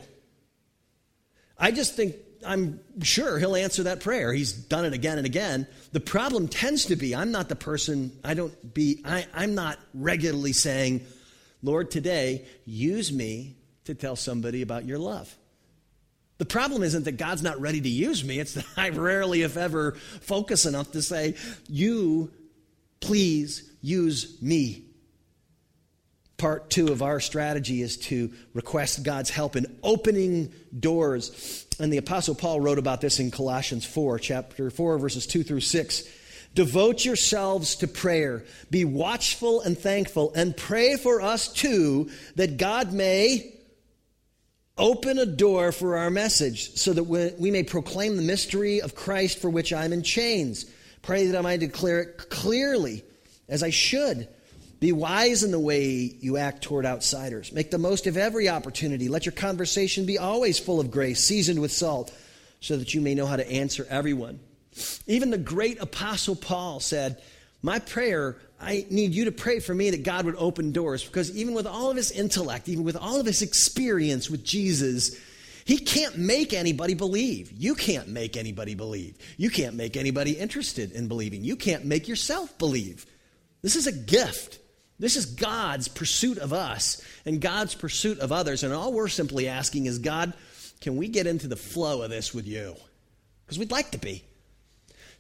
I 1.62 1.72
just 1.72 1.96
think 1.96 2.16
I'm 2.46 2.80
sure 3.04 3.38
he'll 3.38 3.56
answer 3.56 3.84
that 3.84 4.02
prayer. 4.02 4.34
He's 4.34 4.52
done 4.52 4.84
it 4.84 4.94
again 4.94 5.18
and 5.18 5.28
again. 5.28 5.68
The 5.92 6.00
problem 6.00 6.48
tends 6.48 6.86
to 6.86 6.96
be 6.96 7.16
I'm 7.16 7.32
not 7.32 7.50
the 7.50 7.56
person, 7.56 8.12
I 8.24 8.34
don't 8.34 8.74
be, 8.74 9.02
I, 9.06 9.28
I'm 9.34 9.54
not 9.54 9.78
regularly 9.94 10.54
saying, 10.54 11.06
Lord, 11.62 11.92
today, 11.92 12.46
use 12.66 13.14
me 13.14 13.58
to 13.86 13.94
tell 13.94 14.16
somebody 14.16 14.64
about 14.64 14.86
your 14.86 14.98
love. 14.98 15.36
The 16.40 16.46
problem 16.46 16.82
isn't 16.82 17.06
that 17.06 17.18
God's 17.18 17.44
not 17.44 17.62
ready 17.62 17.80
to 17.80 17.90
use 17.90 18.24
me, 18.24 18.40
it's 18.40 18.56
that 18.56 18.66
I 18.78 18.90
rarely, 18.90 19.44
if 19.44 19.56
ever, 19.56 19.92
focus 20.22 20.66
enough 20.66 20.92
to 20.94 21.04
say, 21.04 21.36
You, 21.68 22.32
please 23.00 23.70
use 23.82 24.42
me 24.42 24.86
part 26.42 26.72
two 26.72 26.92
of 26.92 27.04
our 27.04 27.20
strategy 27.20 27.84
is 27.84 27.98
to 27.98 28.32
request 28.56 29.04
God's 29.04 29.30
help 29.30 29.56
in 29.56 29.78
opening 29.84 30.52
doors. 30.78 31.68
And 31.80 31.94
the 31.94 31.98
Apostle 31.98 32.34
Paul 32.34 32.60
wrote 32.60 32.80
about 32.80 33.00
this 33.00 33.20
in 33.20 33.30
Colossians 33.30 33.86
4, 33.86 34.18
chapter 34.18 34.72
4, 34.72 34.98
verses 34.98 35.28
2 35.28 35.44
through 35.44 35.60
6. 35.62 36.04
Devote 36.56 37.06
yourselves 37.06 37.76
to 37.76 37.88
prayer. 37.88 38.44
Be 38.72 38.86
watchful 38.86 39.62
and 39.62 39.78
thankful, 39.78 40.34
and 40.34 40.58
pray 40.58 40.96
for 40.98 41.22
us 41.22 41.48
too, 41.48 42.10
that 42.38 42.58
God 42.58 42.92
may 42.92 43.54
open 44.80 45.20
a 45.20 45.28
door 45.28 45.72
for 45.72 45.96
our 45.96 46.10
message, 46.10 46.76
so 46.76 46.92
that 46.92 47.04
we 47.04 47.52
may 47.52 47.62
proclaim 47.62 48.16
the 48.16 48.24
mystery 48.24 48.82
of 48.82 48.96
Christ 48.96 49.38
for 49.38 49.52
which 49.52 49.72
I'm 49.72 49.94
in 49.94 50.02
chains. 50.02 50.66
Pray 51.04 51.28
that 51.28 51.38
I 51.38 51.42
might 51.42 51.60
declare 51.60 52.02
it 52.02 52.18
clearly, 52.32 53.04
as 53.48 53.62
I 53.62 53.70
should. 53.70 54.28
Be 54.82 54.92
wise 54.92 55.44
in 55.44 55.52
the 55.52 55.60
way 55.60 55.92
you 55.92 56.38
act 56.38 56.64
toward 56.64 56.88
outsiders. 56.88 57.52
Make 57.52 57.70
the 57.70 57.78
most 57.78 58.08
of 58.08 58.18
every 58.18 58.50
opportunity. 58.50 59.10
Let 59.10 59.28
your 59.28 59.34
conversation 59.34 60.08
be 60.08 60.18
always 60.18 60.58
full 60.58 60.80
of 60.80 60.90
grace, 60.90 61.24
seasoned 61.24 61.62
with 61.62 61.72
salt, 61.72 62.12
so 62.62 62.78
that 62.78 62.96
you 62.96 63.00
may 63.00 63.14
know 63.14 63.28
how 63.28 63.36
to 63.36 63.48
answer 63.48 63.86
everyone. 63.92 64.40
Even 65.06 65.30
the 65.30 65.38
great 65.38 65.80
apostle 65.80 66.36
Paul 66.36 66.80
said, 66.80 67.22
My 67.62 67.78
prayer, 67.78 68.38
I 68.60 68.88
need 68.90 69.14
you 69.14 69.26
to 69.26 69.32
pray 69.32 69.60
for 69.60 69.76
me 69.76 69.92
that 69.92 70.02
God 70.02 70.26
would 70.26 70.36
open 70.36 70.72
doors, 70.72 71.04
because 71.04 71.30
even 71.38 71.54
with 71.54 71.68
all 71.68 71.92
of 71.92 71.96
his 71.96 72.10
intellect, 72.10 72.68
even 72.68 72.84
with 72.84 72.96
all 72.96 73.20
of 73.20 73.28
his 73.28 73.44
experience 73.44 74.32
with 74.32 74.44
Jesus, 74.44 75.16
he 75.64 75.78
can't 75.78 76.18
make 76.18 76.54
anybody 76.54 76.96
believe. 76.96 77.52
You 77.52 77.76
can't 77.76 78.08
make 78.08 78.36
anybody 78.36 78.74
believe. 78.74 79.16
You 79.38 79.52
can't 79.52 79.76
make 79.76 79.96
anybody 79.96 80.32
interested 80.32 80.92
in 80.94 81.08
believing. 81.08 81.44
You 81.44 81.56
can't 81.56 81.86
make 81.86 82.08
yourself 82.08 82.58
believe. 82.58 83.06
This 83.62 83.76
is 83.76 83.86
a 83.86 83.92
gift. 83.92 84.58
This 85.02 85.18
is 85.18 85.26
God's 85.26 85.88
pursuit 85.88 86.38
of 86.38 86.54
us 86.54 87.02
and 87.26 87.42
God's 87.42 87.74
pursuit 87.74 88.20
of 88.20 88.32
others. 88.32 88.64
And 88.64 88.72
all 88.72 88.94
we're 88.94 89.08
simply 89.08 89.48
asking 89.48 89.88
is, 89.88 89.98
God, 89.98 90.32
can 90.80 90.96
we 90.96 91.08
get 91.08 91.26
into 91.26 91.48
the 91.48 91.56
flow 91.56 92.04
of 92.04 92.12
this 92.12 92.36
with 92.36 92.48
you? 92.48 92.76
Because 93.44 93.58
we'd 93.58 93.72
like 93.72 93.90
to 93.92 93.98
be. 93.98 94.24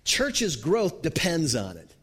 Church's 0.06 0.56
growth 0.56 1.02
depends 1.02 1.56
on 1.56 1.78
it. 1.78 1.96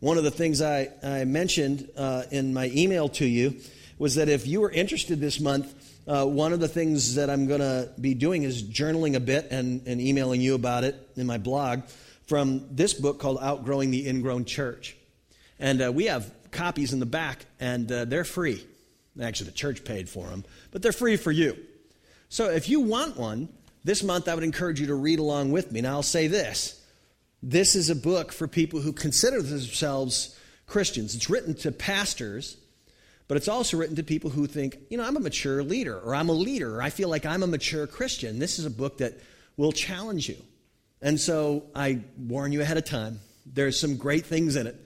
One 0.00 0.18
of 0.18 0.24
the 0.24 0.30
things 0.30 0.60
I, 0.60 0.90
I 1.02 1.24
mentioned 1.24 1.88
uh, 1.96 2.24
in 2.30 2.52
my 2.52 2.70
email 2.74 3.08
to 3.08 3.24
you 3.24 3.56
was 3.98 4.16
that 4.16 4.28
if 4.28 4.46
you 4.46 4.60
were 4.60 4.70
interested 4.70 5.20
this 5.20 5.40
month, 5.40 5.74
uh, 6.06 6.26
one 6.26 6.52
of 6.52 6.60
the 6.60 6.68
things 6.68 7.14
that 7.14 7.30
I'm 7.30 7.46
going 7.46 7.60
to 7.60 7.90
be 7.98 8.12
doing 8.12 8.42
is 8.42 8.62
journaling 8.62 9.14
a 9.14 9.20
bit 9.20 9.48
and, 9.50 9.86
and 9.86 10.02
emailing 10.02 10.42
you 10.42 10.54
about 10.54 10.84
it 10.84 10.96
in 11.16 11.26
my 11.26 11.38
blog 11.38 11.84
from 12.26 12.66
this 12.70 12.92
book 12.92 13.18
called 13.18 13.38
Outgrowing 13.40 13.90
the 13.90 14.06
Ingrown 14.06 14.44
Church. 14.44 14.96
And 15.58 15.82
uh, 15.82 15.92
we 15.92 16.04
have 16.04 16.30
copies 16.50 16.92
in 16.92 17.00
the 17.00 17.06
back, 17.06 17.44
and 17.58 17.90
uh, 17.90 18.04
they're 18.04 18.24
free. 18.24 18.64
Actually, 19.20 19.46
the 19.50 19.56
church 19.56 19.84
paid 19.84 20.08
for 20.08 20.26
them, 20.28 20.44
but 20.70 20.82
they're 20.82 20.92
free 20.92 21.16
for 21.16 21.32
you. 21.32 21.56
So 22.28 22.48
if 22.48 22.68
you 22.68 22.80
want 22.80 23.16
one, 23.16 23.48
this 23.84 24.02
month 24.02 24.28
I 24.28 24.34
would 24.34 24.44
encourage 24.44 24.80
you 24.80 24.86
to 24.86 24.94
read 24.94 25.18
along 25.18 25.52
with 25.52 25.72
me. 25.72 25.80
Now, 25.80 25.94
I'll 25.94 26.02
say 26.02 26.26
this 26.26 26.80
this 27.42 27.74
is 27.74 27.90
a 27.90 27.96
book 27.96 28.32
for 28.32 28.46
people 28.46 28.80
who 28.80 28.92
consider 28.92 29.40
themselves 29.40 30.38
Christians. 30.66 31.14
It's 31.14 31.30
written 31.30 31.54
to 31.56 31.72
pastors, 31.72 32.56
but 33.28 33.36
it's 33.36 33.48
also 33.48 33.76
written 33.76 33.96
to 33.96 34.02
people 34.02 34.30
who 34.30 34.46
think, 34.46 34.78
you 34.90 34.98
know, 34.98 35.04
I'm 35.04 35.16
a 35.16 35.20
mature 35.20 35.62
leader, 35.62 35.98
or 35.98 36.14
I'm 36.14 36.28
a 36.28 36.34
leader, 36.34 36.76
or 36.76 36.82
I 36.82 36.90
feel 36.90 37.08
like 37.08 37.24
I'm 37.24 37.42
a 37.42 37.46
mature 37.46 37.86
Christian. 37.86 38.38
This 38.38 38.58
is 38.58 38.66
a 38.66 38.70
book 38.70 38.98
that 38.98 39.14
will 39.56 39.72
challenge 39.72 40.28
you. 40.28 40.36
And 41.02 41.18
so 41.18 41.64
I 41.74 42.00
warn 42.18 42.52
you 42.52 42.60
ahead 42.60 42.76
of 42.76 42.84
time. 42.84 43.20
There's 43.46 43.80
some 43.80 43.96
great 43.96 44.26
things 44.26 44.56
in 44.56 44.66
it. 44.66 44.76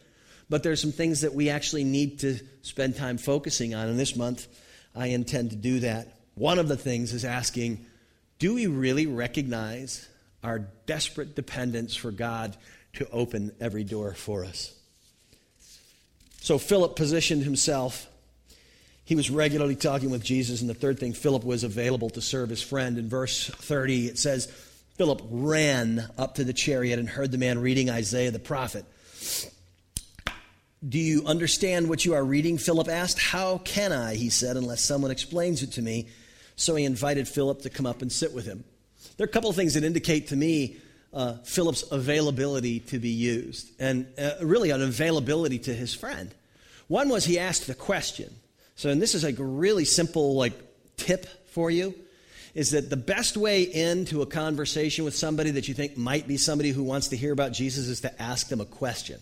But 0.48 0.62
there's 0.62 0.80
some 0.80 0.92
things 0.92 1.22
that 1.22 1.34
we 1.34 1.48
actually 1.50 1.84
need 1.84 2.20
to 2.20 2.38
spend 2.62 2.96
time 2.96 3.18
focusing 3.18 3.74
on. 3.74 3.88
And 3.88 3.98
this 3.98 4.16
month, 4.16 4.46
I 4.94 5.08
intend 5.08 5.50
to 5.50 5.56
do 5.56 5.80
that. 5.80 6.08
One 6.34 6.58
of 6.58 6.68
the 6.68 6.76
things 6.76 7.12
is 7.12 7.24
asking 7.24 7.86
do 8.40 8.54
we 8.54 8.66
really 8.66 9.06
recognize 9.06 10.08
our 10.42 10.58
desperate 10.86 11.34
dependence 11.34 11.94
for 11.94 12.10
God 12.10 12.56
to 12.94 13.08
open 13.10 13.52
every 13.60 13.84
door 13.84 14.12
for 14.12 14.44
us? 14.44 14.74
So 16.40 16.58
Philip 16.58 16.96
positioned 16.96 17.42
himself. 17.42 18.06
He 19.04 19.14
was 19.14 19.30
regularly 19.30 19.76
talking 19.76 20.10
with 20.10 20.22
Jesus. 20.22 20.60
And 20.60 20.68
the 20.68 20.74
third 20.74 20.98
thing, 20.98 21.14
Philip 21.14 21.44
was 21.44 21.64
available 21.64 22.10
to 22.10 22.20
serve 22.20 22.50
his 22.50 22.60
friend. 22.60 22.98
In 22.98 23.08
verse 23.08 23.48
30, 23.48 24.08
it 24.08 24.18
says, 24.18 24.46
Philip 24.96 25.22
ran 25.30 26.06
up 26.18 26.34
to 26.34 26.44
the 26.44 26.52
chariot 26.52 26.98
and 26.98 27.08
heard 27.08 27.30
the 27.30 27.38
man 27.38 27.60
reading 27.60 27.88
Isaiah 27.88 28.30
the 28.30 28.38
prophet. 28.38 28.84
Do 30.86 30.98
you 30.98 31.24
understand 31.24 31.88
what 31.88 32.04
you 32.04 32.14
are 32.14 32.24
reading? 32.24 32.58
Philip 32.58 32.88
asked. 32.88 33.18
How 33.18 33.58
can 33.58 33.92
I, 33.92 34.16
he 34.16 34.28
said, 34.28 34.56
unless 34.56 34.82
someone 34.82 35.10
explains 35.10 35.62
it 35.62 35.72
to 35.72 35.82
me? 35.82 36.08
So 36.56 36.74
he 36.74 36.84
invited 36.84 37.26
Philip 37.26 37.62
to 37.62 37.70
come 37.70 37.86
up 37.86 38.02
and 38.02 38.12
sit 38.12 38.34
with 38.34 38.44
him. 38.44 38.64
There 39.16 39.24
are 39.24 39.30
a 39.30 39.32
couple 39.32 39.48
of 39.48 39.56
things 39.56 39.74
that 39.74 39.84
indicate 39.84 40.28
to 40.28 40.36
me 40.36 40.76
uh, 41.12 41.34
Philip's 41.44 41.84
availability 41.90 42.80
to 42.80 42.98
be 42.98 43.10
used, 43.10 43.70
and 43.80 44.06
uh, 44.18 44.32
really 44.42 44.70
an 44.70 44.82
availability 44.82 45.60
to 45.60 45.72
his 45.72 45.94
friend. 45.94 46.34
One 46.88 47.08
was 47.08 47.24
he 47.24 47.38
asked 47.38 47.66
the 47.66 47.74
question. 47.74 48.34
So, 48.76 48.90
and 48.90 49.00
this 49.00 49.14
is 49.14 49.22
like 49.22 49.38
a 49.38 49.44
really 49.44 49.84
simple 49.84 50.34
like 50.34 50.52
tip 50.96 51.26
for 51.50 51.70
you 51.70 51.94
is 52.54 52.70
that 52.70 52.90
the 52.90 52.96
best 52.96 53.36
way 53.36 53.62
into 53.62 54.22
a 54.22 54.26
conversation 54.26 55.04
with 55.04 55.14
somebody 55.14 55.52
that 55.52 55.66
you 55.66 55.74
think 55.74 55.96
might 55.96 56.28
be 56.28 56.36
somebody 56.36 56.70
who 56.70 56.82
wants 56.82 57.08
to 57.08 57.16
hear 57.16 57.32
about 57.32 57.52
Jesus 57.52 57.88
is 57.88 58.00
to 58.02 58.22
ask 58.22 58.48
them 58.48 58.60
a 58.60 58.64
question. 58.64 59.20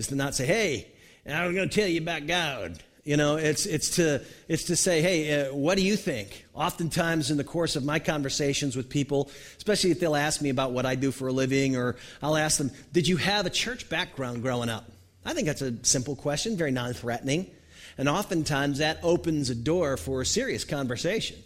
Is 0.00 0.06
to 0.08 0.14
not 0.16 0.34
say, 0.34 0.46
"Hey, 0.46 0.88
I'm 1.26 1.54
going 1.54 1.68
to 1.68 1.74
tell 1.74 1.88
you 1.88 2.00
about 2.00 2.26
God." 2.26 2.82
You 3.04 3.16
know, 3.16 3.36
it's, 3.36 3.64
it's, 3.64 3.96
to, 3.96 4.22
it's 4.46 4.64
to 4.64 4.76
say, 4.76 5.00
hey, 5.00 5.40
uh, 5.40 5.54
what 5.54 5.76
do 5.76 5.82
you 5.82 5.96
think? 5.96 6.44
Oftentimes, 6.52 7.30
in 7.30 7.38
the 7.38 7.44
course 7.44 7.74
of 7.74 7.82
my 7.82 7.98
conversations 7.98 8.76
with 8.76 8.90
people, 8.90 9.30
especially 9.56 9.90
if 9.90 10.00
they'll 10.00 10.14
ask 10.14 10.42
me 10.42 10.50
about 10.50 10.72
what 10.72 10.84
I 10.84 10.96
do 10.96 11.10
for 11.10 11.28
a 11.28 11.32
living, 11.32 11.76
or 11.76 11.96
I'll 12.22 12.36
ask 12.36 12.58
them, 12.58 12.70
did 12.92 13.08
you 13.08 13.16
have 13.16 13.46
a 13.46 13.50
church 13.50 13.88
background 13.88 14.42
growing 14.42 14.68
up? 14.68 14.84
I 15.24 15.32
think 15.32 15.46
that's 15.46 15.62
a 15.62 15.82
simple 15.82 16.14
question, 16.14 16.58
very 16.58 16.72
non 16.72 16.92
threatening. 16.92 17.50
And 17.96 18.08
oftentimes, 18.08 18.78
that 18.78 18.98
opens 19.02 19.48
a 19.48 19.54
door 19.54 19.96
for 19.96 20.20
a 20.20 20.26
serious 20.26 20.64
conversation. 20.64 21.38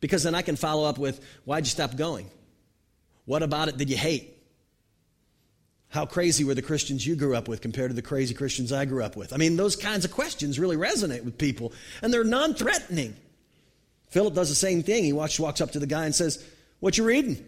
Because 0.00 0.24
then 0.24 0.34
I 0.34 0.42
can 0.42 0.56
follow 0.56 0.88
up 0.88 0.98
with, 0.98 1.24
why'd 1.44 1.64
you 1.64 1.70
stop 1.70 1.96
going? 1.96 2.28
What 3.24 3.44
about 3.44 3.68
it 3.68 3.76
did 3.76 3.88
you 3.88 3.96
hate? 3.96 4.36
How 5.92 6.06
crazy 6.06 6.42
were 6.42 6.54
the 6.54 6.62
Christians 6.62 7.06
you 7.06 7.14
grew 7.14 7.36
up 7.36 7.48
with 7.48 7.60
compared 7.60 7.90
to 7.90 7.94
the 7.94 8.00
crazy 8.00 8.32
Christians 8.32 8.72
I 8.72 8.86
grew 8.86 9.04
up 9.04 9.14
with? 9.14 9.34
I 9.34 9.36
mean, 9.36 9.58
those 9.58 9.76
kinds 9.76 10.06
of 10.06 10.10
questions 10.10 10.58
really 10.58 10.76
resonate 10.76 11.22
with 11.22 11.36
people, 11.36 11.74
and 12.00 12.10
they're 12.10 12.24
non 12.24 12.54
threatening. 12.54 13.14
Philip 14.08 14.34
does 14.34 14.48
the 14.48 14.54
same 14.54 14.82
thing. 14.82 15.04
He 15.04 15.12
walks, 15.12 15.38
walks 15.38 15.60
up 15.60 15.72
to 15.72 15.78
the 15.78 15.86
guy 15.86 16.06
and 16.06 16.14
says, 16.14 16.42
What 16.80 16.96
you 16.96 17.04
reading? 17.04 17.44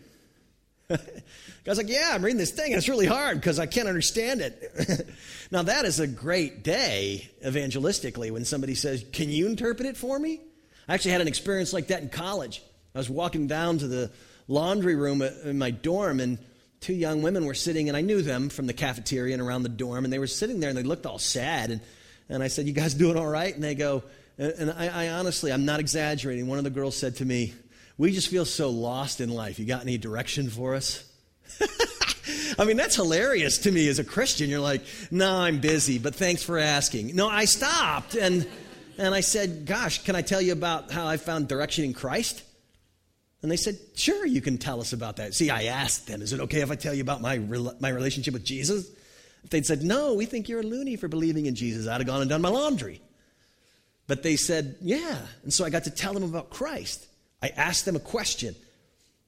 Guy's 0.88 1.78
like, 1.78 1.88
Yeah, 1.88 2.11
I'm 2.12 2.22
reading 2.22 2.37
this 2.37 2.50
thing, 2.50 2.72
and 2.72 2.76
it's 2.76 2.88
really 2.88 3.07
hard 3.07 3.40
because 3.40 3.59
I 3.59 3.64
can't 3.64 3.88
understand 3.88 4.42
it. 4.42 5.09
now, 5.50 5.62
that 5.62 5.87
is 5.87 5.98
a 5.98 6.07
great 6.07 6.62
day 6.62 7.30
evangelistically 7.42 8.30
when 8.30 8.44
somebody 8.44 8.74
says, 8.74 9.07
Can 9.11 9.30
you 9.30 9.46
interpret 9.46 9.88
it 9.88 9.96
for 9.96 10.18
me? 10.18 10.42
I 10.87 10.92
actually 10.92 11.12
had 11.12 11.22
an 11.22 11.28
experience 11.28 11.72
like 11.72 11.87
that 11.87 12.02
in 12.02 12.11
college. 12.11 12.62
I 12.94 12.98
was 12.98 13.09
walking 13.09 13.46
down 13.46 13.78
to 13.78 13.88
the 13.88 14.11
laundry 14.48 14.96
room 14.96 15.22
in 15.22 15.57
my 15.57 15.70
dorm, 15.70 16.20
and 16.20 16.37
two 16.84 16.92
young 16.92 17.22
women 17.22 17.46
were 17.46 17.54
sitting, 17.54 17.88
and 17.88 17.96
I 17.96 18.02
knew 18.02 18.20
them 18.20 18.50
from 18.50 18.66
the 18.66 18.74
cafeteria 18.74 19.32
and 19.32 19.42
around 19.42 19.62
the 19.62 19.70
dorm, 19.70 20.04
and 20.04 20.12
they 20.12 20.18
were 20.18 20.26
sitting 20.26 20.60
there 20.60 20.68
and 20.68 20.76
they 20.76 20.82
looked 20.82 21.06
all 21.06 21.18
sad. 21.18 21.70
And, 21.70 21.80
and 22.28 22.42
I 22.42 22.48
said, 22.48 22.66
You 22.66 22.74
guys 22.74 22.92
doing 22.94 23.16
all 23.16 23.26
right? 23.26 23.54
And 23.54 23.64
they 23.64 23.74
go, 23.74 24.02
and 24.36 24.70
I, 24.70 25.06
I 25.06 25.08
honestly, 25.10 25.50
I'm 25.50 25.64
not 25.64 25.80
exaggerating. 25.80 26.46
One 26.46 26.58
of 26.58 26.64
the 26.64 26.70
girls 26.70 26.96
said 26.96 27.16
to 27.16 27.24
me, 27.24 27.54
We 27.96 28.12
just 28.12 28.28
feel 28.28 28.44
so 28.44 28.68
lost 28.68 29.22
in 29.22 29.30
life. 29.30 29.58
You 29.58 29.64
got 29.64 29.80
any 29.80 29.96
direction 29.96 30.50
for 30.50 30.74
us? 30.74 31.10
I 32.58 32.64
mean, 32.64 32.76
that's 32.76 32.96
hilarious 32.96 33.58
to 33.58 33.72
me 33.72 33.88
as 33.88 33.98
a 33.98 34.04
Christian. 34.04 34.50
You're 34.50 34.60
like, 34.60 34.82
No, 35.10 35.36
I'm 35.36 35.60
busy, 35.60 35.98
but 35.98 36.14
thanks 36.14 36.42
for 36.42 36.58
asking. 36.58 37.16
No, 37.16 37.28
I 37.28 37.46
stopped 37.46 38.14
and, 38.14 38.46
and 38.98 39.14
I 39.14 39.20
said, 39.20 39.64
Gosh, 39.64 40.04
can 40.04 40.16
I 40.16 40.20
tell 40.22 40.42
you 40.42 40.52
about 40.52 40.90
how 40.90 41.06
I 41.06 41.16
found 41.16 41.48
direction 41.48 41.84
in 41.86 41.94
Christ? 41.94 42.42
And 43.44 43.50
they 43.50 43.59
said, 43.59 43.78
Sure, 43.94 44.24
you 44.24 44.40
can 44.40 44.57
tell 44.57 44.80
us 44.80 44.94
about 44.94 45.16
that. 45.16 45.35
See, 45.35 45.50
I 45.50 45.64
asked 45.64 46.07
them, 46.07 46.22
Is 46.22 46.33
it 46.33 46.40
okay 46.40 46.62
if 46.62 46.70
I 46.70 46.76
tell 46.76 46.94
you 46.94 47.02
about 47.02 47.20
my, 47.20 47.37
my 47.78 47.90
relationship 47.90 48.33
with 48.33 48.42
Jesus? 48.42 48.88
If 49.44 49.50
they'd 49.50 49.66
said, 49.66 49.83
No, 49.83 50.14
we 50.14 50.24
think 50.24 50.48
you're 50.48 50.61
a 50.61 50.62
loony 50.62 50.96
for 50.96 51.09
believing 51.09 51.44
in 51.44 51.54
Jesus, 51.54 51.87
I'd 51.87 52.00
have 52.00 52.07
gone 52.07 52.22
and 52.22 52.30
done 52.30 52.40
my 52.40 52.48
laundry. 52.48 53.02
But 54.07 54.22
they 54.22 54.37
said, 54.37 54.76
Yeah. 54.80 55.18
And 55.42 55.52
so 55.52 55.62
I 55.62 55.68
got 55.68 55.85
to 55.85 55.90
tell 55.90 56.14
them 56.14 56.22
about 56.22 56.48
Christ. 56.48 57.07
I 57.42 57.48
asked 57.48 57.85
them 57.85 57.96
a 57.96 58.00
question. 58.00 58.57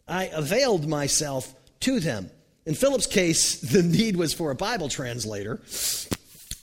I 0.09 0.29
availed 0.29 0.88
myself 0.88 1.55
to 1.81 2.00
them. 2.00 2.31
In 2.64 2.74
Philip's 2.74 3.07
case, 3.07 3.61
the 3.70 3.83
need 3.83 4.16
was 4.16 4.33
for 4.33 4.50
a 4.50 4.55
Bible 4.55 4.88
translator. 4.88 5.61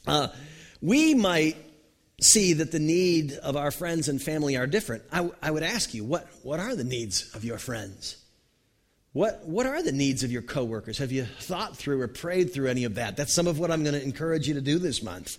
Uh, 0.07 0.29
we 0.81 1.13
might 1.13 1.55
see 2.21 2.53
that 2.53 2.71
the 2.71 2.79
need 2.79 3.33
of 3.33 3.57
our 3.57 3.71
friends 3.71 4.07
and 4.07 4.21
family 4.21 4.55
are 4.55 4.67
different, 4.67 5.03
I, 5.11 5.29
I 5.41 5.51
would 5.51 5.63
ask 5.63 5.93
you, 5.93 6.03
what, 6.03 6.27
what 6.43 6.59
are 6.59 6.75
the 6.75 6.83
needs 6.83 7.33
of 7.35 7.43
your 7.43 7.57
friends? 7.57 8.17
What, 9.13 9.45
what 9.45 9.65
are 9.65 9.83
the 9.83 9.91
needs 9.91 10.23
of 10.23 10.31
your 10.31 10.41
coworkers? 10.41 10.97
Have 10.97 11.11
you 11.11 11.25
thought 11.25 11.77
through 11.77 12.01
or 12.01 12.07
prayed 12.07 12.53
through 12.53 12.67
any 12.67 12.83
of 12.83 12.95
that? 12.95 13.15
That's 13.15 13.33
some 13.33 13.47
of 13.47 13.59
what 13.59 13.69
I'm 13.69 13.83
going 13.83 13.95
to 13.95 14.03
encourage 14.03 14.47
you 14.47 14.55
to 14.55 14.61
do 14.61 14.79
this 14.79 15.03
month. 15.03 15.37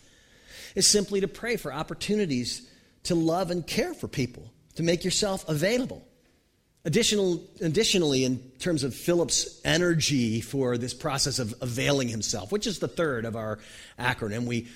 Is 0.76 0.90
simply 0.90 1.20
to 1.20 1.28
pray 1.28 1.56
for 1.56 1.72
opportunities 1.72 2.68
to 3.04 3.14
love 3.14 3.50
and 3.50 3.66
care 3.66 3.94
for 3.94 4.08
people, 4.08 4.50
to 4.76 4.82
make 4.82 5.04
yourself 5.04 5.48
available. 5.48 6.04
Additional, 6.86 7.42
additionally, 7.62 8.24
in 8.24 8.38
terms 8.58 8.84
of 8.84 8.94
Philip's 8.94 9.58
energy 9.64 10.42
for 10.42 10.76
this 10.76 10.92
process 10.92 11.38
of 11.38 11.54
availing 11.62 12.08
himself, 12.08 12.52
which 12.52 12.66
is 12.66 12.78
the 12.78 12.88
third 12.88 13.24
of 13.24 13.36
our 13.36 13.58
acronym, 13.98 14.44
we, 14.44 14.68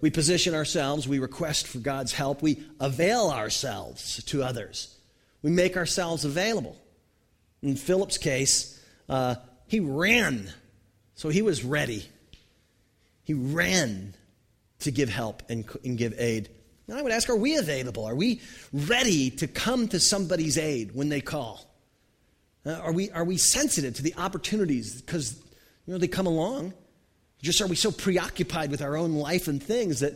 we 0.00 0.08
position 0.08 0.54
ourselves, 0.54 1.08
we 1.08 1.18
request 1.18 1.66
for 1.66 1.78
God's 1.78 2.12
help, 2.12 2.42
we 2.42 2.62
avail 2.78 3.30
ourselves 3.30 4.22
to 4.24 4.44
others, 4.44 4.96
we 5.42 5.50
make 5.50 5.76
ourselves 5.76 6.24
available. 6.24 6.76
In 7.60 7.74
Philip's 7.74 8.18
case, 8.18 8.80
uh, 9.08 9.34
he 9.66 9.80
ran, 9.80 10.52
so 11.16 11.28
he 11.28 11.42
was 11.42 11.64
ready. 11.64 12.08
He 13.24 13.34
ran 13.34 14.14
to 14.80 14.92
give 14.92 15.08
help 15.08 15.42
and, 15.50 15.64
and 15.84 15.98
give 15.98 16.14
aid. 16.18 16.50
And 16.88 16.98
I 16.98 17.02
would 17.02 17.12
ask, 17.12 17.28
are 17.28 17.36
we 17.36 17.56
available? 17.56 18.06
Are 18.06 18.14
we 18.14 18.40
ready 18.72 19.30
to 19.30 19.46
come 19.46 19.88
to 19.88 20.00
somebody's 20.00 20.56
aid 20.56 20.94
when 20.94 21.10
they 21.10 21.20
call? 21.20 21.64
Uh, 22.64 22.72
are, 22.72 22.92
we, 22.92 23.10
are 23.10 23.24
we 23.24 23.36
sensitive 23.36 23.94
to 23.94 24.02
the 24.02 24.14
opportunities 24.16 25.00
because 25.00 25.38
you 25.86 25.92
know, 25.92 25.98
they 25.98 26.08
come 26.08 26.26
along? 26.26 26.72
Just 27.42 27.60
are 27.60 27.66
we 27.66 27.76
so 27.76 27.92
preoccupied 27.92 28.70
with 28.70 28.82
our 28.82 28.96
own 28.96 29.14
life 29.14 29.48
and 29.48 29.62
things 29.62 30.00
that 30.00 30.14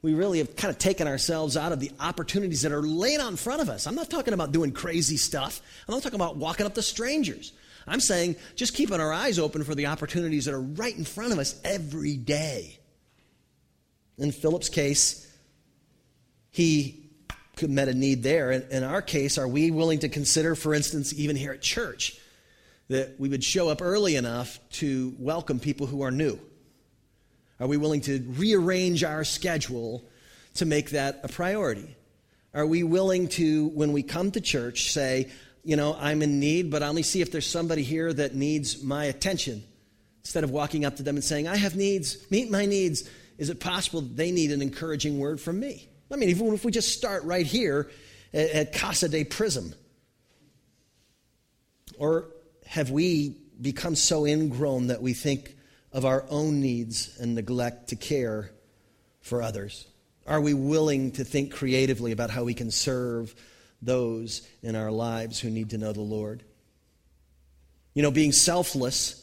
we 0.00 0.14
really 0.14 0.38
have 0.38 0.56
kind 0.56 0.70
of 0.70 0.78
taken 0.78 1.06
ourselves 1.06 1.56
out 1.56 1.72
of 1.72 1.80
the 1.80 1.90
opportunities 2.00 2.62
that 2.62 2.72
are 2.72 2.82
laid 2.82 3.20
out 3.20 3.30
in 3.30 3.36
front 3.36 3.60
of 3.60 3.68
us? 3.68 3.86
I'm 3.86 3.94
not 3.94 4.08
talking 4.08 4.32
about 4.32 4.52
doing 4.52 4.72
crazy 4.72 5.16
stuff. 5.16 5.60
I'm 5.86 5.94
not 5.94 6.02
talking 6.02 6.16
about 6.16 6.36
walking 6.36 6.66
up 6.66 6.74
to 6.74 6.82
strangers. 6.82 7.52
I'm 7.86 8.00
saying 8.00 8.36
just 8.54 8.74
keeping 8.74 9.00
our 9.00 9.12
eyes 9.12 9.40
open 9.40 9.64
for 9.64 9.74
the 9.74 9.86
opportunities 9.86 10.44
that 10.44 10.54
are 10.54 10.62
right 10.62 10.96
in 10.96 11.04
front 11.04 11.32
of 11.32 11.40
us 11.40 11.60
every 11.64 12.16
day. 12.16 12.78
In 14.18 14.30
Philip's 14.30 14.68
case, 14.68 15.31
he 16.52 17.02
met 17.60 17.88
a 17.88 17.94
need 17.94 18.22
there. 18.22 18.52
In, 18.52 18.84
our 18.84 19.02
case, 19.02 19.38
are 19.38 19.48
we 19.48 19.70
willing 19.70 20.00
to 20.00 20.08
consider, 20.08 20.54
for 20.54 20.74
instance, 20.74 21.12
even 21.14 21.36
here 21.36 21.52
at 21.52 21.62
church, 21.62 22.18
that 22.88 23.18
we 23.18 23.28
would 23.28 23.44
show 23.44 23.68
up 23.68 23.82
early 23.82 24.16
enough 24.16 24.58
to 24.72 25.14
welcome 25.18 25.58
people 25.58 25.86
who 25.86 26.02
are 26.02 26.10
new? 26.10 26.38
Are 27.60 27.66
we 27.66 27.76
willing 27.76 28.00
to 28.02 28.24
rearrange 28.36 29.04
our 29.04 29.24
schedule 29.24 30.04
to 30.54 30.66
make 30.66 30.90
that 30.90 31.20
a 31.22 31.28
priority? 31.28 31.96
Are 32.54 32.66
we 32.66 32.82
willing 32.82 33.28
to, 33.28 33.68
when 33.68 33.92
we 33.92 34.02
come 34.02 34.30
to 34.32 34.40
church, 34.40 34.92
say, 34.92 35.30
you 35.64 35.76
know, 35.76 35.96
I'm 35.98 36.22
in 36.22 36.40
need, 36.40 36.70
but 36.70 36.82
I 36.82 36.88
only 36.88 37.04
see 37.04 37.20
if 37.20 37.30
there's 37.30 37.46
somebody 37.46 37.82
here 37.82 38.12
that 38.12 38.34
needs 38.34 38.82
my 38.82 39.04
attention? 39.04 39.62
Instead 40.22 40.44
of 40.44 40.50
walking 40.50 40.84
up 40.84 40.96
to 40.96 41.02
them 41.02 41.16
and 41.16 41.24
saying, 41.24 41.48
I 41.48 41.56
have 41.56 41.76
needs, 41.76 42.30
meet 42.30 42.50
my 42.50 42.66
needs, 42.66 43.08
is 43.38 43.48
it 43.48 43.60
possible 43.60 44.02
that 44.02 44.16
they 44.16 44.30
need 44.30 44.50
an 44.50 44.60
encouraging 44.60 45.18
word 45.18 45.40
from 45.40 45.58
me? 45.58 45.88
I 46.12 46.16
mean, 46.16 46.28
even 46.28 46.52
if 46.52 46.64
we 46.64 46.70
just 46.70 46.96
start 46.96 47.24
right 47.24 47.46
here 47.46 47.90
at, 48.34 48.50
at 48.50 48.72
Casa 48.74 49.08
de 49.08 49.24
Prism. 49.24 49.74
Or 51.98 52.28
have 52.66 52.90
we 52.90 53.36
become 53.60 53.94
so 53.94 54.26
ingrown 54.26 54.88
that 54.88 55.02
we 55.02 55.14
think 55.14 55.56
of 55.92 56.04
our 56.04 56.24
own 56.28 56.60
needs 56.60 57.16
and 57.18 57.34
neglect 57.34 57.88
to 57.88 57.96
care 57.96 58.50
for 59.20 59.42
others? 59.42 59.86
Are 60.26 60.40
we 60.40 60.54
willing 60.54 61.12
to 61.12 61.24
think 61.24 61.52
creatively 61.52 62.12
about 62.12 62.30
how 62.30 62.44
we 62.44 62.54
can 62.54 62.70
serve 62.70 63.34
those 63.80 64.46
in 64.62 64.76
our 64.76 64.90
lives 64.90 65.40
who 65.40 65.50
need 65.50 65.70
to 65.70 65.78
know 65.78 65.92
the 65.92 66.00
Lord? 66.00 66.42
You 67.94 68.02
know, 68.02 68.10
being 68.10 68.32
selfless 68.32 69.18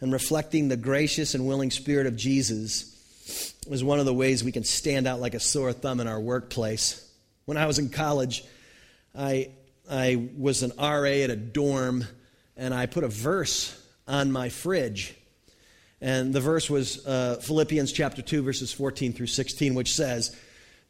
and 0.00 0.12
reflecting 0.12 0.68
the 0.68 0.76
gracious 0.76 1.34
and 1.34 1.46
willing 1.46 1.70
spirit 1.70 2.06
of 2.06 2.16
Jesus 2.16 2.92
is 3.70 3.84
one 3.84 4.00
of 4.00 4.06
the 4.06 4.14
ways 4.14 4.42
we 4.42 4.52
can 4.52 4.64
stand 4.64 5.06
out 5.06 5.20
like 5.20 5.34
a 5.34 5.40
sore 5.40 5.72
thumb 5.72 6.00
in 6.00 6.06
our 6.06 6.20
workplace. 6.20 7.08
When 7.44 7.56
I 7.56 7.66
was 7.66 7.78
in 7.78 7.90
college, 7.90 8.44
I, 9.14 9.50
I 9.90 10.28
was 10.36 10.62
an 10.62 10.72
RA 10.78 11.22
at 11.22 11.30
a 11.30 11.36
dorm, 11.36 12.04
and 12.56 12.74
I 12.74 12.86
put 12.86 13.04
a 13.04 13.08
verse 13.08 13.78
on 14.08 14.32
my 14.32 14.48
fridge. 14.48 15.14
And 16.00 16.32
the 16.32 16.40
verse 16.40 16.68
was 16.68 17.06
uh, 17.06 17.36
Philippians 17.42 17.92
chapter 17.92 18.22
2, 18.22 18.42
verses 18.42 18.72
14 18.72 19.12
through 19.12 19.28
16, 19.28 19.74
which 19.74 19.94
says, 19.94 20.36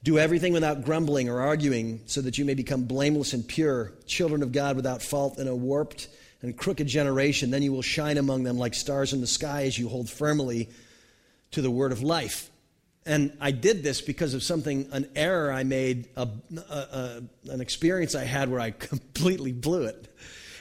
Do 0.03 0.19
everything 0.19 0.55
without 0.55 0.85
grumbling 0.85 1.29
or 1.29 1.41
arguing, 1.43 2.01
so 2.07 2.23
that 2.23 2.39
you 2.39 2.47
may 2.47 2.55
become 2.55 2.85
blameless 2.85 3.35
and 3.35 3.47
pure, 3.47 3.93
children 4.07 4.43
of 4.43 4.53
God 4.53 4.77
without 4.77 5.03
fault 5.03 5.39
in 5.39 5.49
a 5.49 5.55
warped 5.55 6.09
and 6.41 6.57
crooked 6.57 6.87
generation. 6.87 7.51
Then 7.51 7.63
you 7.63 7.73
will 7.73 7.83
shine 7.83 8.17
among 8.17 8.45
them 8.45 8.57
like 8.57 8.73
stars 8.73 9.13
in 9.13 9.21
the 9.21 9.27
sky 9.27 9.65
as 9.65 9.79
you 9.79 9.89
hold 9.89 10.09
firmly 10.09 10.71
to 11.53 11.63
the 11.63 11.71
word 11.71 11.93
of 11.93 12.03
life. 12.03 12.51
And 13.05 13.37
I 13.41 13.51
did 13.51 13.83
this 13.83 14.01
because 14.01 14.35
of 14.35 14.43
something, 14.43 14.89
an 14.93 15.09
error 15.17 15.51
I 15.53 15.65
made, 15.65 16.09
a, 16.17 16.29
a, 16.57 16.73
a, 16.73 17.23
an 17.51 17.61
experience 17.61 18.15
I 18.15 18.25
had 18.25 18.49
where 18.49 18.61
I 18.61 18.71
completely 18.91 19.53
blew 19.53 19.85
it. 19.85 20.09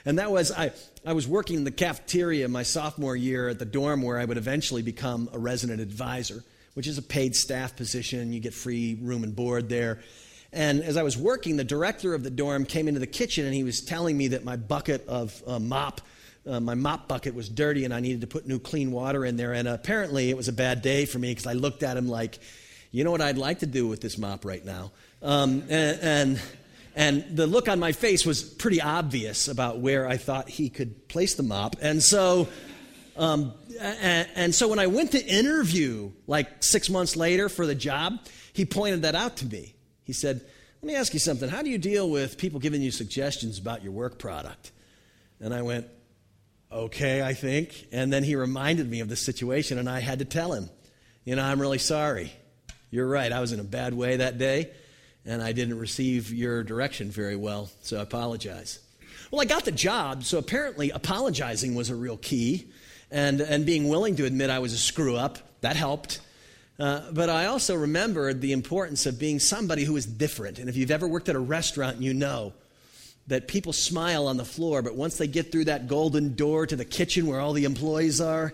And 0.05 0.17
that 0.17 0.31
was 0.31 0.51
I, 0.51 0.71
I 1.05 1.13
was 1.13 1.27
working 1.27 1.57
in 1.57 1.63
the 1.63 1.71
cafeteria 1.71 2.47
my 2.47 2.63
sophomore 2.63 3.15
year 3.15 3.49
at 3.49 3.59
the 3.59 3.65
dorm 3.65 4.01
where 4.01 4.17
I 4.17 4.25
would 4.25 4.37
eventually 4.37 4.81
become 4.81 5.29
a 5.31 5.37
resident 5.37 5.81
advisor. 5.81 6.43
which 6.73 6.87
is 6.87 6.97
a 6.97 7.01
paid 7.01 7.35
staff 7.35 7.75
position. 7.75 8.33
You 8.33 8.39
get 8.39 8.53
free 8.53 8.97
room 9.01 9.23
and 9.23 9.35
board 9.35 9.69
there. 9.69 9.99
And 10.53 10.81
as 10.81 10.97
I 10.97 11.03
was 11.03 11.17
working, 11.17 11.57
the 11.57 11.63
director 11.63 12.13
of 12.13 12.23
the 12.23 12.29
dorm 12.29 12.65
came 12.65 12.87
into 12.87 12.99
the 12.99 13.07
kitchen 13.07 13.45
and 13.45 13.53
he 13.53 13.63
was 13.63 13.81
telling 13.81 14.17
me 14.17 14.29
that 14.29 14.43
my 14.43 14.57
bucket 14.57 15.07
of 15.07 15.41
uh, 15.47 15.59
mop, 15.59 16.01
uh, 16.47 16.59
my 16.59 16.75
mop 16.75 17.07
bucket 17.07 17.35
was 17.35 17.49
dirty 17.49 17.85
and 17.85 17.93
I 17.93 17.99
needed 17.99 18.21
to 18.21 18.27
put 18.27 18.47
new 18.47 18.59
clean 18.59 18.91
water 18.91 19.25
in 19.25 19.37
there. 19.37 19.53
And 19.53 19.67
apparently 19.67 20.29
it 20.29 20.37
was 20.37 20.47
a 20.47 20.53
bad 20.53 20.81
day 20.81 21.05
for 21.05 21.19
me 21.19 21.31
because 21.31 21.45
I 21.45 21.53
looked 21.53 21.83
at 21.83 21.97
him 21.97 22.07
like, 22.07 22.39
you 22.91 23.03
know 23.03 23.11
what 23.11 23.21
I'd 23.21 23.37
like 23.37 23.59
to 23.59 23.67
do 23.67 23.87
with 23.87 24.01
this 24.01 24.17
mop 24.17 24.43
right 24.43 24.63
now? 24.63 24.91
Um, 25.21 25.63
and, 25.69 25.99
and, 26.01 26.41
and 26.95 27.37
the 27.37 27.47
look 27.47 27.69
on 27.69 27.79
my 27.79 27.91
face 27.91 28.25
was 28.25 28.43
pretty 28.43 28.81
obvious 28.81 29.47
about 29.47 29.79
where 29.79 30.07
I 30.07 30.17
thought 30.17 30.49
he 30.49 30.69
could 30.69 31.07
place 31.07 31.35
the 31.35 31.43
mop. 31.43 31.75
And 31.81 32.01
so, 32.01 32.49
um, 33.15 33.53
and, 33.79 34.27
and 34.35 34.55
so 34.55 34.67
when 34.67 34.79
I 34.79 34.87
went 34.87 35.11
to 35.11 35.25
interview 35.25 36.11
like 36.27 36.63
six 36.63 36.89
months 36.89 37.15
later 37.15 37.49
for 37.49 37.65
the 37.65 37.75
job, 37.75 38.19
he 38.51 38.65
pointed 38.65 39.03
that 39.03 39.15
out 39.15 39.37
to 39.37 39.45
me. 39.45 39.75
He 40.03 40.11
said, 40.11 40.41
Let 40.81 40.87
me 40.87 40.95
ask 40.95 41.13
you 41.13 41.19
something. 41.19 41.47
How 41.49 41.61
do 41.61 41.69
you 41.69 41.77
deal 41.77 42.09
with 42.09 42.37
people 42.37 42.59
giving 42.59 42.81
you 42.81 42.91
suggestions 42.91 43.59
about 43.59 43.83
your 43.83 43.93
work 43.93 44.17
product? 44.17 44.71
And 45.39 45.53
I 45.53 45.61
went, 45.61 45.87
Okay, 46.72 47.22
I 47.22 47.34
think. 47.34 47.88
And 47.91 48.13
then 48.13 48.24
he 48.24 48.36
reminded 48.36 48.89
me 48.89 49.01
of 49.01 49.09
the 49.09 49.15
situation, 49.17 49.78
and 49.78 49.89
I 49.89 49.99
had 49.99 50.19
to 50.19 50.26
tell 50.26 50.53
him, 50.53 50.69
You 51.26 51.36
know, 51.36 51.43
I'm 51.43 51.59
really 51.59 51.78
sorry. 51.78 52.32
You're 52.89 53.07
right. 53.07 53.32
I 53.32 53.41
was 53.41 53.51
in 53.51 53.59
a 53.59 53.63
bad 53.63 53.93
way 53.93 54.17
that 54.17 54.38
day, 54.38 54.72
and 55.26 55.41
I 55.41 55.51
didn't 55.51 55.80
receive 55.80 56.32
your 56.34 56.63
direction 56.63 57.09
very 57.09 57.36
well, 57.36 57.69
so 57.82 57.99
I 57.99 58.01
apologize. 58.01 58.80
Well, 59.32 59.41
I 59.41 59.45
got 59.45 59.65
the 59.65 59.72
job, 59.72 60.24
so 60.24 60.38
apparently 60.38 60.91
apologizing 60.91 61.76
was 61.76 61.89
a 61.89 61.95
real 61.95 62.17
key, 62.17 62.67
and, 63.09 63.41
and 63.41 63.65
being 63.65 63.88
willing 63.88 64.15
to 64.17 64.26
admit 64.26 64.49
I 64.49 64.59
was 64.59 64.74
a 64.74 64.78
screw 64.78 65.15
up, 65.15 65.39
that 65.61 65.76
helped. 65.76 66.19
Uh, 66.80 67.01
but 67.11 67.30
I 67.30 67.45
also 67.45 67.76
remembered 67.76 68.41
the 68.41 68.53
importance 68.53 69.05
of 69.05 69.19
being 69.19 69.39
somebody 69.39 69.84
who 69.84 69.95
is 69.95 70.05
different. 70.05 70.57
And 70.57 70.69
if 70.69 70.76
you've 70.76 70.91
ever 70.91 71.07
worked 71.07 71.30
at 71.30 71.36
a 71.36 71.39
restaurant, 71.39 72.01
you 72.01 72.13
know 72.13 72.53
that 73.32 73.47
people 73.47 73.71
smile 73.71 74.27
on 74.27 74.36
the 74.36 74.45
floor, 74.45 74.82
but 74.82 74.95
once 74.95 75.17
they 75.17 75.27
get 75.27 75.51
through 75.51 75.65
that 75.65 75.88
golden 75.88 76.36
door 76.36 76.67
to 76.67 76.75
the 76.75 76.86
kitchen 76.86 77.27
where 77.27 77.39
all 77.39 77.53
the 77.53 77.63
employees 77.63 78.19
are, 78.19 78.53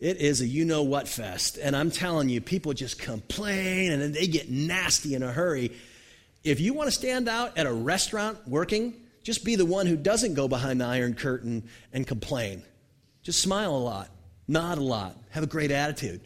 it 0.00 0.18
is 0.18 0.40
a 0.40 0.46
you 0.46 0.64
know 0.64 0.82
what 0.82 1.06
fest. 1.06 1.58
And 1.62 1.76
I'm 1.76 1.90
telling 1.90 2.28
you, 2.28 2.40
people 2.40 2.72
just 2.72 2.98
complain 2.98 3.92
and 3.92 4.02
then 4.02 4.12
they 4.12 4.26
get 4.26 4.50
nasty 4.50 5.14
in 5.14 5.22
a 5.22 5.30
hurry. 5.30 5.72
If 6.42 6.60
you 6.60 6.74
want 6.74 6.88
to 6.88 6.92
stand 6.92 7.28
out 7.28 7.56
at 7.56 7.66
a 7.66 7.72
restaurant 7.72 8.46
working, 8.48 8.94
just 9.22 9.44
be 9.44 9.54
the 9.54 9.64
one 9.64 9.86
who 9.86 9.96
doesn't 9.96 10.34
go 10.34 10.48
behind 10.48 10.80
the 10.80 10.86
iron 10.86 11.14
curtain 11.14 11.68
and 11.92 12.06
complain. 12.06 12.62
Just 13.22 13.40
smile 13.40 13.74
a 13.74 13.78
lot, 13.78 14.10
nod 14.48 14.78
a 14.78 14.82
lot, 14.82 15.16
have 15.30 15.44
a 15.44 15.48
great 15.48 15.70
attitude. 15.70 16.20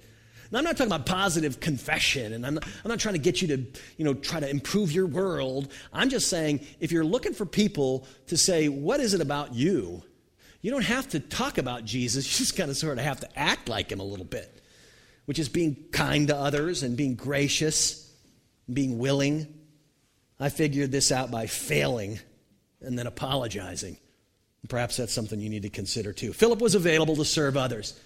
Now, 0.51 0.59
I'm 0.59 0.64
not 0.64 0.76
talking 0.76 0.92
about 0.92 1.07
positive 1.07 1.61
confession, 1.61 2.32
and 2.32 2.44
I'm 2.44 2.55
not, 2.55 2.66
I'm 2.84 2.88
not 2.88 2.98
trying 2.98 3.14
to 3.14 3.20
get 3.20 3.40
you 3.40 3.48
to, 3.48 3.57
you 3.96 4.05
know, 4.05 4.14
try 4.14 4.40
to 4.40 4.48
improve 4.48 4.90
your 4.90 5.07
world. 5.07 5.72
I'm 5.92 6.09
just 6.09 6.28
saying 6.28 6.66
if 6.80 6.90
you're 6.90 7.05
looking 7.05 7.34
for 7.34 7.46
people 7.46 8.07
to 8.26 8.36
say, 8.36 8.68
what 8.68 8.98
is 8.98 9.14
it 9.14 9.20
about 9.20 9.55
you? 9.55 10.03
You 10.61 10.70
don't 10.70 10.84
have 10.84 11.09
to 11.11 11.20
talk 11.20 11.59
about 11.59 11.84
Jesus. 11.84 12.26
You 12.40 12.44
just 12.44 12.57
kind 12.57 12.70
of 12.70 12.76
sort 12.76 12.98
of 12.98 13.05
have 13.05 13.20
to 13.20 13.38
act 13.38 13.68
like 13.68 13.92
him 13.92 14.01
a 14.01 14.05
little 14.05 14.24
bit, 14.24 14.62
which 15.26 15.38
is 15.38 15.48
being 15.48 15.76
kind 15.92 16.28
to 16.28 16.36
others 16.36 16.82
and 16.82 16.96
being 16.96 17.14
gracious, 17.14 18.12
and 18.66 18.74
being 18.74 18.98
willing. 18.98 19.46
I 20.40 20.48
figured 20.48 20.90
this 20.90 21.12
out 21.12 21.30
by 21.30 21.46
failing 21.46 22.18
and 22.80 22.98
then 22.98 23.07
apologizing. 23.07 23.98
Perhaps 24.68 24.96
that's 24.96 25.12
something 25.12 25.40
you 25.40 25.48
need 25.48 25.62
to 25.62 25.70
consider 25.70 26.12
too. 26.12 26.32
Philip 26.32 26.61
was 26.61 26.74
available 26.74 27.16
to 27.16 27.24
serve 27.24 27.57
others. 27.57 27.98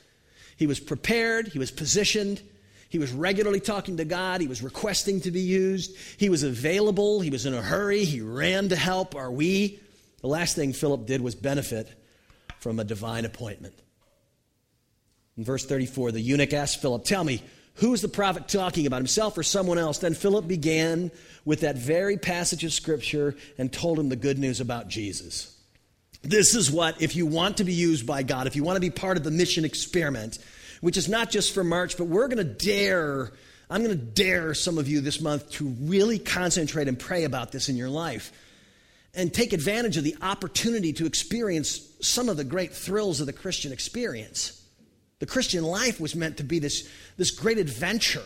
He 0.57 0.67
was 0.67 0.81
prepared, 0.81 1.49
he 1.49 1.59
was 1.59 1.71
positioned, 1.71 2.43
he 2.89 2.99
was 2.99 3.13
regularly 3.13 3.61
talking 3.61 3.97
to 3.97 4.05
God, 4.05 4.41
he 4.41 4.47
was 4.47 4.63
requesting 4.63 5.21
to 5.23 5.31
be 5.31 5.41
used, 5.41 5.97
he 6.17 6.29
was 6.29 6.43
available, 6.43 7.21
he 7.21 7.31
was 7.31 7.47
in 7.47 7.55
a 7.55 7.63
hurry, 7.63 8.05
he 8.05 8.21
ran 8.21 8.69
to 8.69 8.77
help. 8.77 9.15
Are 9.15 9.31
we? 9.31 9.81
The 10.21 10.29
last 10.29 10.55
thing 10.55 10.73
Philip 10.73 11.07
did 11.07 11.21
was 11.21 11.35
benefit 11.35 11.89
from 12.61 12.79
a 12.79 12.85
divine 12.85 13.25
appointment. 13.25 13.75
In 15.37 15.45
verse 15.45 15.65
34, 15.65 16.13
the 16.13 16.21
eunuch 16.21 16.53
asked 16.53 16.81
Philip, 16.81 17.05
Tell 17.05 17.25
me, 17.25 17.43
who 17.75 17.93
is 17.93 18.03
the 18.03 18.09
prophet 18.09 18.47
talking 18.47 18.87
about, 18.87 18.99
himself 18.99 19.37
or 19.37 19.43
someone 19.43 19.79
else? 19.79 19.99
Then 19.99 20.15
Philip 20.15 20.47
began 20.47 21.11
with 21.45 21.61
that 21.61 21.77
very 21.77 22.17
passage 22.17 22.65
of 22.65 22.73
Scripture 22.73 23.35
and 23.59 23.73
told 23.73 23.99
him 23.99 24.09
the 24.09 24.17
good 24.17 24.39
news 24.39 24.61
about 24.61 24.89
Jesus. 24.89 25.54
This 26.25 26.55
is 26.55 26.71
what, 26.71 27.03
if 27.03 27.15
you 27.15 27.27
want 27.27 27.59
to 27.59 27.65
be 27.65 27.75
used 27.75 28.07
by 28.07 28.23
God, 28.23 28.47
if 28.47 28.57
you 28.57 28.65
want 28.65 28.77
to 28.77 28.81
be 28.81 28.91
part 28.91 29.19
of 29.19 29.25
the 29.25 29.31
mission 29.31 29.65
experiment, 29.65 30.39
which 30.81 30.97
is 30.97 31.09
not 31.09 31.31
just 31.31 31.53
for 31.53 31.63
March, 31.63 31.99
but 31.99 32.05
we're 32.05 32.29
going 32.29 32.39
to 32.39 32.45
dare, 32.45 33.31
I'm 33.69 33.85
going 33.85 33.99
to 33.99 34.05
dare 34.05 34.55
some 34.55 34.79
of 34.79 34.89
you 34.89 35.03
this 35.03 35.21
month 35.21 35.51
to 35.53 35.67
really 35.81 36.19
concentrate 36.19 36.89
and 36.89 36.99
pray 36.99 37.25
about 37.25 37.53
this 37.53 37.69
in 37.69 37.77
your 37.77 37.91
life 37.91 38.33
and 39.15 39.33
take 39.33 39.53
advantage 39.53 39.97
of 39.99 40.05
the 40.05 40.17
opportunity 40.23 40.95
to 40.95 41.07
experience 41.07 41.87
some 42.01 42.29
of 42.31 42.37
the 42.39 42.45
great 42.45 42.73
thrills 42.73 43.21
of 43.21 43.27
the 43.27 43.33
Christian 43.33 43.71
experience. 43.71 44.63
The 45.19 45.27
Christian 45.27 45.63
life 45.63 46.01
was 46.01 46.15
meant 46.15 46.39
to 46.39 46.45
be 46.45 46.59
this, 46.59 46.89
this 47.17 47.31
great 47.31 47.59
adventure. 47.59 48.25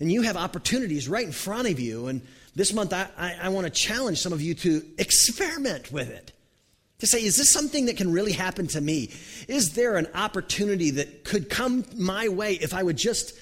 And 0.00 0.12
you 0.12 0.22
have 0.22 0.36
opportunities 0.36 1.08
right 1.08 1.24
in 1.24 1.32
front 1.32 1.68
of 1.68 1.80
you. 1.80 2.08
And 2.08 2.20
this 2.54 2.74
month, 2.74 2.92
I, 2.92 3.08
I, 3.16 3.36
I 3.44 3.48
want 3.48 3.64
to 3.66 3.70
challenge 3.70 4.18
some 4.18 4.34
of 4.34 4.42
you 4.42 4.54
to 4.54 4.82
experiment 4.98 5.90
with 5.90 6.10
it. 6.10 6.32
To 7.00 7.06
say, 7.06 7.22
is 7.22 7.36
this 7.36 7.52
something 7.52 7.86
that 7.86 7.96
can 7.96 8.10
really 8.10 8.32
happen 8.32 8.66
to 8.68 8.80
me? 8.80 9.10
Is 9.48 9.74
there 9.74 9.96
an 9.96 10.08
opportunity 10.14 10.90
that 10.92 11.24
could 11.24 11.50
come 11.50 11.84
my 11.94 12.28
way 12.28 12.54
if 12.54 12.72
I 12.72 12.82
would 12.82 12.96
just 12.96 13.34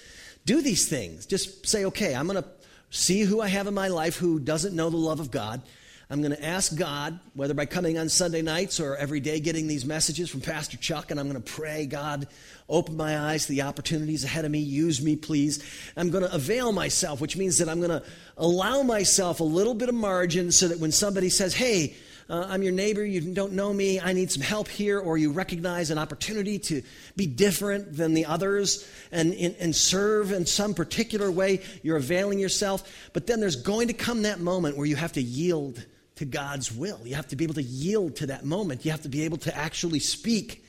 do 0.45 0.61
these 0.61 0.89
things? 0.89 1.25
Just 1.25 1.67
say, 1.67 1.85
okay, 1.85 2.15
I'm 2.15 2.27
going 2.27 2.43
to 2.43 2.49
see 2.91 3.23
who 3.23 3.41
I 3.41 3.49
have 3.49 3.67
in 3.67 3.75
my 3.75 3.89
life 3.89 4.17
who 4.17 4.41
doesn't 4.41 4.75
know 4.75 4.91
the 4.91 4.97
love 4.97 5.21
of 5.21 5.31
God. 5.31 5.63
I'm 6.11 6.21
going 6.21 6.37
to 6.37 6.45
ask 6.45 6.77
God, 6.77 7.19
whether 7.35 7.55
by 7.55 7.65
coming 7.65 7.97
on 7.97 8.09
Sunday 8.09 8.43
nights 8.43 8.79
or 8.79 8.95
every 8.97 9.21
day 9.21 9.41
getting 9.41 9.67
these 9.67 9.87
messages 9.87 10.29
from 10.29 10.43
Pastor 10.43 10.77
Chuck, 10.77 11.11
and 11.11 11.19
I'm 11.19 11.29
going 11.31 11.43
to 11.43 11.53
pray, 11.53 11.87
God, 11.87 12.29
open 12.69 12.97
my 12.97 13.19
eyes 13.19 13.47
to 13.47 13.53
the 13.53 13.63
opportunities 13.63 14.23
ahead 14.23 14.45
of 14.45 14.51
me. 14.51 14.59
Use 14.59 15.01
me, 15.01 15.17
please. 15.17 15.65
I'm 15.97 16.11
going 16.11 16.25
to 16.25 16.33
avail 16.35 16.73
myself, 16.73 17.21
which 17.21 17.37
means 17.37 17.59
that 17.59 17.69
I'm 17.69 17.79
going 17.81 18.01
to 18.01 18.03
allow 18.37 18.83
myself 18.83 19.41
a 19.41 19.45
little 19.45 19.75
bit 19.75 19.89
of 19.89 19.95
margin 19.95 20.53
so 20.53 20.69
that 20.69 20.79
when 20.79 20.93
somebody 20.93 21.31
says, 21.31 21.55
hey, 21.55 21.97
uh, 22.29 22.47
I'm 22.49 22.63
your 22.63 22.73
neighbor, 22.73 23.05
you 23.05 23.21
don't 23.21 23.53
know 23.53 23.73
me, 23.73 24.01
I 24.01 24.13
need 24.13 24.31
some 24.31 24.43
help 24.43 24.69
here, 24.69 24.99
or 24.99 25.19
you 25.19 25.31
recognize 25.31 25.91
an 25.91 25.99
opportunity 25.99 26.59
to 26.61 26.83
be 27.17 27.27
different 27.27 27.97
than 27.97 28.15
the 28.15 28.27
others 28.27 28.89
and, 29.13 29.35
and, 29.35 29.55
and 29.61 29.77
serve 29.77 30.33
in 30.33 30.47
some 30.47 30.75
particular 30.75 31.31
way, 31.31 31.61
you're 31.83 31.99
availing 31.99 32.39
yourself. 32.39 32.91
But 33.13 33.27
then 33.27 33.41
there's 33.41 33.57
going 33.57 33.89
to 33.89 33.95
come 33.95 34.23
that 34.23 34.41
moment 34.41 34.77
where 34.77 34.87
you 34.87 34.97
have 34.97 35.13
to 35.13 35.23
yield 35.23 35.85
to 36.17 36.25
God's 36.25 36.73
will. 36.73 37.01
You 37.05 37.17
have 37.17 37.29
to 37.29 37.37
be 37.37 37.45
able 37.45 37.55
to 37.55 37.63
yield 37.63 38.17
to 38.17 38.27
that 38.29 38.45
moment. 38.45 38.85
You 38.85 38.91
have 38.93 39.03
to 39.03 39.09
be 39.09 39.25
able 39.25 39.39
to 39.39 39.57
actually 39.57 39.99
speak. 39.99 40.65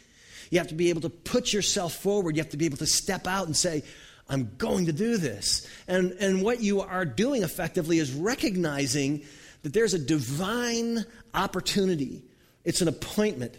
You 0.50 0.58
have 0.58 0.68
to 0.70 0.76
be 0.76 0.90
able 0.90 1.02
to 1.02 1.10
put 1.10 1.54
yourself 1.54 1.94
forward. 1.94 2.36
You 2.36 2.42
have 2.44 2.52
to 2.52 2.58
be 2.58 2.66
able 2.66 2.78
to 2.78 2.88
step 2.88 3.28
out 3.28 3.46
and 3.46 3.56
say, 3.56 3.84
I'm 4.28 4.52
going 4.58 4.88
to 4.88 4.94
do 4.94 5.18
this. 5.18 5.68
And, 5.88 6.14
and 6.20 6.42
what 6.42 6.62
you 6.62 6.82
are 6.82 7.06
doing 7.06 7.44
effectively 7.44 8.00
is 8.00 8.12
recognizing 8.12 9.24
that 9.66 9.74
there's 9.74 9.96
a 9.96 10.00
divine 10.00 11.04
opportunity. 11.34 12.24
It's 12.64 12.82
an 12.82 12.88
appointment. 12.88 13.58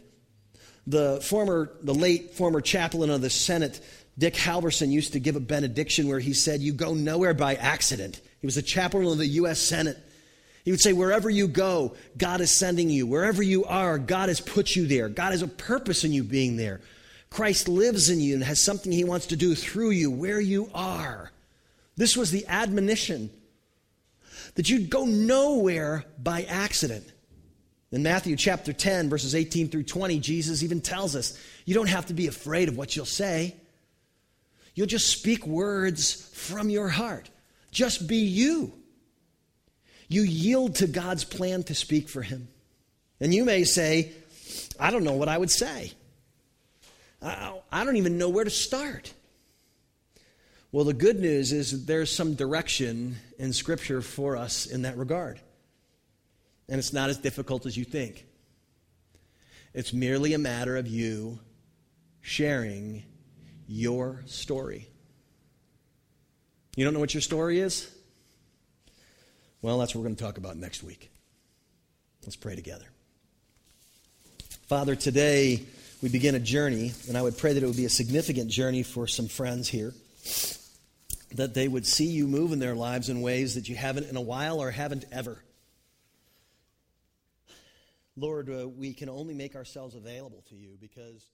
The 0.86 1.20
former, 1.20 1.72
the 1.82 1.94
late 1.94 2.34
former 2.34 2.61
chaplain 2.61 3.11
of 3.11 3.22
the 3.22 3.28
Senate, 3.28 3.80
Dick 4.16 4.34
Halverson, 4.34 4.92
used 4.92 5.14
to 5.14 5.18
give 5.18 5.34
a 5.34 5.40
benediction 5.40 6.07
where 6.07 6.20
he 6.20 6.32
said, 6.32 6.61
You 6.61 6.72
go 6.74 6.94
nowhere 6.94 7.34
by 7.34 7.57
accident. 7.57 8.20
He 8.40 8.46
was 8.46 8.57
a 8.57 8.62
chaplain 8.62 9.04
of 9.09 9.18
the 9.18 9.26
U.S. 9.26 9.59
Senate. 9.59 9.98
He 10.64 10.70
would 10.70 10.80
say, 10.80 10.92
Wherever 10.92 11.28
you 11.28 11.48
go, 11.48 11.96
God 12.16 12.40
is 12.40 12.57
sending 12.57 12.88
you. 12.88 13.04
Wherever 13.04 13.42
you 13.42 13.64
are, 13.64 13.98
God 13.98 14.28
has 14.28 14.40
put 14.40 14.76
you 14.76 14.86
there. 14.86 15.09
God 15.09 15.32
has 15.32 15.42
a 15.42 15.48
purpose 15.48 16.04
in 16.04 16.12
you 16.12 16.22
being 16.22 16.57
there. 16.57 16.82
Christ 17.30 17.66
lives 17.66 18.11
in 18.11 18.20
you 18.20 18.34
and 18.34 18.44
has 18.44 18.62
something 18.62 18.92
he 18.92 19.02
wants 19.02 19.26
to 19.26 19.36
do 19.36 19.57
through 19.57 19.90
you 19.90 20.12
where 20.12 20.40
you 20.40 20.70
are. 20.72 21.32
This 21.96 22.16
was 22.16 22.30
the 22.30 22.46
admonition 22.46 23.28
that 24.57 24.68
you'd 24.68 24.90
go 24.90 25.04
nowhere 25.04 26.04
by 26.18 26.42
accident. 26.42 27.11
In 27.92 28.02
Matthew 28.02 28.36
chapter 28.36 28.72
10, 28.72 29.09
verses 29.09 29.34
18 29.34 29.68
through 29.68 29.84
20, 29.84 30.18
Jesus 30.18 30.62
even 30.62 30.80
tells 30.80 31.14
us 31.14 31.38
you 31.64 31.74
don't 31.74 31.88
have 31.88 32.07
to 32.07 32.14
be 32.14 32.26
afraid 32.26 32.68
of 32.68 32.76
what 32.76 32.96
you'll 32.96 33.07
say. 33.07 33.54
You'll 34.74 34.86
just 34.88 35.07
speak 35.07 35.46
words 35.46 36.28
from 36.34 36.68
your 36.68 36.88
heart. 36.88 37.30
Just 37.70 38.09
be 38.09 38.16
you. 38.16 38.72
You 40.09 40.22
yield 40.22 40.76
to 40.76 40.86
God's 40.86 41.24
plan 41.24 41.62
to 41.64 41.74
speak 41.74 42.09
for 42.09 42.22
Him. 42.22 42.48
And 43.20 43.32
you 43.32 43.44
may 43.44 43.64
say, 43.64 44.12
I 44.78 44.90
don't 44.90 45.04
know 45.04 45.16
what 45.16 45.28
I 45.28 45.38
would 45.38 45.50
say. 45.50 45.92
I 47.22 47.84
don't 47.84 47.96
even 47.96 48.18
know 48.18 48.28
where 48.28 48.44
to 48.44 48.50
start. 48.50 49.12
Well, 50.76 50.84
the 50.84 50.92
good 50.92 51.20
news 51.20 51.52
is 51.54 51.86
there's 51.86 52.14
some 52.14 52.34
direction 52.34 53.16
in 53.38 53.54
Scripture 53.54 54.02
for 54.02 54.36
us 54.36 54.66
in 54.66 54.82
that 54.82 54.98
regard. 54.98 55.40
And 56.68 56.78
it's 56.78 56.92
not 56.92 57.08
as 57.08 57.16
difficult 57.16 57.64
as 57.64 57.78
you 57.78 57.84
think. 57.86 58.26
It's 59.72 59.94
merely 59.94 60.34
a 60.34 60.38
matter 60.38 60.76
of 60.76 60.86
you 60.86 61.38
sharing 62.20 63.04
your 63.66 64.20
story. 64.26 64.86
You 66.76 66.84
don't 66.84 66.92
know 66.92 67.00
what 67.00 67.14
your 67.14 67.22
story 67.22 67.58
is? 67.58 67.90
Well, 69.62 69.78
that's 69.78 69.94
what 69.94 70.02
we're 70.02 70.08
going 70.08 70.16
to 70.16 70.24
talk 70.24 70.36
about 70.36 70.58
next 70.58 70.82
week. 70.82 71.10
Let's 72.24 72.36
pray 72.36 72.54
together. 72.54 72.84
Father, 74.66 74.94
today 74.94 75.62
we 76.02 76.10
begin 76.10 76.34
a 76.34 76.38
journey, 76.38 76.92
and 77.08 77.16
I 77.16 77.22
would 77.22 77.38
pray 77.38 77.54
that 77.54 77.62
it 77.62 77.66
would 77.66 77.78
be 77.78 77.86
a 77.86 77.88
significant 77.88 78.50
journey 78.50 78.82
for 78.82 79.06
some 79.06 79.26
friends 79.26 79.68
here. 79.68 79.94
That 81.32 81.54
they 81.54 81.68
would 81.68 81.86
see 81.86 82.06
you 82.06 82.26
move 82.26 82.52
in 82.52 82.58
their 82.58 82.74
lives 82.74 83.08
in 83.08 83.20
ways 83.20 83.54
that 83.56 83.68
you 83.68 83.76
haven't 83.76 84.08
in 84.08 84.16
a 84.16 84.20
while 84.20 84.60
or 84.60 84.70
haven't 84.70 85.04
ever. 85.10 85.42
Lord, 88.16 88.48
uh, 88.48 88.68
we 88.68 88.94
can 88.94 89.08
only 89.08 89.34
make 89.34 89.54
ourselves 89.56 89.94
available 89.94 90.42
to 90.48 90.54
you 90.54 90.76
because. 90.80 91.24